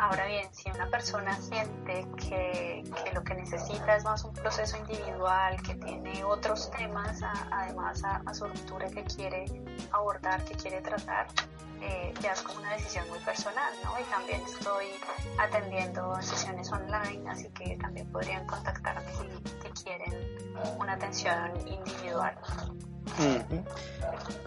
Ahora 0.04 0.26
bien, 0.26 0.46
si 0.52 0.70
una 0.70 0.86
persona 0.90 1.34
siente 1.40 2.06
que, 2.18 2.84
lo 3.14 3.24
que 3.24 3.34
necesita 3.36 3.96
es 3.96 4.04
más 4.04 4.22
un 4.22 4.34
proceso 4.34 4.76
individual, 4.76 5.56
que 5.62 5.76
tiene 5.76 6.22
otros 6.22 6.70
temas, 6.72 7.22
además 7.50 8.02
a, 8.04 8.34
su 8.34 8.46
ruptura 8.46 8.90
que 8.90 9.02
quiere 9.04 9.46
abordar, 9.92 10.44
que 10.44 10.56
quiere 10.56 10.82
tratar, 10.82 11.28
eh, 11.80 12.12
ya 12.20 12.32
es 12.32 12.42
como 12.42 12.60
una 12.60 12.72
decisión 12.72 13.08
muy 13.08 13.18
personal, 13.20 13.72
¿no? 13.82 13.98
Y 13.98 14.04
también 14.10 14.42
estoy 14.42 14.88
atendiendo 15.38 16.20
sesiones 16.20 16.70
online, 16.70 17.26
así 17.30 17.48
que 17.48 17.78
también 17.78 18.06
podrían 18.12 18.46
contactarme 18.46 19.10
si 19.62 19.84
quieren 19.84 20.12
una 20.78 20.92
atención 20.92 21.50
individual. 21.66 22.36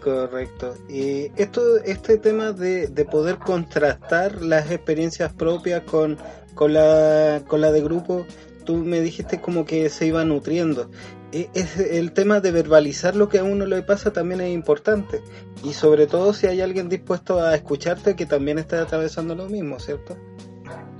Correcto. 0.03 0.75
Y 0.89 1.31
esto, 1.41 1.77
este 1.77 2.17
tema 2.17 2.51
de, 2.51 2.87
de, 2.87 3.05
poder 3.05 3.37
contrastar 3.37 4.41
las 4.41 4.71
experiencias 4.71 5.33
propias 5.33 5.83
con, 5.83 6.17
con, 6.55 6.73
la, 6.73 7.41
con 7.47 7.61
la 7.61 7.71
de 7.71 7.81
grupo, 7.81 8.25
tú 8.65 8.77
me 8.77 9.01
dijiste 9.01 9.41
como 9.41 9.65
que 9.65 9.89
se 9.89 10.05
iba 10.07 10.23
nutriendo. 10.23 10.89
E, 11.31 11.49
es, 11.53 11.77
el 11.77 12.13
tema 12.13 12.39
de 12.39 12.51
verbalizar 12.51 13.15
lo 13.15 13.27
que 13.27 13.39
a 13.39 13.43
uno 13.43 13.65
le 13.65 13.81
pasa 13.83 14.13
también 14.13 14.41
es 14.41 14.53
importante. 14.53 15.21
Y 15.63 15.73
sobre 15.73 16.07
todo 16.07 16.33
si 16.33 16.47
hay 16.47 16.61
alguien 16.61 16.89
dispuesto 16.89 17.39
a 17.39 17.55
escucharte 17.55 18.15
que 18.15 18.25
también 18.25 18.59
está 18.59 18.81
atravesando 18.81 19.35
lo 19.35 19.47
mismo, 19.49 19.79
¿cierto? 19.79 20.17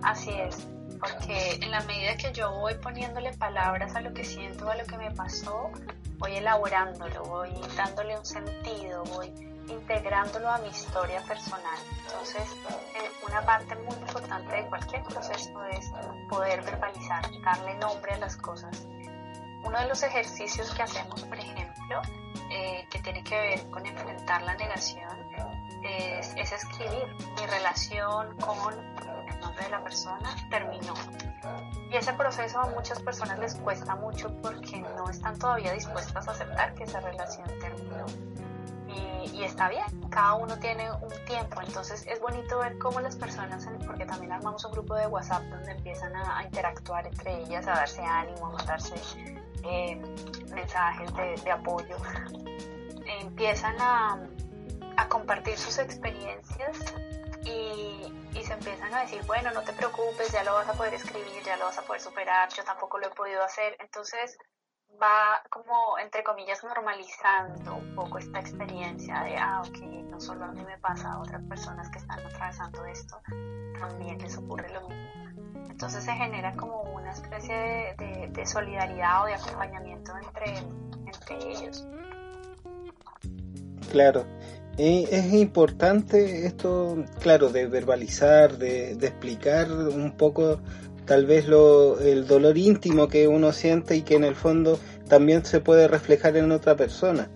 Así 0.02 0.32
es 0.32 0.68
porque 1.00 1.60
en 1.62 1.72
la 1.72 1.82
medida 1.82 2.16
que 2.18 2.32
yo 2.34 2.52
voy 2.52 2.74
poniéndole 2.76 3.34
palabras 3.34 3.96
a 3.96 4.02
lo 4.02 4.14
que 4.14 4.24
siento, 4.24 4.70
a 4.70 4.76
lo 4.76 4.84
que 4.86 4.98
me 4.98 5.12
pasó, 5.12 5.72
voy 6.18 6.36
elaborándolo, 6.36 7.24
voy 7.26 7.52
dándole 7.76 8.18
un 8.18 8.26
sentido, 8.26 9.04
voy 9.06 9.28
integrándolo 9.68 10.50
a 10.50 10.58
mi 10.60 10.70
historia 10.70 11.22
personal. 11.24 11.78
Entonces, 12.06 12.44
eh, 12.96 13.12
una 13.26 13.42
parte 13.46 13.76
muy 13.76 13.96
importante 13.96 14.56
de 14.56 14.68
cualquier 14.68 15.04
proceso 15.04 15.64
es 15.66 15.92
poder 16.30 16.64
verbalizar, 16.64 17.24
darle 17.44 17.76
nombre 17.76 18.14
a 18.14 18.18
las 18.18 18.38
cosas. 18.38 18.88
Uno 19.64 19.80
de 19.80 19.88
los 19.88 20.02
ejercicios 20.04 20.74
que 20.74 20.84
hacemos, 20.84 21.24
por 21.24 21.38
ejemplo, 21.38 22.02
eh, 22.50 22.88
que 22.90 23.00
tiene 23.00 23.24
que 23.24 23.36
ver 23.36 23.70
con 23.70 23.86
enfrentar 23.86 24.42
la 24.44 24.56
negación, 24.56 25.27
es, 25.88 26.34
es 26.36 26.52
escribir 26.52 27.08
mi 27.40 27.46
relación 27.48 28.36
con 28.38 28.74
el 28.74 29.40
nombre 29.40 29.64
de 29.64 29.70
la 29.70 29.84
persona 29.84 30.36
terminó. 30.50 30.94
Y 31.92 31.96
ese 31.96 32.14
proceso 32.14 32.60
a 32.60 32.70
muchas 32.70 33.00
personas 33.02 33.40
les 33.40 33.56
cuesta 33.56 33.96
mucho 33.96 34.34
porque 34.42 34.82
no 34.96 35.10
están 35.10 35.38
todavía 35.40 35.72
dispuestas 35.74 36.28
a 36.28 36.32
aceptar 36.32 36.74
que 36.76 36.84
esa 36.84 37.00
relación 37.00 37.48
terminó. 37.60 38.06
Y, 39.34 39.44
está 39.44 39.70
bien, 39.70 39.86
cada 40.10 40.34
uno 40.36 40.58
tiene 40.58 40.92
un 40.92 41.26
tiempo, 41.26 41.62
entonces 41.62 42.06
es 42.08 42.20
bonito 42.20 42.60
ver 42.60 42.78
cómo 42.80 43.00
las 43.02 43.16
personas, 43.16 43.68
porque 43.86 44.06
también 44.06 44.32
armamos 44.32 44.64
un 44.66 44.72
grupo 44.72 44.96
de 44.96 45.06
WhatsApp 45.06 45.44
donde 45.44 45.72
empiezan 45.72 46.16
a, 46.16 46.44
interactuar 46.44 47.06
entre 47.06 47.44
ellas, 47.44 47.68
a 47.68 47.72
darse 47.72 48.02
ánimo, 48.02 48.48
a 48.48 48.50
mandarse 48.52 48.96
eh, 49.64 50.02
mensajes 50.50 51.14
de, 51.44 51.52
apoyo, 51.52 51.98
empiezan 53.22 53.76
a, 53.80 54.18
a 54.98 55.08
compartir 55.08 55.58
sus 55.58 55.78
experiencias 55.78 56.78
y, 57.46 58.14
y, 58.34 58.44
se 58.44 58.54
empiezan 58.54 58.94
a 58.94 59.02
decir, 59.02 59.22
bueno, 59.26 59.52
no 59.52 59.62
te 59.62 59.72
preocupes, 59.74 60.32
ya 60.32 60.44
lo 60.44 60.54
vas 60.54 60.68
a 60.68 60.74
poder 60.74 60.94
escribir, 60.96 61.44
ya 61.46 61.56
lo 61.58 61.66
vas 61.66 61.78
a 61.78 61.84
poder 61.84 62.02
superar, 62.02 62.50
yo 62.50 62.64
tampoco 62.64 62.98
lo 62.98 63.08
he 63.08 63.12
podido 63.12 63.42
hacer. 63.44 63.78
Entonces 63.80 64.38
va 65.02 65.42
como, 65.50 65.98
entre 66.00 66.24
comillas, 66.24 66.64
normalizando 66.64 67.76
un 67.76 67.96
poco 67.96 68.18
esta 68.18 68.40
experiencia 68.40 69.22
de, 69.24 69.38
ah, 69.38 69.62
ok, 69.66 69.80
no 70.10 70.20
solo 70.20 70.46
a 70.46 70.52
mí 70.52 70.64
me 70.64 70.78
pasa, 70.80 71.14
a 71.14 71.20
otras 71.20 71.44
personas 71.44 71.90
que 71.90 72.00
están 72.00 72.20
atravesando 72.26 72.86
esto, 72.86 73.22
también 73.80 74.18
les 74.20 74.38
ocurre 74.38 74.70
lo 74.74 74.88
mismo. 74.90 75.70
Entonces 75.70 76.04
se 76.04 76.14
genera 76.14 76.56
como 76.56 76.82
una 76.82 77.12
especie 77.12 77.54
de, 77.98 78.30
de, 78.32 78.46
solidaridad 78.48 79.24
o 79.24 79.26
de 79.28 79.36
acompañamiento 79.36 80.12
entre, 80.18 80.58
entre 81.06 81.52
ellos. 81.52 81.88
Claro, 83.92 84.26
es 84.78 85.34
importante 85.34 86.46
esto, 86.46 87.04
claro, 87.20 87.50
de 87.50 87.68
verbalizar, 87.68 88.58
de, 88.58 88.92
explicar 88.92 89.72
un 89.72 90.12
poco 90.12 90.60
tal 91.06 91.26
vez 91.26 91.48
lo, 91.48 92.00
el 92.00 92.28
dolor 92.28 92.58
íntimo 92.58 93.08
que 93.08 93.28
uno 93.28 93.54
siente 93.54 93.96
y 93.96 94.02
que 94.02 94.16
en 94.16 94.24
el 94.24 94.36
fondo 94.36 94.80
también 95.08 95.46
se 95.46 95.62
puede 95.62 95.88
reflejar 95.88 96.38
en 96.38 96.52
otra 96.52 96.76
persona. 96.76 97.30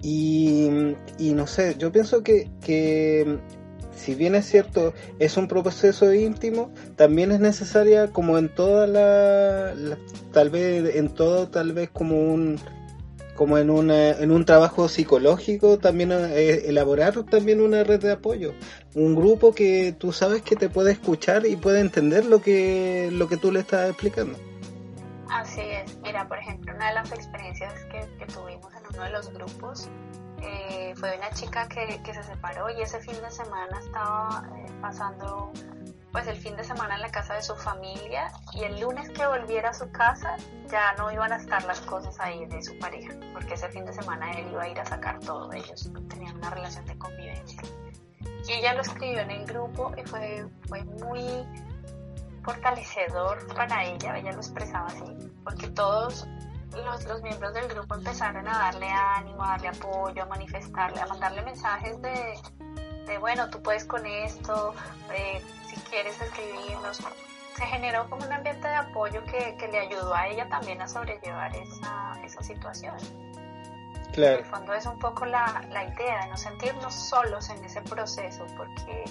Y, 0.00 0.70
no 1.18 1.46
sé, 1.46 1.74
yo 1.76 1.90
pienso 1.92 2.22
que, 2.22 2.48
que 2.62 3.38
si 3.94 4.14
bien 4.14 4.34
es 4.34 4.46
cierto, 4.46 4.94
es 5.18 5.36
un 5.36 5.48
proceso 5.48 6.14
íntimo, 6.14 6.70
también 6.96 7.32
es 7.32 7.40
necesaria 7.40 8.08
como 8.08 8.38
en 8.38 8.48
toda 8.48 8.86
la 8.86 9.74
tal 10.32 10.50
vez, 10.50 10.94
en 10.96 11.08
todo 11.08 11.48
tal 11.48 11.72
vez 11.72 11.90
como 11.92 12.18
un, 12.32 12.58
como 13.38 13.56
en, 13.56 13.70
una, 13.70 14.10
en 14.10 14.32
un 14.32 14.44
trabajo 14.44 14.88
psicológico, 14.88 15.78
también 15.78 16.10
eh, 16.10 16.62
elaborar 16.66 17.22
también 17.22 17.60
una 17.60 17.84
red 17.84 18.00
de 18.00 18.10
apoyo, 18.10 18.52
un 18.96 19.14
grupo 19.14 19.54
que 19.54 19.92
tú 19.92 20.12
sabes 20.12 20.42
que 20.42 20.56
te 20.56 20.68
puede 20.68 20.90
escuchar 20.90 21.46
y 21.46 21.54
puede 21.54 21.78
entender 21.78 22.26
lo 22.26 22.42
que, 22.42 23.10
lo 23.12 23.28
que 23.28 23.36
tú 23.36 23.52
le 23.52 23.60
estás 23.60 23.90
explicando. 23.90 24.36
Así 25.30 25.60
es, 25.60 25.96
mira, 25.98 26.26
por 26.26 26.38
ejemplo, 26.38 26.74
una 26.74 26.88
de 26.88 26.94
las 26.94 27.12
experiencias 27.12 27.72
que, 27.92 28.26
tuvimos 28.26 28.74
en 28.74 28.82
uno 28.92 29.04
de 29.04 29.10
los 29.10 29.32
grupos 29.32 29.88
eh, 30.42 30.92
fue 30.96 31.16
una 31.16 31.30
chica 31.30 31.68
que, 31.68 32.02
que, 32.02 32.12
se 32.12 32.24
separó 32.24 32.68
y 32.70 32.82
ese 32.82 32.98
fin 32.98 33.14
de 33.22 33.30
semana 33.30 33.78
estaba 33.78 34.50
eh, 34.56 34.72
pasando 34.82 35.52
pues 36.18 36.26
el 36.26 36.36
fin 36.36 36.56
de 36.56 36.64
semana 36.64 36.96
en 36.96 37.02
la 37.02 37.12
casa 37.12 37.34
de 37.34 37.42
su 37.42 37.54
familia 37.54 38.32
y 38.52 38.64
el 38.64 38.80
lunes 38.80 39.08
que 39.10 39.24
volviera 39.24 39.70
a 39.70 39.72
su 39.72 39.88
casa 39.92 40.34
ya 40.66 40.92
no 40.94 41.12
iban 41.12 41.32
a 41.32 41.36
estar 41.36 41.62
las 41.62 41.80
cosas 41.82 42.18
ahí 42.18 42.44
de 42.46 42.60
su 42.60 42.76
pareja, 42.80 43.14
porque 43.32 43.54
ese 43.54 43.68
fin 43.68 43.84
de 43.84 43.92
semana 43.92 44.28
él 44.32 44.48
iba 44.50 44.64
a 44.64 44.68
ir 44.68 44.80
a 44.80 44.84
sacar 44.84 45.20
todo, 45.20 45.52
ellos 45.52 45.88
tenían 46.08 46.36
una 46.38 46.50
relación 46.50 46.84
de 46.86 46.98
convivencia. 46.98 47.62
Y 48.48 48.52
ella 48.52 48.74
lo 48.74 48.80
escribió 48.80 49.20
en 49.20 49.30
el 49.30 49.46
grupo 49.46 49.92
y 49.96 50.04
fue, 50.08 50.44
fue 50.66 50.82
muy 50.82 51.46
fortalecedor 52.42 53.54
para 53.54 53.84
ella, 53.84 54.18
ella 54.18 54.32
lo 54.32 54.38
expresaba 54.38 54.88
así, 54.88 55.32
porque 55.44 55.68
todos 55.68 56.26
los, 56.72 57.04
los, 57.04 57.22
miembros 57.22 57.54
del 57.54 57.68
grupo 57.68 57.94
empezaron 57.94 58.48
a 58.48 58.58
darle 58.58 58.88
ánimo, 58.90 59.44
a 59.44 59.50
darle 59.50 59.68
apoyo, 59.68 60.24
a 60.24 60.26
manifestarle, 60.26 61.00
a 61.00 61.06
mandarle 61.06 61.42
mensajes 61.42 62.02
de, 62.02 62.34
de 63.06 63.18
bueno, 63.18 63.48
tú 63.50 63.62
puedes 63.62 63.84
con 63.84 64.04
esto, 64.04 64.74
eh, 65.14 65.40
quieres 65.76 66.20
escribirnos. 66.20 66.98
Se 67.56 67.66
generó 67.66 68.08
como 68.08 68.24
un 68.24 68.32
ambiente 68.32 68.68
de 68.68 68.74
apoyo 68.74 69.22
que, 69.24 69.68
le 69.70 69.78
ayudó 69.78 70.14
a 70.14 70.28
ella 70.28 70.48
también 70.48 70.80
a 70.80 70.88
sobrellevar 70.88 71.54
esa, 71.56 72.12
esa 72.24 72.42
situación. 72.42 72.94
Claro. 74.12 74.38
En 74.38 74.44
el 74.44 74.50
fondo 74.50 74.72
es 74.74 74.86
un 74.86 74.98
poco 74.98 75.26
la, 75.26 75.64
la 75.70 75.84
idea 75.84 76.24
de 76.24 76.28
no 76.30 76.36
sentirnos 76.36 76.94
solos 76.94 77.50
en 77.50 77.64
ese 77.64 77.82
proceso, 77.82 78.46
porque 78.56 79.04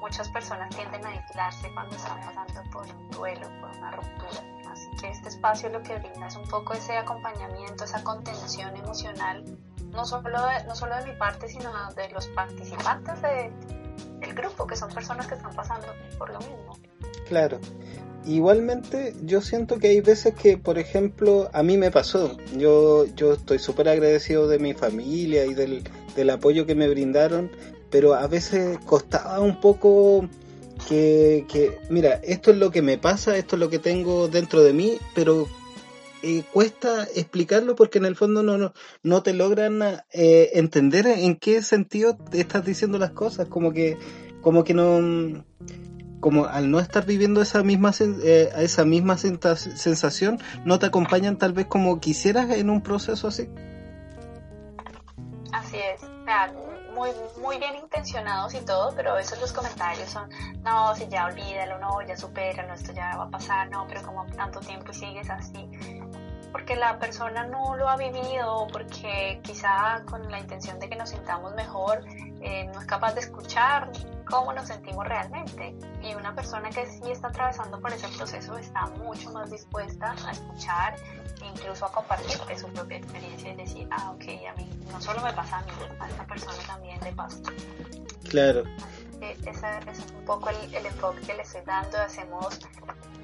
muchas 0.00 0.28
personas 0.30 0.74
tienden 0.74 1.04
a 1.04 1.10
aislarse 1.10 1.70
cuando 1.74 1.94
están 1.96 2.20
pasando 2.20 2.70
por 2.70 2.86
un 2.86 3.10
duelo, 3.10 3.46
por 3.60 3.70
una 3.76 3.90
ruptura. 3.92 4.44
Así 4.70 4.88
que 5.00 5.10
este 5.10 5.28
espacio 5.28 5.68
lo 5.68 5.82
que 5.82 5.98
brinda 5.98 6.26
es 6.26 6.36
un 6.36 6.48
poco 6.48 6.74
ese 6.74 6.96
acompañamiento, 6.96 7.84
esa 7.84 8.02
contención 8.02 8.76
emocional, 8.76 9.44
no 9.92 10.04
solo 10.04 10.28
de, 10.46 10.64
no 10.66 10.74
solo 10.74 10.96
de 10.96 11.12
mi 11.12 11.18
parte, 11.18 11.48
sino 11.48 11.70
de 11.94 12.08
los 12.10 12.28
participantes 12.28 13.20
de, 13.22 13.52
el 14.22 14.34
grupo, 14.34 14.66
que 14.66 14.76
son 14.76 14.92
personas 14.92 15.26
que 15.26 15.34
están 15.34 15.54
pasando 15.54 15.86
por 16.18 16.30
lo 16.30 16.38
mismo. 16.38 16.78
Claro. 17.28 17.58
Igualmente, 18.26 19.14
yo 19.22 19.40
siento 19.40 19.78
que 19.78 19.88
hay 19.88 20.00
veces 20.02 20.34
que, 20.34 20.58
por 20.58 20.78
ejemplo, 20.78 21.48
a 21.54 21.62
mí 21.62 21.78
me 21.78 21.90
pasó. 21.90 22.36
Yo, 22.56 23.06
yo 23.06 23.32
estoy 23.32 23.58
súper 23.58 23.88
agradecido 23.88 24.46
de 24.46 24.58
mi 24.58 24.74
familia 24.74 25.46
y 25.46 25.54
del, 25.54 25.88
del 26.14 26.30
apoyo 26.30 26.66
que 26.66 26.74
me 26.74 26.88
brindaron, 26.88 27.50
pero 27.90 28.14
a 28.14 28.26
veces 28.26 28.78
costaba 28.86 29.40
un 29.40 29.60
poco 29.60 30.28
que, 30.88 31.44
que, 31.48 31.78
mira, 31.90 32.20
esto 32.22 32.50
es 32.50 32.56
lo 32.56 32.70
que 32.70 32.82
me 32.82 32.98
pasa, 32.98 33.36
esto 33.36 33.56
es 33.56 33.60
lo 33.60 33.70
que 33.70 33.78
tengo 33.78 34.28
dentro 34.28 34.62
de 34.62 34.72
mí, 34.72 34.98
pero 35.14 35.46
eh, 36.22 36.42
cuesta 36.52 37.04
explicarlo 37.14 37.74
porque 37.74 37.98
en 37.98 38.04
el 38.04 38.14
fondo 38.14 38.42
no, 38.42 38.58
no, 38.58 38.72
no 39.02 39.22
te 39.22 39.32
logran 39.32 39.80
eh, 40.12 40.50
entender 40.54 41.06
en 41.06 41.36
qué 41.36 41.62
sentido 41.62 42.16
te 42.16 42.40
estás 42.40 42.64
diciendo 42.64 42.98
las 42.98 43.12
cosas, 43.12 43.48
como 43.48 43.72
que, 43.72 43.98
como 44.42 44.64
que 44.64 44.74
no, 44.74 45.44
como 46.20 46.44
al 46.44 46.70
no 46.70 46.78
estar 46.78 47.06
viviendo 47.06 47.40
esa 47.40 47.62
misma, 47.62 47.92
eh, 48.00 48.50
esa 48.58 48.84
misma 48.84 49.16
sensación, 49.16 50.38
no 50.64 50.78
te 50.78 50.86
acompañan 50.86 51.38
tal 51.38 51.54
vez 51.54 51.66
como 51.66 52.00
quisieras 52.00 52.50
en 52.50 52.68
un 52.68 52.82
proceso 52.82 53.28
así. 53.28 53.48
Así 55.52 55.76
es, 55.76 56.02
muy, 56.94 57.10
muy 57.40 57.58
bien 57.58 57.76
intencionados 57.76 58.54
y 58.54 58.60
todo, 58.60 58.92
pero 58.94 59.12
a 59.12 59.14
veces 59.14 59.40
los 59.40 59.52
comentarios 59.52 60.10
son, 60.10 60.28
no, 60.62 60.94
si 60.94 61.08
ya 61.08 61.26
olvídalo, 61.26 61.78
no, 61.78 62.02
ya 62.02 62.16
supéralo, 62.16 62.74
esto 62.74 62.92
ya 62.92 63.16
va 63.16 63.24
a 63.24 63.30
pasar, 63.30 63.70
no, 63.70 63.86
pero 63.88 64.02
como 64.02 64.26
tanto 64.26 64.60
tiempo 64.60 64.90
y 64.90 64.94
sigues 64.94 65.30
así 65.30 65.68
porque 66.52 66.76
la 66.76 66.98
persona 66.98 67.44
no 67.44 67.76
lo 67.76 67.88
ha 67.88 67.96
vivido, 67.96 68.66
porque 68.72 69.40
quizá 69.42 70.02
con 70.04 70.30
la 70.30 70.40
intención 70.40 70.78
de 70.80 70.88
que 70.88 70.96
nos 70.96 71.10
sintamos 71.10 71.54
mejor, 71.54 72.04
eh, 72.40 72.68
no 72.72 72.80
es 72.80 72.86
capaz 72.86 73.14
de 73.14 73.20
escuchar 73.20 73.90
cómo 74.30 74.52
nos 74.52 74.68
sentimos 74.68 75.06
realmente. 75.06 75.74
Y 76.02 76.14
una 76.14 76.34
persona 76.34 76.70
que 76.70 76.86
sí 76.86 77.10
está 77.10 77.28
atravesando 77.28 77.80
por 77.80 77.92
ese 77.92 78.08
proceso 78.08 78.56
está 78.56 78.86
mucho 78.86 79.30
más 79.32 79.50
dispuesta 79.50 80.14
a 80.26 80.30
escuchar 80.30 80.96
e 81.42 81.46
incluso 81.46 81.86
a 81.86 81.92
compartir 81.92 82.38
de 82.46 82.58
su 82.58 82.68
propia 82.68 82.98
experiencia 82.98 83.52
y 83.52 83.56
decir, 83.56 83.88
ah, 83.90 84.12
ok, 84.12 84.24
a 84.48 84.56
mí 84.56 84.70
no 84.90 85.00
solo 85.00 85.20
me 85.20 85.32
pasa 85.32 85.58
a 85.58 85.62
mí, 85.62 85.72
a 85.98 86.08
esta 86.08 86.26
persona 86.26 86.58
también 86.66 87.00
le 87.02 87.12
pasa. 87.12 87.38
Claro. 88.28 88.62
ese, 89.20 89.66
es 89.90 90.12
un 90.12 90.24
poco 90.24 90.50
el, 90.50 90.86
enfoque 90.86 91.20
que 91.22 91.34
le 91.34 91.42
estoy 91.42 91.62
dando. 91.66 91.98
Hacemos 91.98 92.60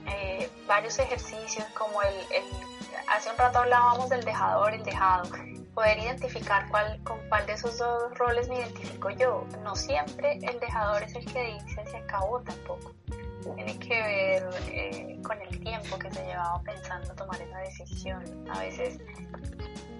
eh, 0.06 0.50
varios 0.66 0.98
ejercicios 0.98 1.66
como 1.78 2.02
el, 2.02 2.14
el, 2.14 2.44
hace 3.08 3.30
un 3.30 3.36
rato 3.38 3.60
hablábamos 3.60 4.08
del 4.08 4.24
dejador, 4.24 4.74
el 4.74 4.82
dejado 4.82 5.30
poder 5.76 5.98
identificar 5.98 6.66
cuál, 6.70 6.98
con 7.04 7.18
cuál 7.28 7.44
de 7.44 7.52
esos 7.52 7.76
dos 7.76 8.18
roles 8.18 8.48
me 8.48 8.56
identifico 8.56 9.10
yo. 9.10 9.46
No 9.62 9.76
siempre 9.76 10.38
el 10.42 10.58
dejador 10.58 11.02
es 11.02 11.14
el 11.14 11.30
que 11.30 11.52
dice 11.52 11.84
se 11.86 11.98
acabó 11.98 12.40
tampoco. 12.40 12.94
Tiene 13.54 13.78
que 13.78 14.02
ver 14.02 14.48
eh, 14.68 15.20
con 15.22 15.40
el 15.42 15.60
tiempo 15.60 15.98
que 15.98 16.10
se 16.10 16.24
llevaba 16.24 16.62
pensando 16.62 17.14
tomar 17.14 17.40
esa 17.42 17.58
decisión. 17.58 18.24
A 18.50 18.60
veces 18.60 18.98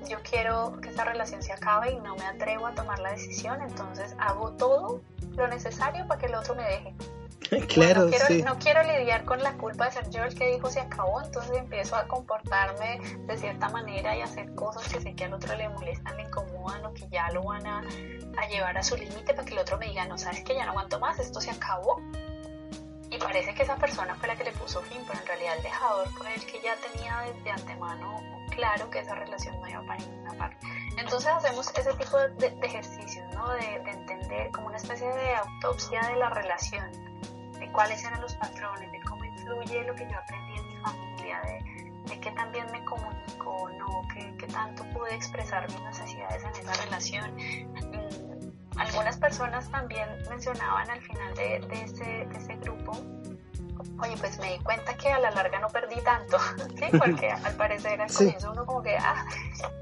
yo 0.08 0.16
quiero 0.28 0.80
que 0.80 0.88
esta 0.88 1.04
relación 1.04 1.42
se 1.42 1.52
acabe 1.52 1.90
y 1.90 1.96
no 1.96 2.16
me 2.16 2.24
atrevo 2.24 2.66
a 2.66 2.74
tomar 2.74 2.98
la 2.98 3.12
decisión, 3.12 3.60
entonces 3.60 4.16
hago 4.18 4.52
todo 4.52 5.02
lo 5.36 5.46
necesario 5.46 6.06
para 6.06 6.18
que 6.18 6.26
el 6.26 6.36
otro 6.36 6.54
me 6.54 6.62
deje. 6.62 6.94
Claro, 7.68 8.04
no, 8.04 8.10
quiero, 8.10 8.26
sí. 8.26 8.42
no 8.42 8.58
quiero 8.58 8.82
lidiar 8.82 9.24
con 9.24 9.42
la 9.42 9.52
culpa 9.54 9.86
de 9.86 9.92
ser 9.92 10.10
yo 10.10 10.24
el 10.24 10.34
que 10.34 10.52
dijo 10.52 10.70
se 10.70 10.80
acabó, 10.80 11.20
entonces 11.22 11.56
empiezo 11.56 11.96
a 11.96 12.06
comportarme 12.06 13.00
de 13.26 13.36
cierta 13.36 13.68
manera 13.68 14.16
y 14.16 14.22
hacer 14.22 14.54
cosas 14.54 14.88
que 14.92 15.00
sé 15.00 15.14
que 15.14 15.24
al 15.24 15.34
otro 15.34 15.54
le 15.54 15.68
molestan, 15.68 16.16
le 16.16 16.24
incomodan 16.24 16.84
o 16.84 16.92
que 16.92 17.08
ya 17.08 17.30
lo 17.30 17.44
van 17.44 17.66
a, 17.66 17.78
a 17.80 18.48
llevar 18.48 18.76
a 18.76 18.82
su 18.82 18.96
límite 18.96 19.34
para 19.34 19.44
que 19.44 19.52
el 19.52 19.58
otro 19.58 19.78
me 19.78 19.86
diga, 19.86 20.06
no 20.06 20.18
sabes 20.18 20.42
que 20.42 20.54
ya 20.54 20.64
no 20.64 20.72
aguanto 20.72 20.98
más, 20.98 21.18
esto 21.18 21.40
se 21.40 21.50
acabó. 21.50 22.00
Y 23.08 23.18
parece 23.18 23.54
que 23.54 23.62
esa 23.62 23.76
persona 23.76 24.16
fue 24.16 24.28
la 24.28 24.36
que 24.36 24.44
le 24.44 24.52
puso 24.52 24.80
fin, 24.82 25.00
pero 25.06 25.20
en 25.20 25.26
realidad 25.26 25.56
el 25.56 25.62
dejador 25.62 26.08
fue 26.10 26.34
el 26.34 26.44
que 26.44 26.60
ya 26.60 26.74
tenía 26.76 27.20
desde 27.20 27.50
antemano 27.50 28.20
claro 28.50 28.90
que 28.90 28.98
esa 28.98 29.14
relación 29.14 29.60
no 29.60 29.68
iba 29.68 29.82
para 29.82 30.00
ninguna 30.00 30.32
parte. 30.34 30.66
Entonces 30.96 31.30
hacemos 31.30 31.70
ese 31.76 31.92
tipo 31.94 32.18
de, 32.18 32.50
de 32.50 32.66
ejercicios, 32.66 33.24
¿no? 33.34 33.48
De, 33.50 33.80
de 33.84 33.90
entender 33.90 34.50
como 34.50 34.68
una 34.68 34.78
especie 34.78 35.06
de 35.06 35.34
autopsia 35.36 36.00
de 36.08 36.16
la 36.16 36.30
relación 36.30 37.05
cuáles 37.76 38.02
eran 38.04 38.22
los 38.22 38.34
patrones, 38.36 38.90
de 38.90 39.00
cómo 39.02 39.22
influye 39.22 39.84
lo 39.84 39.94
que 39.94 40.08
yo 40.10 40.18
aprendí 40.18 40.58
en 40.58 40.66
mi 40.66 40.76
familia, 40.78 41.42
de, 41.42 42.08
de 42.08 42.20
qué 42.20 42.30
también 42.30 42.64
me 42.72 42.82
comunico, 42.86 43.68
no, 43.78 44.00
qué, 44.14 44.34
qué, 44.38 44.46
tanto 44.46 44.82
pude 44.94 45.14
expresar 45.14 45.70
mis 45.70 45.82
necesidades 45.82 46.42
en 46.42 46.52
esa 46.52 46.84
relación. 46.84 47.36
Mm, 47.36 48.78
algunas 48.78 49.18
personas 49.18 49.70
también 49.70 50.08
mencionaban 50.30 50.88
al 50.88 51.02
final 51.02 51.34
de, 51.34 51.60
de, 51.68 51.82
ese, 51.82 52.04
de 52.04 52.38
ese 52.38 52.56
grupo 52.56 52.92
oye, 54.00 54.16
pues 54.18 54.38
me 54.38 54.52
di 54.52 54.58
cuenta 54.60 54.94
que 54.96 55.10
a 55.10 55.18
la 55.18 55.30
larga 55.30 55.58
no 55.58 55.68
perdí 55.68 56.00
tanto, 56.02 56.38
¿sí? 56.76 56.86
Porque 56.98 57.30
al 57.30 57.54
parecer 57.56 58.00
al 58.00 58.12
comienzo 58.12 58.52
uno 58.52 58.66
como 58.66 58.82
que, 58.82 58.96
ah, 58.96 59.24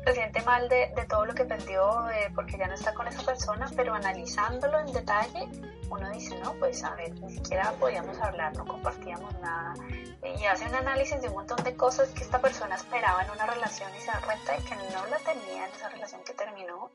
se 0.04 0.12
siente 0.12 0.42
mal 0.42 0.68
de, 0.68 0.92
de 0.94 1.04
todo 1.06 1.26
lo 1.26 1.34
que 1.34 1.44
perdió 1.44 2.08
eh, 2.10 2.30
porque 2.34 2.58
ya 2.58 2.66
no 2.66 2.74
está 2.74 2.94
con 2.94 3.06
esa 3.08 3.22
persona, 3.22 3.70
pero 3.76 3.94
analizándolo 3.94 4.78
en 4.80 4.92
detalle, 4.92 5.48
uno 5.90 6.10
dice, 6.10 6.38
no, 6.40 6.52
pues 6.54 6.82
a 6.84 6.94
ver, 6.94 7.14
ni 7.20 7.32
siquiera 7.32 7.72
podíamos 7.78 8.18
hablar, 8.20 8.56
no 8.56 8.64
compartíamos 8.64 9.32
nada, 9.40 9.74
y 10.22 10.44
hace 10.44 10.66
un 10.66 10.74
análisis 10.74 11.20
de 11.20 11.28
un 11.28 11.34
montón 11.34 11.62
de 11.64 11.76
cosas 11.76 12.10
que 12.10 12.22
esta 12.22 12.40
persona 12.40 12.76
esperaba 12.76 13.22
en 13.22 13.30
una 13.30 13.46
relación 13.46 13.90
y 13.96 14.00
se 14.00 14.06
da 14.06 14.20
cuenta 14.24 14.52
de 14.52 14.64
que 14.64 14.74
no 14.76 15.06
la 15.06 15.18
tenía 15.18 15.66
en 15.66 15.72
esa 15.72 15.88
relación 15.88 16.22
que 16.24 16.34
terminó. 16.34 16.90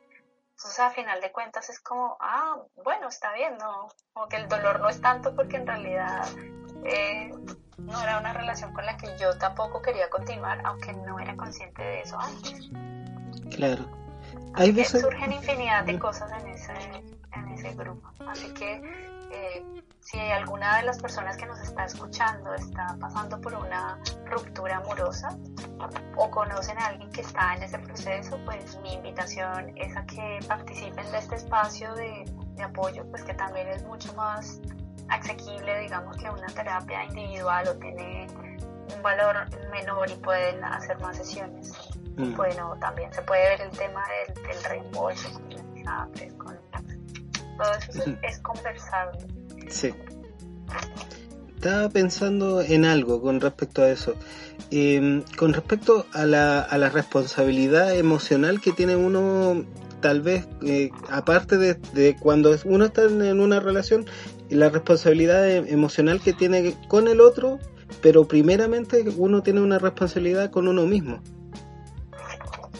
Entonces, 0.52 0.80
a 0.80 0.90
final 0.90 1.22
de 1.22 1.32
cuentas, 1.32 1.70
es 1.70 1.80
como, 1.80 2.18
ah, 2.20 2.58
bueno, 2.84 3.08
está 3.08 3.32
bien, 3.34 3.58
¿no? 3.58 3.88
Como 4.12 4.28
que 4.28 4.36
el 4.36 4.50
dolor 4.50 4.82
no 4.82 4.90
es 4.90 5.00
tanto 5.00 5.34
porque 5.34 5.56
en 5.56 5.66
realidad 5.66 6.28
eh, 6.86 7.32
no 7.78 8.02
era 8.02 8.20
una 8.20 8.34
relación 8.34 8.74
con 8.74 8.86
la 8.86 8.98
que 8.98 9.08
yo 9.20 9.38
tampoco 9.38 9.82
quería 9.82 10.10
continuar, 10.10 10.62
aunque 10.66 10.94
no 10.94 11.20
era 11.20 11.36
consciente 11.36 11.82
de 11.82 12.02
eso 12.02 12.20
antes. 12.20 12.70
Claro. 13.56 13.86
Hay 14.56 14.72
veces... 14.72 15.02
Surgen 15.02 15.32
infinidad 15.32 15.86
de 15.86 15.98
cosas 15.98 16.32
en 16.42 16.48
ese, 16.50 16.74
en 17.34 17.48
ese 17.50 17.74
grupo. 17.76 18.12
Así 18.28 18.54
que 18.54 18.82
eh, 19.32 19.64
si 20.00 20.20
alguna 20.20 20.78
de 20.78 20.84
las 20.84 21.00
personas 21.00 21.38
que 21.38 21.46
nos 21.46 21.60
está 21.60 21.86
escuchando 21.86 22.54
está 22.56 22.96
pasando 23.00 23.40
por 23.40 23.54
una 23.54 24.00
ruptura 24.26 24.78
amorosa 24.78 25.38
o 26.18 26.32
conocen 26.32 26.78
a 26.80 26.88
alguien 26.88 27.12
que 27.12 27.22
está 27.22 27.56
en 27.56 27.64
ese 27.64 27.78
proceso, 27.80 28.40
pues 28.46 28.80
mi 28.82 28.94
invitación 28.94 29.78
es 29.78 29.96
a 29.96 30.06
que 30.06 30.40
participen 30.48 31.12
de 31.12 31.18
este 31.20 31.36
espacio 31.36 31.94
de, 31.94 32.26
de 32.56 32.64
apoyo, 32.64 33.06
pues 33.12 33.24
que 33.24 33.34
también 33.36 33.68
es 33.68 33.84
mucho 33.84 34.14
más 34.14 34.60
asequible, 35.10 35.80
digamos, 35.80 36.18
que 36.18 36.30
una 36.30 36.48
terapia 36.48 37.06
individual 37.06 37.68
o 37.68 37.76
tiene 37.76 38.28
un 38.96 39.02
valor 39.02 39.36
menor 39.72 40.10
y 40.10 40.16
pueden 40.16 40.64
hacer 40.64 41.00
más 41.00 41.18
sesiones. 41.18 41.74
Mm. 42.18 42.36
Bueno, 42.36 42.76
también 42.80 43.14
se 43.14 43.22
puede 43.22 43.42
ver 43.50 43.62
el 43.62 43.72
tema 43.72 44.04
del, 44.28 44.44
del 44.44 44.64
reembolso 44.64 45.32
con 45.34 45.50
con 46.38 46.58
todo 47.58 47.74
eso 47.74 47.92
es, 47.92 48.36
es 48.36 48.40
conversable. 48.40 49.20
Sí. 49.70 49.94
Estaba 51.56 51.90
pensando 51.90 52.62
en 52.62 52.86
algo 52.86 53.22
con 53.22 53.42
respecto 53.42 53.82
a 53.82 53.90
eso. 53.90 54.16
Eh, 54.72 55.24
con 55.38 55.54
respecto 55.54 56.06
a 56.14 56.26
la, 56.26 56.62
a 56.62 56.78
la 56.78 56.90
responsabilidad 56.90 57.96
emocional 57.96 58.62
que 58.62 58.72
tiene 58.72 58.96
uno 58.96 59.66
tal 60.00 60.22
vez, 60.22 60.48
eh, 60.64 60.92
aparte 61.10 61.58
de, 61.58 61.74
de, 61.94 62.16
cuando 62.16 62.56
uno 62.66 62.86
está 62.86 63.04
en 63.04 63.40
una 63.40 63.60
relación, 63.60 64.06
la 64.50 64.70
responsabilidad 64.70 65.48
emocional 65.48 66.22
que 66.22 66.34
tiene 66.34 66.76
con 66.88 67.08
el 67.08 67.22
otro, 67.22 67.60
pero 68.02 68.28
primeramente 68.28 69.04
uno 69.18 69.42
tiene 69.44 69.62
una 69.62 69.80
responsabilidad 69.80 70.52
con 70.52 70.68
uno 70.68 70.86
mismo. 70.86 71.22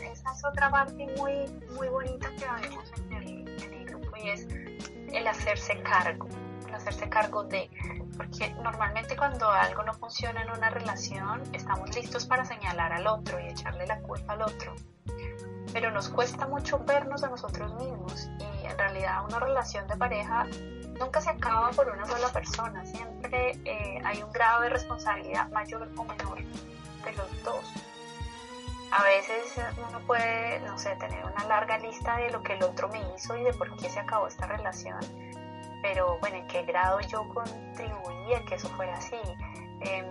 Esa 0.02 0.32
es 0.34 0.46
otra 0.46 0.70
parte 0.70 1.08
muy, 1.18 1.34
muy 1.76 1.88
bonita 1.88 2.30
que 2.38 2.46
vemos 2.68 2.92
en 2.98 3.14
el, 3.14 3.64
en 3.64 3.74
el 3.74 3.86
grupo 3.86 4.18
y 4.18 4.30
es 4.30 4.48
el 5.14 5.28
hacerse 5.28 5.82
cargo, 5.82 6.28
el 6.68 6.74
hacerse 6.74 7.10
cargo 7.10 7.44
de, 7.44 7.70
porque 8.18 8.54
normalmente 8.64 9.16
cuando 9.16 9.50
algo 9.50 9.84
no 9.84 9.94
funciona 9.94 10.42
en 10.42 10.52
una 10.52 10.70
relación 10.70 11.42
estamos 11.54 11.96
listos 11.96 12.26
para 12.26 12.46
señalar 12.46 12.94
al 12.94 13.08
otro 13.08 13.40
y 13.40 13.48
echarle 13.48 13.86
la 13.88 14.00
culpa 14.02 14.34
al 14.34 14.42
otro 14.44 14.76
pero 15.74 15.92
nos 15.92 16.10
cuesta 16.10 16.48
mucho 16.48 16.80
vernos 16.80 17.24
a 17.24 17.30
nosotros 17.30 17.74
mismos 17.76 18.30
y 18.40 18.66
en 18.66 18.78
realidad 18.78 19.26
una 19.26 19.40
relación 19.40 19.88
de 19.88 19.96
pareja 19.96 20.46
nunca 21.00 21.22
se 21.22 21.30
acaba 21.30 21.70
por 21.72 21.90
una 21.90 22.06
sola 22.06 22.30
persona, 22.30 22.86
siempre 22.86 23.60
eh, 23.66 24.02
hay 24.04 24.22
un 24.22 24.32
grado 24.32 24.62
de 24.62 24.70
responsabilidad 24.70 25.50
mayor 25.52 25.90
o 25.96 26.04
menor 26.04 26.40
de 26.40 27.14
los 27.14 27.44
dos. 27.44 27.74
A 28.92 29.04
veces 29.04 29.54
uno 29.88 30.00
puede, 30.08 30.60
no 30.62 30.78
sé, 30.78 30.96
tener 30.96 31.24
una 31.24 31.46
larga 31.46 31.78
lista 31.78 32.18
de 32.18 32.32
lo 32.32 32.42
que 32.42 32.54
el 32.54 32.64
otro 32.64 32.90
me 32.90 33.00
hizo 33.16 33.38
y 33.38 33.44
de 33.44 33.54
por 33.54 33.76
qué 33.78 33.90
se 33.90 34.00
acabó 34.00 34.28
esta 34.28 34.48
relación, 34.48 35.00
pero 35.84 36.18
bueno, 36.20 36.38
en 36.38 36.48
qué 36.48 36.64
grado 36.64 37.00
yo 37.02 37.28
contribuí 37.30 38.34
a 38.34 38.44
que 38.46 38.56
eso 38.56 38.68
fuera 38.70 38.96
así. 38.96 39.16
Eh, 39.82 40.04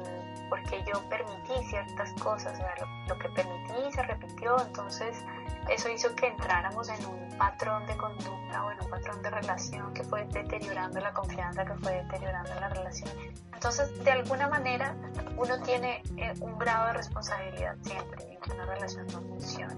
porque 0.48 0.82
yo 0.84 1.06
permití 1.08 1.52
ciertas 1.68 2.12
cosas, 2.14 2.54
o 2.54 2.56
sea, 2.56 2.74
lo, 2.80 3.14
lo, 3.14 3.18
que 3.18 3.28
permití 3.28 3.92
se 3.92 4.02
repitió, 4.02 4.58
entonces 4.58 5.22
eso 5.68 5.88
hizo 5.88 6.14
que 6.14 6.28
entráramos 6.28 6.88
en 6.88 7.04
un 7.06 7.38
patrón 7.38 7.86
de 7.86 7.96
conducta 7.96 8.64
o 8.64 8.70
en 8.72 8.80
un 8.80 8.90
patrón 8.90 9.22
de 9.22 9.30
relación 9.30 9.92
que 9.94 10.02
fue 10.04 10.24
deteriorando 10.26 11.00
la 11.00 11.12
confianza, 11.12 11.64
que 11.64 11.74
fue 11.74 11.92
deteriorando 11.92 12.54
la 12.54 12.68
relación. 12.68 13.10
Entonces, 13.52 14.04
de 14.04 14.10
alguna 14.10 14.48
manera, 14.48 14.94
uno 15.36 15.60
tiene 15.62 16.02
eh, 16.16 16.32
un 16.40 16.58
grado 16.58 16.88
de 16.88 16.92
responsabilidad 16.94 17.76
siempre 17.82 18.24
en 18.32 18.40
que 18.40 18.52
una 18.52 18.66
relación 18.66 19.06
no 19.08 19.20
funcione. 19.20 19.74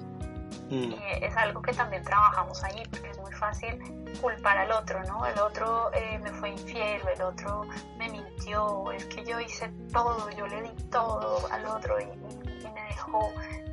Mm. 0.70 0.92
Y 0.92 0.98
es 1.22 1.36
algo 1.36 1.60
que 1.62 1.72
también 1.72 2.02
trabajamos 2.04 2.62
ahí, 2.62 2.82
porque 2.90 3.10
es 3.10 3.18
muy 3.18 3.32
fácil 3.32 3.78
culpar 4.20 4.58
al 4.58 4.70
otro, 4.70 5.02
¿no? 5.04 5.26
El 5.26 5.38
otro 5.38 5.90
eh, 5.92 6.18
me 6.18 6.30
fue 6.32 6.50
infiel, 6.50 7.02
el 7.14 7.22
otro 7.22 7.62
me 7.98 8.08
mintió, 8.08 8.92
es 8.92 9.04
que 9.06 9.24
yo 9.24 9.40
hice 9.40 9.68
todo, 9.92 10.30
yo 10.30 10.46
le 10.46 10.62
di 10.62 10.70
todo 10.90 11.48
al 11.50 11.66
otro 11.66 11.98
y, 12.00 12.04
y 12.04 12.70
me 12.72 12.82
dejó. 12.84 13.32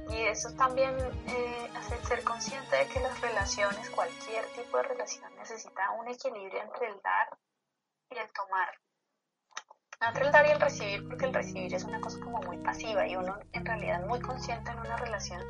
Y 0.09 0.23
eso 0.23 0.51
también 0.53 0.95
eh, 1.27 1.71
hace 1.75 1.97
ser 2.05 2.23
consciente 2.23 2.75
de 2.75 2.87
que 2.87 2.99
las 2.99 3.19
relaciones, 3.21 3.89
cualquier 3.89 4.45
tipo 4.55 4.77
de 4.77 4.83
relación, 4.83 5.35
necesita 5.35 5.91
un 5.99 6.07
equilibrio 6.07 6.61
entre 6.61 6.87
el 6.87 7.01
dar 7.01 7.37
y 8.11 8.17
el 8.17 8.31
tomar. 8.31 8.69
Entre 9.99 10.25
el 10.25 10.31
dar 10.31 10.45
y 10.47 10.51
el 10.51 10.61
recibir, 10.61 11.07
porque 11.07 11.25
el 11.25 11.33
recibir 11.33 11.73
es 11.73 11.83
una 11.83 11.99
cosa 11.99 12.19
como 12.19 12.39
muy 12.43 12.57
pasiva 12.59 13.07
y 13.07 13.15
uno 13.15 13.37
en 13.51 13.65
realidad 13.65 14.05
muy 14.05 14.21
consciente 14.21 14.71
en 14.71 14.79
una 14.79 14.95
relación 14.95 15.43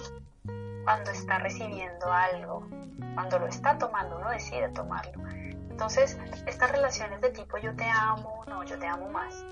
cuando 0.86 1.12
está 1.12 1.38
recibiendo 1.40 2.12
algo, 2.12 2.66
cuando 3.14 3.40
lo 3.40 3.48
está 3.48 3.78
tomando, 3.78 4.18
uno 4.18 4.30
decide 4.30 4.70
tomarlo. 4.70 5.22
Entonces, 5.78 6.18
estas 6.48 6.72
relaciones 6.72 7.22
de 7.22 7.30
tipo 7.30 7.56
yo 7.60 7.72
te 7.76 7.84
amo, 7.84 8.44
no, 8.48 8.64
yo 8.64 8.80
te 8.80 8.88
amo 8.88 9.12
más, 9.12 9.46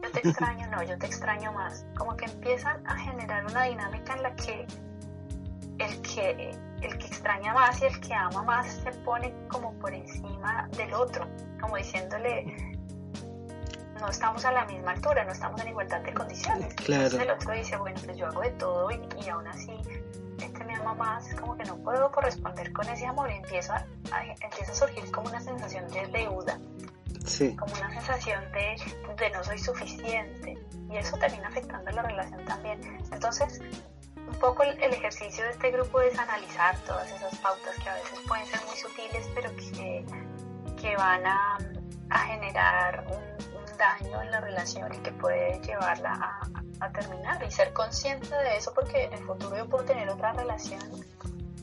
yo 0.00 0.12
te 0.12 0.28
extraño, 0.28 0.64
no, 0.68 0.80
yo 0.84 0.96
te 0.96 1.06
extraño 1.06 1.52
más, 1.52 1.84
como 1.98 2.16
que 2.16 2.26
empiezan 2.26 2.86
a 2.86 2.96
generar 2.98 3.44
una 3.46 3.64
dinámica 3.64 4.14
en 4.14 4.22
la 4.22 4.32
que 4.36 4.64
el 5.80 6.02
que, 6.02 6.50
el 6.82 6.98
que 6.98 7.06
extraña 7.08 7.52
más 7.52 7.82
y 7.82 7.86
el 7.86 8.00
que 8.00 8.14
ama 8.14 8.44
más 8.44 8.68
se 8.68 8.92
pone 9.04 9.34
como 9.48 9.76
por 9.80 9.92
encima 9.92 10.68
del 10.76 10.94
otro, 10.94 11.26
como 11.60 11.76
diciéndole, 11.76 12.78
no 14.02 14.08
estamos 14.08 14.44
a 14.44 14.50
la 14.50 14.64
misma 14.64 14.90
altura, 14.90 15.24
no 15.24 15.30
estamos 15.30 15.60
en 15.60 15.68
igualdad 15.68 16.00
de 16.00 16.12
condiciones. 16.12 16.74
Entonces 16.76 17.20
el 17.20 17.30
otro 17.30 17.52
dice, 17.52 17.76
bueno, 17.76 18.00
pues 18.04 18.16
yo 18.16 18.26
hago 18.26 18.40
de 18.40 18.50
todo 18.50 18.90
y, 18.90 19.00
y 19.24 19.28
aún 19.28 19.46
así 19.46 19.72
este 20.42 20.64
me 20.64 20.74
ama 20.74 20.94
más, 20.94 21.32
como 21.36 21.56
que 21.56 21.64
no 21.64 21.76
puedo 21.76 22.10
corresponder 22.10 22.72
con 22.72 22.88
ese 22.88 23.06
amor 23.06 23.30
y 23.30 23.36
empieza 23.36 23.86
a, 24.10 24.24
empieza 24.24 24.72
a 24.72 24.74
surgir 24.74 25.08
como 25.12 25.28
una 25.28 25.40
sensación 25.40 25.88
de 25.92 26.04
deuda, 26.08 26.58
como 27.56 27.72
una 27.74 27.90
sensación 27.92 28.42
de, 28.50 28.76
de 29.16 29.30
no 29.30 29.44
soy 29.44 29.58
suficiente. 29.58 30.58
Y 30.90 30.96
eso 30.96 31.16
termina 31.18 31.46
afectando 31.46 31.88
la 31.92 32.02
relación 32.02 32.44
también. 32.44 32.80
Entonces, 33.12 33.60
un 34.16 34.34
poco 34.40 34.64
el, 34.64 34.82
ejercicio 34.82 35.44
de 35.44 35.50
este 35.50 35.70
grupo 35.70 36.00
es 36.00 36.18
analizar 36.18 36.76
todas 36.80 37.08
esas 37.12 37.38
pautas 37.38 37.78
que 37.78 37.88
a 37.88 37.94
veces 37.94 38.18
pueden 38.26 38.46
ser 38.46 38.60
muy 38.66 38.76
sutiles, 38.76 39.30
pero 39.32 39.54
que, 39.54 40.04
que 40.80 40.96
van 40.96 41.24
a, 41.24 41.58
a 42.10 42.18
generar 42.18 43.06
un, 43.06 43.51
daño 43.82 44.22
en 44.22 44.30
la 44.30 44.40
relación 44.40 44.92
y 44.94 44.98
que 44.98 45.12
puede 45.12 45.60
llevarla 45.60 46.12
a, 46.12 46.86
a, 46.86 46.92
terminar 46.92 47.42
y 47.42 47.50
ser 47.50 47.72
consciente 47.72 48.34
de 48.34 48.56
eso 48.56 48.72
porque 48.74 49.04
en 49.04 49.14
el 49.14 49.24
futuro 49.24 49.56
yo 49.56 49.68
puedo 49.68 49.84
tener 49.84 50.08
otra 50.08 50.32
relación 50.32 50.82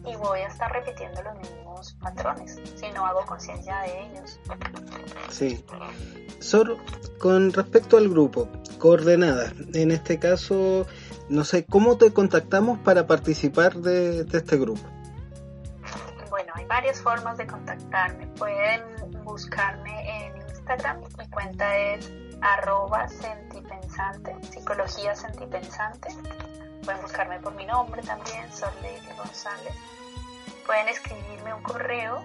y 0.06 0.16
voy 0.16 0.40
a 0.40 0.48
estar 0.48 0.72
repitiendo 0.72 1.22
los 1.24 1.38
mismos 1.38 1.94
patrones 2.02 2.60
si 2.76 2.90
no 2.92 3.06
hago 3.06 3.26
conciencia 3.26 3.80
de 3.82 4.02
ellos. 4.04 4.40
Sí. 5.30 5.64
Sor, 6.40 6.78
con 7.20 7.52
respecto 7.52 7.98
al 7.98 8.10
grupo, 8.10 8.50
coordenadas, 8.78 9.54
en 9.74 9.92
este 9.92 10.20
caso, 10.20 10.88
no 11.28 11.44
sé, 11.44 11.66
¿cómo 11.66 11.98
te 11.98 12.12
contactamos 12.14 12.80
para 12.80 13.08
participar 13.08 13.76
de, 13.76 14.26
este 14.32 14.58
grupo? 14.58 14.82
Bueno, 16.30 16.54
hay 16.56 16.66
varias 16.66 17.02
formas 17.02 17.38
de 17.38 17.46
contactarme. 17.46 18.28
Pueden 18.28 18.82
buscarme 19.24 19.99
Instagram, 20.70 21.02
mi 21.18 21.28
cuenta 21.30 21.78
es 21.78 22.12
arroba 22.42 23.08
sentipensante, 23.08 24.36
psicología 24.52 25.16
sentipensante. 25.16 26.10
Pueden 26.84 27.02
buscarme 27.02 27.40
por 27.40 27.56
mi 27.56 27.66
nombre 27.66 28.04
también, 28.04 28.52
Sorleide 28.52 29.14
González. 29.18 29.74
Pueden 30.68 30.88
escribirme 30.90 31.56
un 31.56 31.64
correo. 31.64 32.22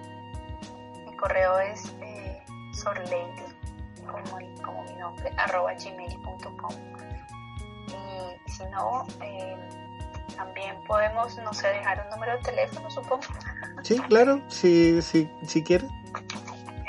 Mi 1.07 1.17
correo 1.17 1.59
es 1.59 1.87
eh, 2.03 2.43
sorleide, 2.75 3.47
como, 4.05 4.39
como 4.63 4.85
mi 4.85 4.95
nombre, 4.97 5.33
arroba 5.39 5.73
gmail.com 5.73 6.75
si 8.47 8.65
no, 8.67 9.07
eh, 9.21 9.57
también 10.37 10.77
podemos, 10.87 11.37
no 11.39 11.53
sé, 11.53 11.69
dejar 11.69 12.05
un 12.05 12.11
número 12.11 12.37
de 12.37 12.43
teléfono, 12.43 12.89
supongo. 12.89 13.23
Sí, 13.83 13.99
claro, 14.09 14.41
si, 14.49 15.03
si, 15.03 15.29
si 15.45 15.63
quiere. 15.63 15.89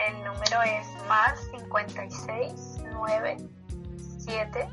El 0.07 0.23
número 0.23 0.61
es 0.61 0.94
más 1.07 1.39
56 1.51 2.53
9 2.91 3.37
7 4.19 4.67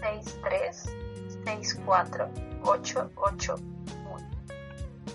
63 0.00 0.90
64 1.44 2.28
8 2.62 3.10
8 3.16 3.56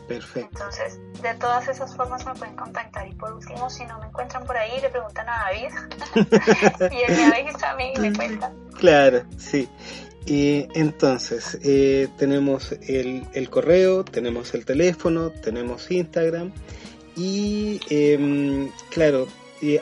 Perfecto. 0.08 0.50
Entonces, 0.52 1.00
de 1.22 1.34
todas 1.36 1.68
esas 1.68 1.96
formas 1.96 2.26
me 2.26 2.34
pueden 2.36 2.56
contactar. 2.56 3.08
Y 3.08 3.14
por 3.14 3.34
último, 3.34 3.70
si 3.70 3.86
no 3.86 3.98
me 4.00 4.06
encuentran 4.06 4.46
por 4.46 4.56
ahí, 4.56 4.80
le 4.80 4.90
preguntan 4.90 5.28
a 5.28 5.46
David. 5.46 5.72
y 6.92 7.12
él 7.12 7.30
me 7.30 7.50
avisa 7.50 7.72
a 7.72 7.76
mí 7.76 7.94
y 7.96 8.00
me 8.00 8.14
cuenta. 8.14 8.52
Claro, 8.78 9.24
sí. 9.38 9.68
Y 10.28 10.68
entonces, 10.74 11.58
eh, 11.64 12.08
tenemos 12.18 12.72
el, 12.88 13.28
el, 13.34 13.50
correo, 13.50 14.04
tenemos 14.04 14.54
el 14.54 14.66
teléfono, 14.66 15.30
tenemos 15.30 15.90
Instagram 15.90 16.52
y 17.16 17.80
eh, 17.90 18.70
claro, 18.90 19.28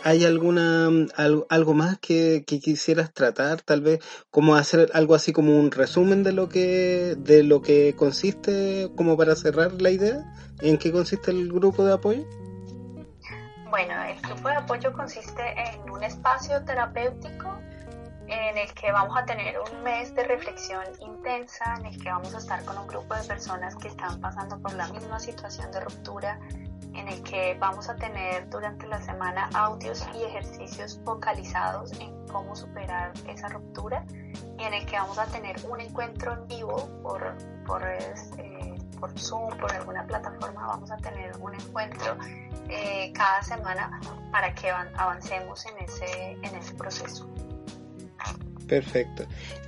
¿hay 0.04 0.26
alguna 0.26 0.90
algo, 1.18 1.74
más 1.74 1.98
que, 2.00 2.44
que, 2.46 2.60
quisieras 2.60 3.14
tratar? 3.14 3.62
Tal 3.62 3.82
vez 3.82 4.00
como 4.30 4.56
hacer 4.56 4.90
algo 4.94 5.16
así 5.16 5.34
como 5.34 5.58
un 5.58 5.72
resumen 5.72 6.24
de 6.24 6.32
lo 6.32 6.50
que 6.50 7.16
de 7.18 7.44
lo 7.44 7.62
que 7.62 7.96
consiste, 7.96 8.90
como 8.96 9.18
para 9.18 9.36
cerrar 9.36 9.82
la 9.82 9.90
idea, 9.90 10.24
¿en 10.62 10.78
qué 10.78 10.92
consiste 10.92 11.32
el 11.32 11.52
grupo 11.52 11.86
de 11.86 11.94
apoyo? 11.94 12.24
Bueno, 13.70 13.94
el 14.04 14.22
grupo 14.22 14.50
de 14.50 14.56
apoyo 14.56 14.94
consiste 14.94 15.42
en 15.42 15.90
un 15.90 16.04
espacio 16.04 16.64
terapéutico 16.64 17.58
en 18.28 18.58
el 18.58 18.74
que 18.74 18.92
vamos 18.92 19.18
a 19.18 19.26
tener 19.26 19.56
un 19.60 19.84
mes 19.84 20.14
de 20.16 20.24
reflexión 20.24 20.84
intensa, 21.00 21.76
en 21.80 21.88
el 21.88 22.02
que 22.02 22.10
vamos 22.10 22.34
a 22.34 22.38
estar 22.38 22.64
con 22.66 22.78
un 22.78 22.88
grupo 22.88 23.16
de 23.16 23.24
personas 23.24 23.76
que 23.76 23.90
están 23.90 24.20
pasando 24.22 24.60
por 24.60 24.74
la 24.74 24.88
misma 24.88 25.20
situación 25.20 25.72
de 25.72 25.80
ruptura, 25.82 26.40
en 26.96 27.08
el 27.08 27.22
que 27.24 27.56
vamos 27.60 27.90
a 27.90 27.96
tener 27.96 28.50
durante 28.50 28.88
la 28.88 29.02
semana 29.02 29.50
audios 29.54 30.06
y 30.16 30.24
ejercicios 30.24 31.00
focalizados 31.04 31.92
en 32.00 32.14
cómo 32.28 32.56
superar 32.56 33.14
esa 33.28 33.48
ruptura 33.50 34.06
y 34.58 34.64
en 34.64 34.74
el 34.74 34.86
que 34.86 34.96
vamos 34.98 35.18
a 35.18 35.26
tener 35.28 35.56
un 35.68 35.80
encuentro 35.80 36.34
en 36.34 36.48
vivo 36.48 36.90
por, 37.02 37.36
por, 37.66 37.84
eh, 37.84 38.76
por 39.00 39.18
Zoom, 39.20 39.58
por 39.58 39.72
alguna 39.74 40.06
plataforma, 40.06 40.68
vamos 40.68 40.92
a 40.92 40.98
tener 40.98 41.36
un 41.40 41.54
encuentro 41.56 42.18
eh, 42.70 43.12
cada 43.14 43.42
semana 43.44 44.00
para 44.32 44.54
que 44.54 44.70
avancemos 44.70 45.66
en 45.66 45.86
ese, 45.86 46.32
en 46.32 46.56
ese 46.56 46.74
proceso. 46.76 47.30
Perfecto. 48.68 49.26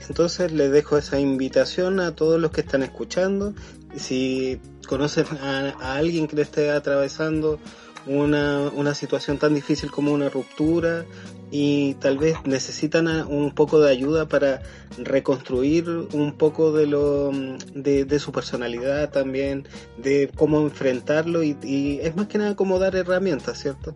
Entonces 0.08 0.52
les 0.52 0.72
dejo 0.72 0.98
esa 0.98 1.20
invitación 1.20 2.00
a 2.00 2.16
todos 2.16 2.40
los 2.40 2.52
que 2.52 2.62
están 2.62 2.84
escuchando. 2.84 3.54
Si 3.96 4.62
conocen 4.86 5.26
a, 5.42 5.96
alguien 5.96 6.28
que 6.28 6.36
le 6.36 6.42
esté 6.44 6.72
atravesando 6.72 7.60
una, 8.06 8.70
una, 8.70 8.94
situación 8.94 9.40
tan 9.40 9.56
difícil 9.56 9.90
como 9.90 10.12
una 10.12 10.30
ruptura 10.30 11.06
y 11.50 11.96
tal 11.96 12.18
vez 12.18 12.38
necesitan 12.46 13.08
un 13.28 13.54
poco 13.54 13.80
de 13.80 13.92
ayuda 13.92 14.28
para 14.28 14.62
reconstruir 14.98 15.90
un 15.90 16.38
poco 16.38 16.72
de, 16.72 16.86
lo, 16.86 17.32
de, 17.32 18.20
su 18.20 18.32
personalidad 18.32 19.10
también, 19.10 19.68
de 19.98 20.30
cómo 20.36 20.62
enfrentarlo 20.62 21.44
y, 21.44 21.58
y, 21.64 22.00
es 22.02 22.16
más 22.16 22.28
que 22.28 22.38
nada 22.38 22.56
como 22.56 22.78
dar 22.78 22.96
herramientas, 22.96 23.60
¿cierto? 23.60 23.96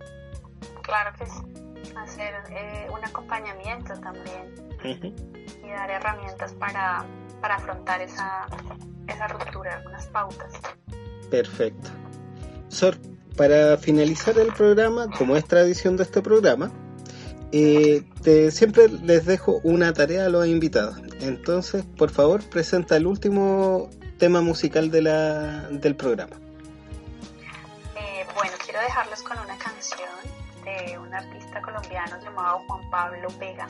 Claro 0.82 1.12
que 1.18 1.26
sí, 1.26 1.94
hacer 1.96 2.34
eh, 2.50 2.88
un 2.92 3.04
acompañamiento 3.04 3.94
también 4.00 5.14
y 5.64 5.70
dar 5.70 5.90
herramientas 5.92 6.54
para, 6.54 7.06
para 7.42 7.56
afrontar 7.56 8.02
esa, 8.02 8.48
esa 9.08 9.28
ruptura, 9.28 9.78
algunas 9.78 10.08
pautas. 10.08 10.54
Perfecto. 11.30 11.90
Sor, 12.70 12.98
para 13.36 13.78
finalizar 13.78 14.38
el 14.38 14.54
programa, 14.54 15.08
como 15.18 15.36
es 15.36 15.46
tradición 15.46 15.98
de 15.98 16.04
este 16.04 16.22
programa, 16.22 16.72
eh, 17.52 18.04
te, 18.22 18.52
siempre 18.52 18.90
les 18.90 19.26
dejo 19.26 19.60
una 19.64 19.94
tarea 19.94 20.26
a 20.26 20.30
los 20.30 20.46
invitados. 20.48 20.98
Entonces, 21.22 21.84
por 21.98 22.12
favor, 22.12 22.44
presenta 22.50 22.96
el 22.96 23.08
último 23.08 23.90
tema 24.18 24.42
musical 24.42 24.92
de 24.92 25.02
la, 25.02 25.68
del 25.70 25.96
programa. 25.96 26.36
Eh, 27.96 28.26
bueno, 28.36 28.54
quiero 28.64 28.80
dejarlos 28.82 29.24
con 29.24 29.38
una 29.40 29.58
canción 29.58 30.10
de 30.64 30.98
un 31.00 31.14
artista 31.14 31.62
colombiano 31.62 32.20
llamado 32.22 32.60
Juan 32.68 32.90
Pablo 32.92 33.28
Vega 33.40 33.68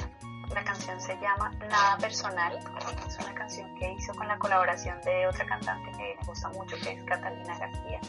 la 0.54 0.64
canción 0.64 1.00
se 1.00 1.18
llama 1.20 1.52
Nada 1.70 1.98
Personal. 1.98 2.60
Es 3.08 3.18
una 3.20 3.34
canción 3.34 3.74
que 3.76 3.94
hizo 3.94 4.14
con 4.14 4.28
la 4.28 4.38
colaboración 4.38 5.00
de 5.02 5.28
otra 5.28 5.46
cantante 5.46 5.92
que 5.92 6.16
me 6.18 6.26
gusta 6.26 6.50
mucho, 6.50 6.76
que 6.78 6.94
es 6.94 7.04
Catalina 7.04 7.58
García. 7.58 8.00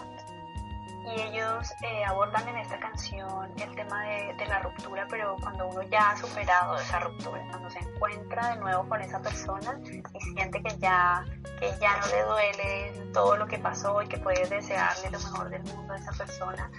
Y 1.05 1.21
ellos 1.23 1.73
eh, 1.83 2.05
abordan 2.05 2.47
en 2.49 2.59
esta 2.59 2.79
canción 2.79 3.51
el 3.57 3.75
tema 3.75 4.05
de, 4.05 4.35
de, 4.35 4.47
la 4.47 4.61
ruptura, 4.61 5.07
pero 5.09 5.35
cuando 5.41 5.67
uno 5.67 5.83
ya 5.85 6.11
ha 6.11 6.17
superado 6.17 6.79
esa 6.79 7.01
ruptura, 7.01 7.43
cuando 7.51 7.71
se 7.71 7.79
encuentra 7.79 8.51
de 8.51 8.57
nuevo 8.57 8.87
con 8.87 9.01
esa 9.01 9.19
persona 9.21 9.81
y 9.85 10.21
siente 10.35 10.63
que 10.63 10.77
ya, 10.79 11.25
que 11.59 11.73
ya 11.81 11.97
no 11.97 12.07
le 12.07 12.23
duele 12.23 13.13
todo 13.15 13.37
lo 13.37 13.47
que 13.47 13.59
pasó 13.59 14.03
y 14.03 14.09
que 14.09 14.19
puede 14.19 14.47
desearle 14.47 15.11
lo 15.11 15.19
mejor 15.19 15.49
del 15.49 15.63
mundo 15.63 15.95
a 15.95 15.97
esa 15.97 16.13
persona, 16.13 16.71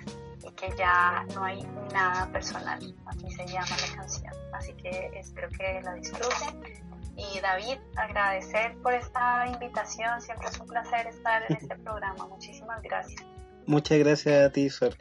y 0.43 0.51
que 0.51 0.73
ya 0.77 1.25
no 1.33 1.43
hay 1.43 1.61
nada 1.93 2.31
personal, 2.31 2.79
así 3.05 3.31
se 3.31 3.45
llama 3.47 3.69
la 3.69 3.95
canción. 3.95 4.33
Así 4.53 4.73
que 4.73 5.11
espero 5.15 5.49
que 5.49 5.81
la 5.83 5.93
disfruten. 5.93 6.81
Y 7.15 7.39
David, 7.39 7.77
agradecer 7.97 8.75
por 8.81 8.93
esta 8.93 9.47
invitación, 9.47 10.21
siempre 10.21 10.47
es 10.47 10.59
un 10.59 10.67
placer 10.67 11.07
estar 11.07 11.43
en 11.49 11.57
este 11.57 11.75
programa. 11.77 12.25
Muchísimas 12.27 12.81
gracias. 12.81 13.21
Muchas 13.65 13.99
gracias 13.99 14.45
a 14.45 14.51
ti, 14.51 14.69
Sor. 14.69 14.95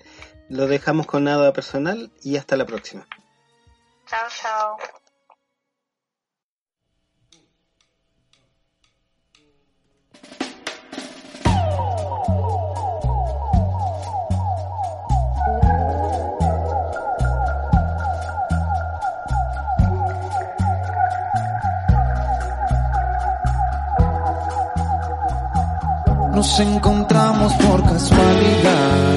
Lo 0.48 0.66
dejamos 0.66 1.06
con 1.06 1.24
nada 1.24 1.52
personal 1.52 2.12
y 2.22 2.36
hasta 2.36 2.56
la 2.56 2.66
próxima. 2.66 3.06
Chao, 4.06 4.28
chao. 4.28 5.00
Nos 26.40 26.58
encontramos 26.58 27.52
por 27.52 27.82
casualidad. 27.82 29.09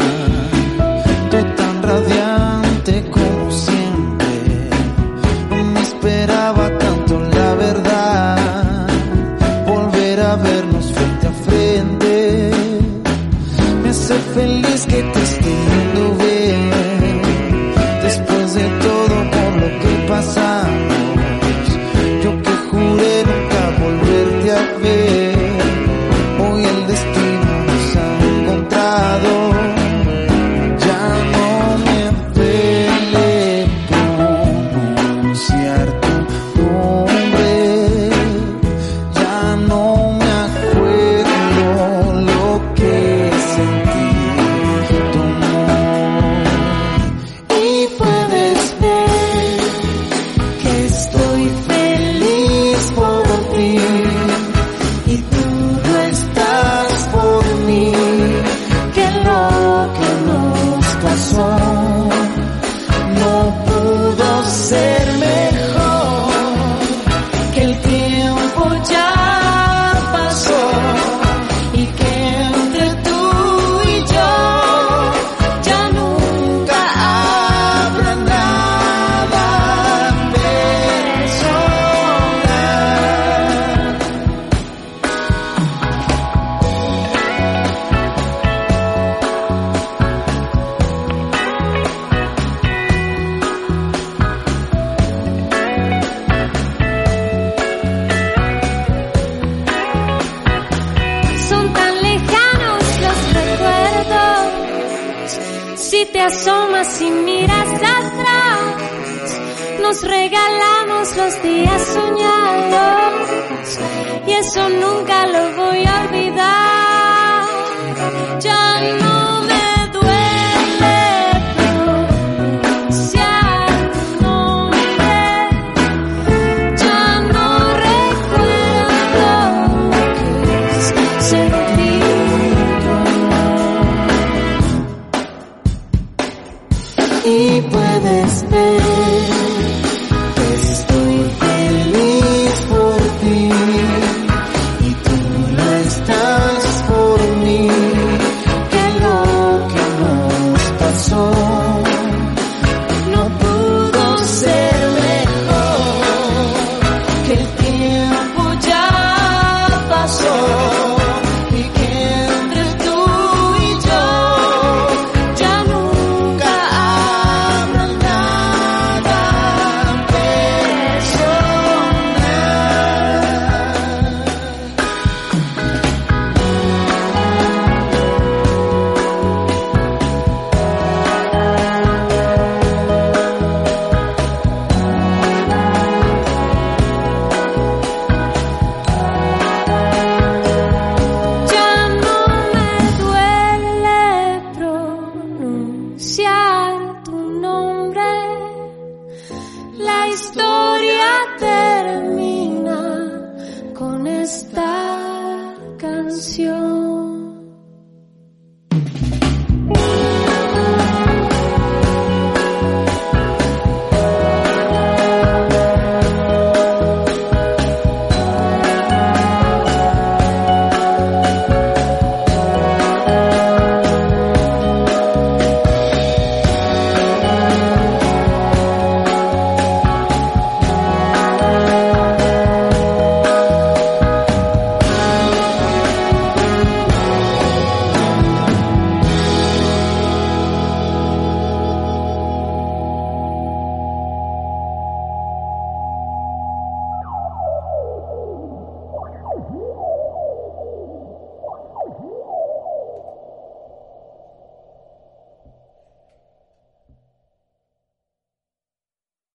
y 137.26 137.62
puedes 137.62 138.50
ver. 138.50 138.83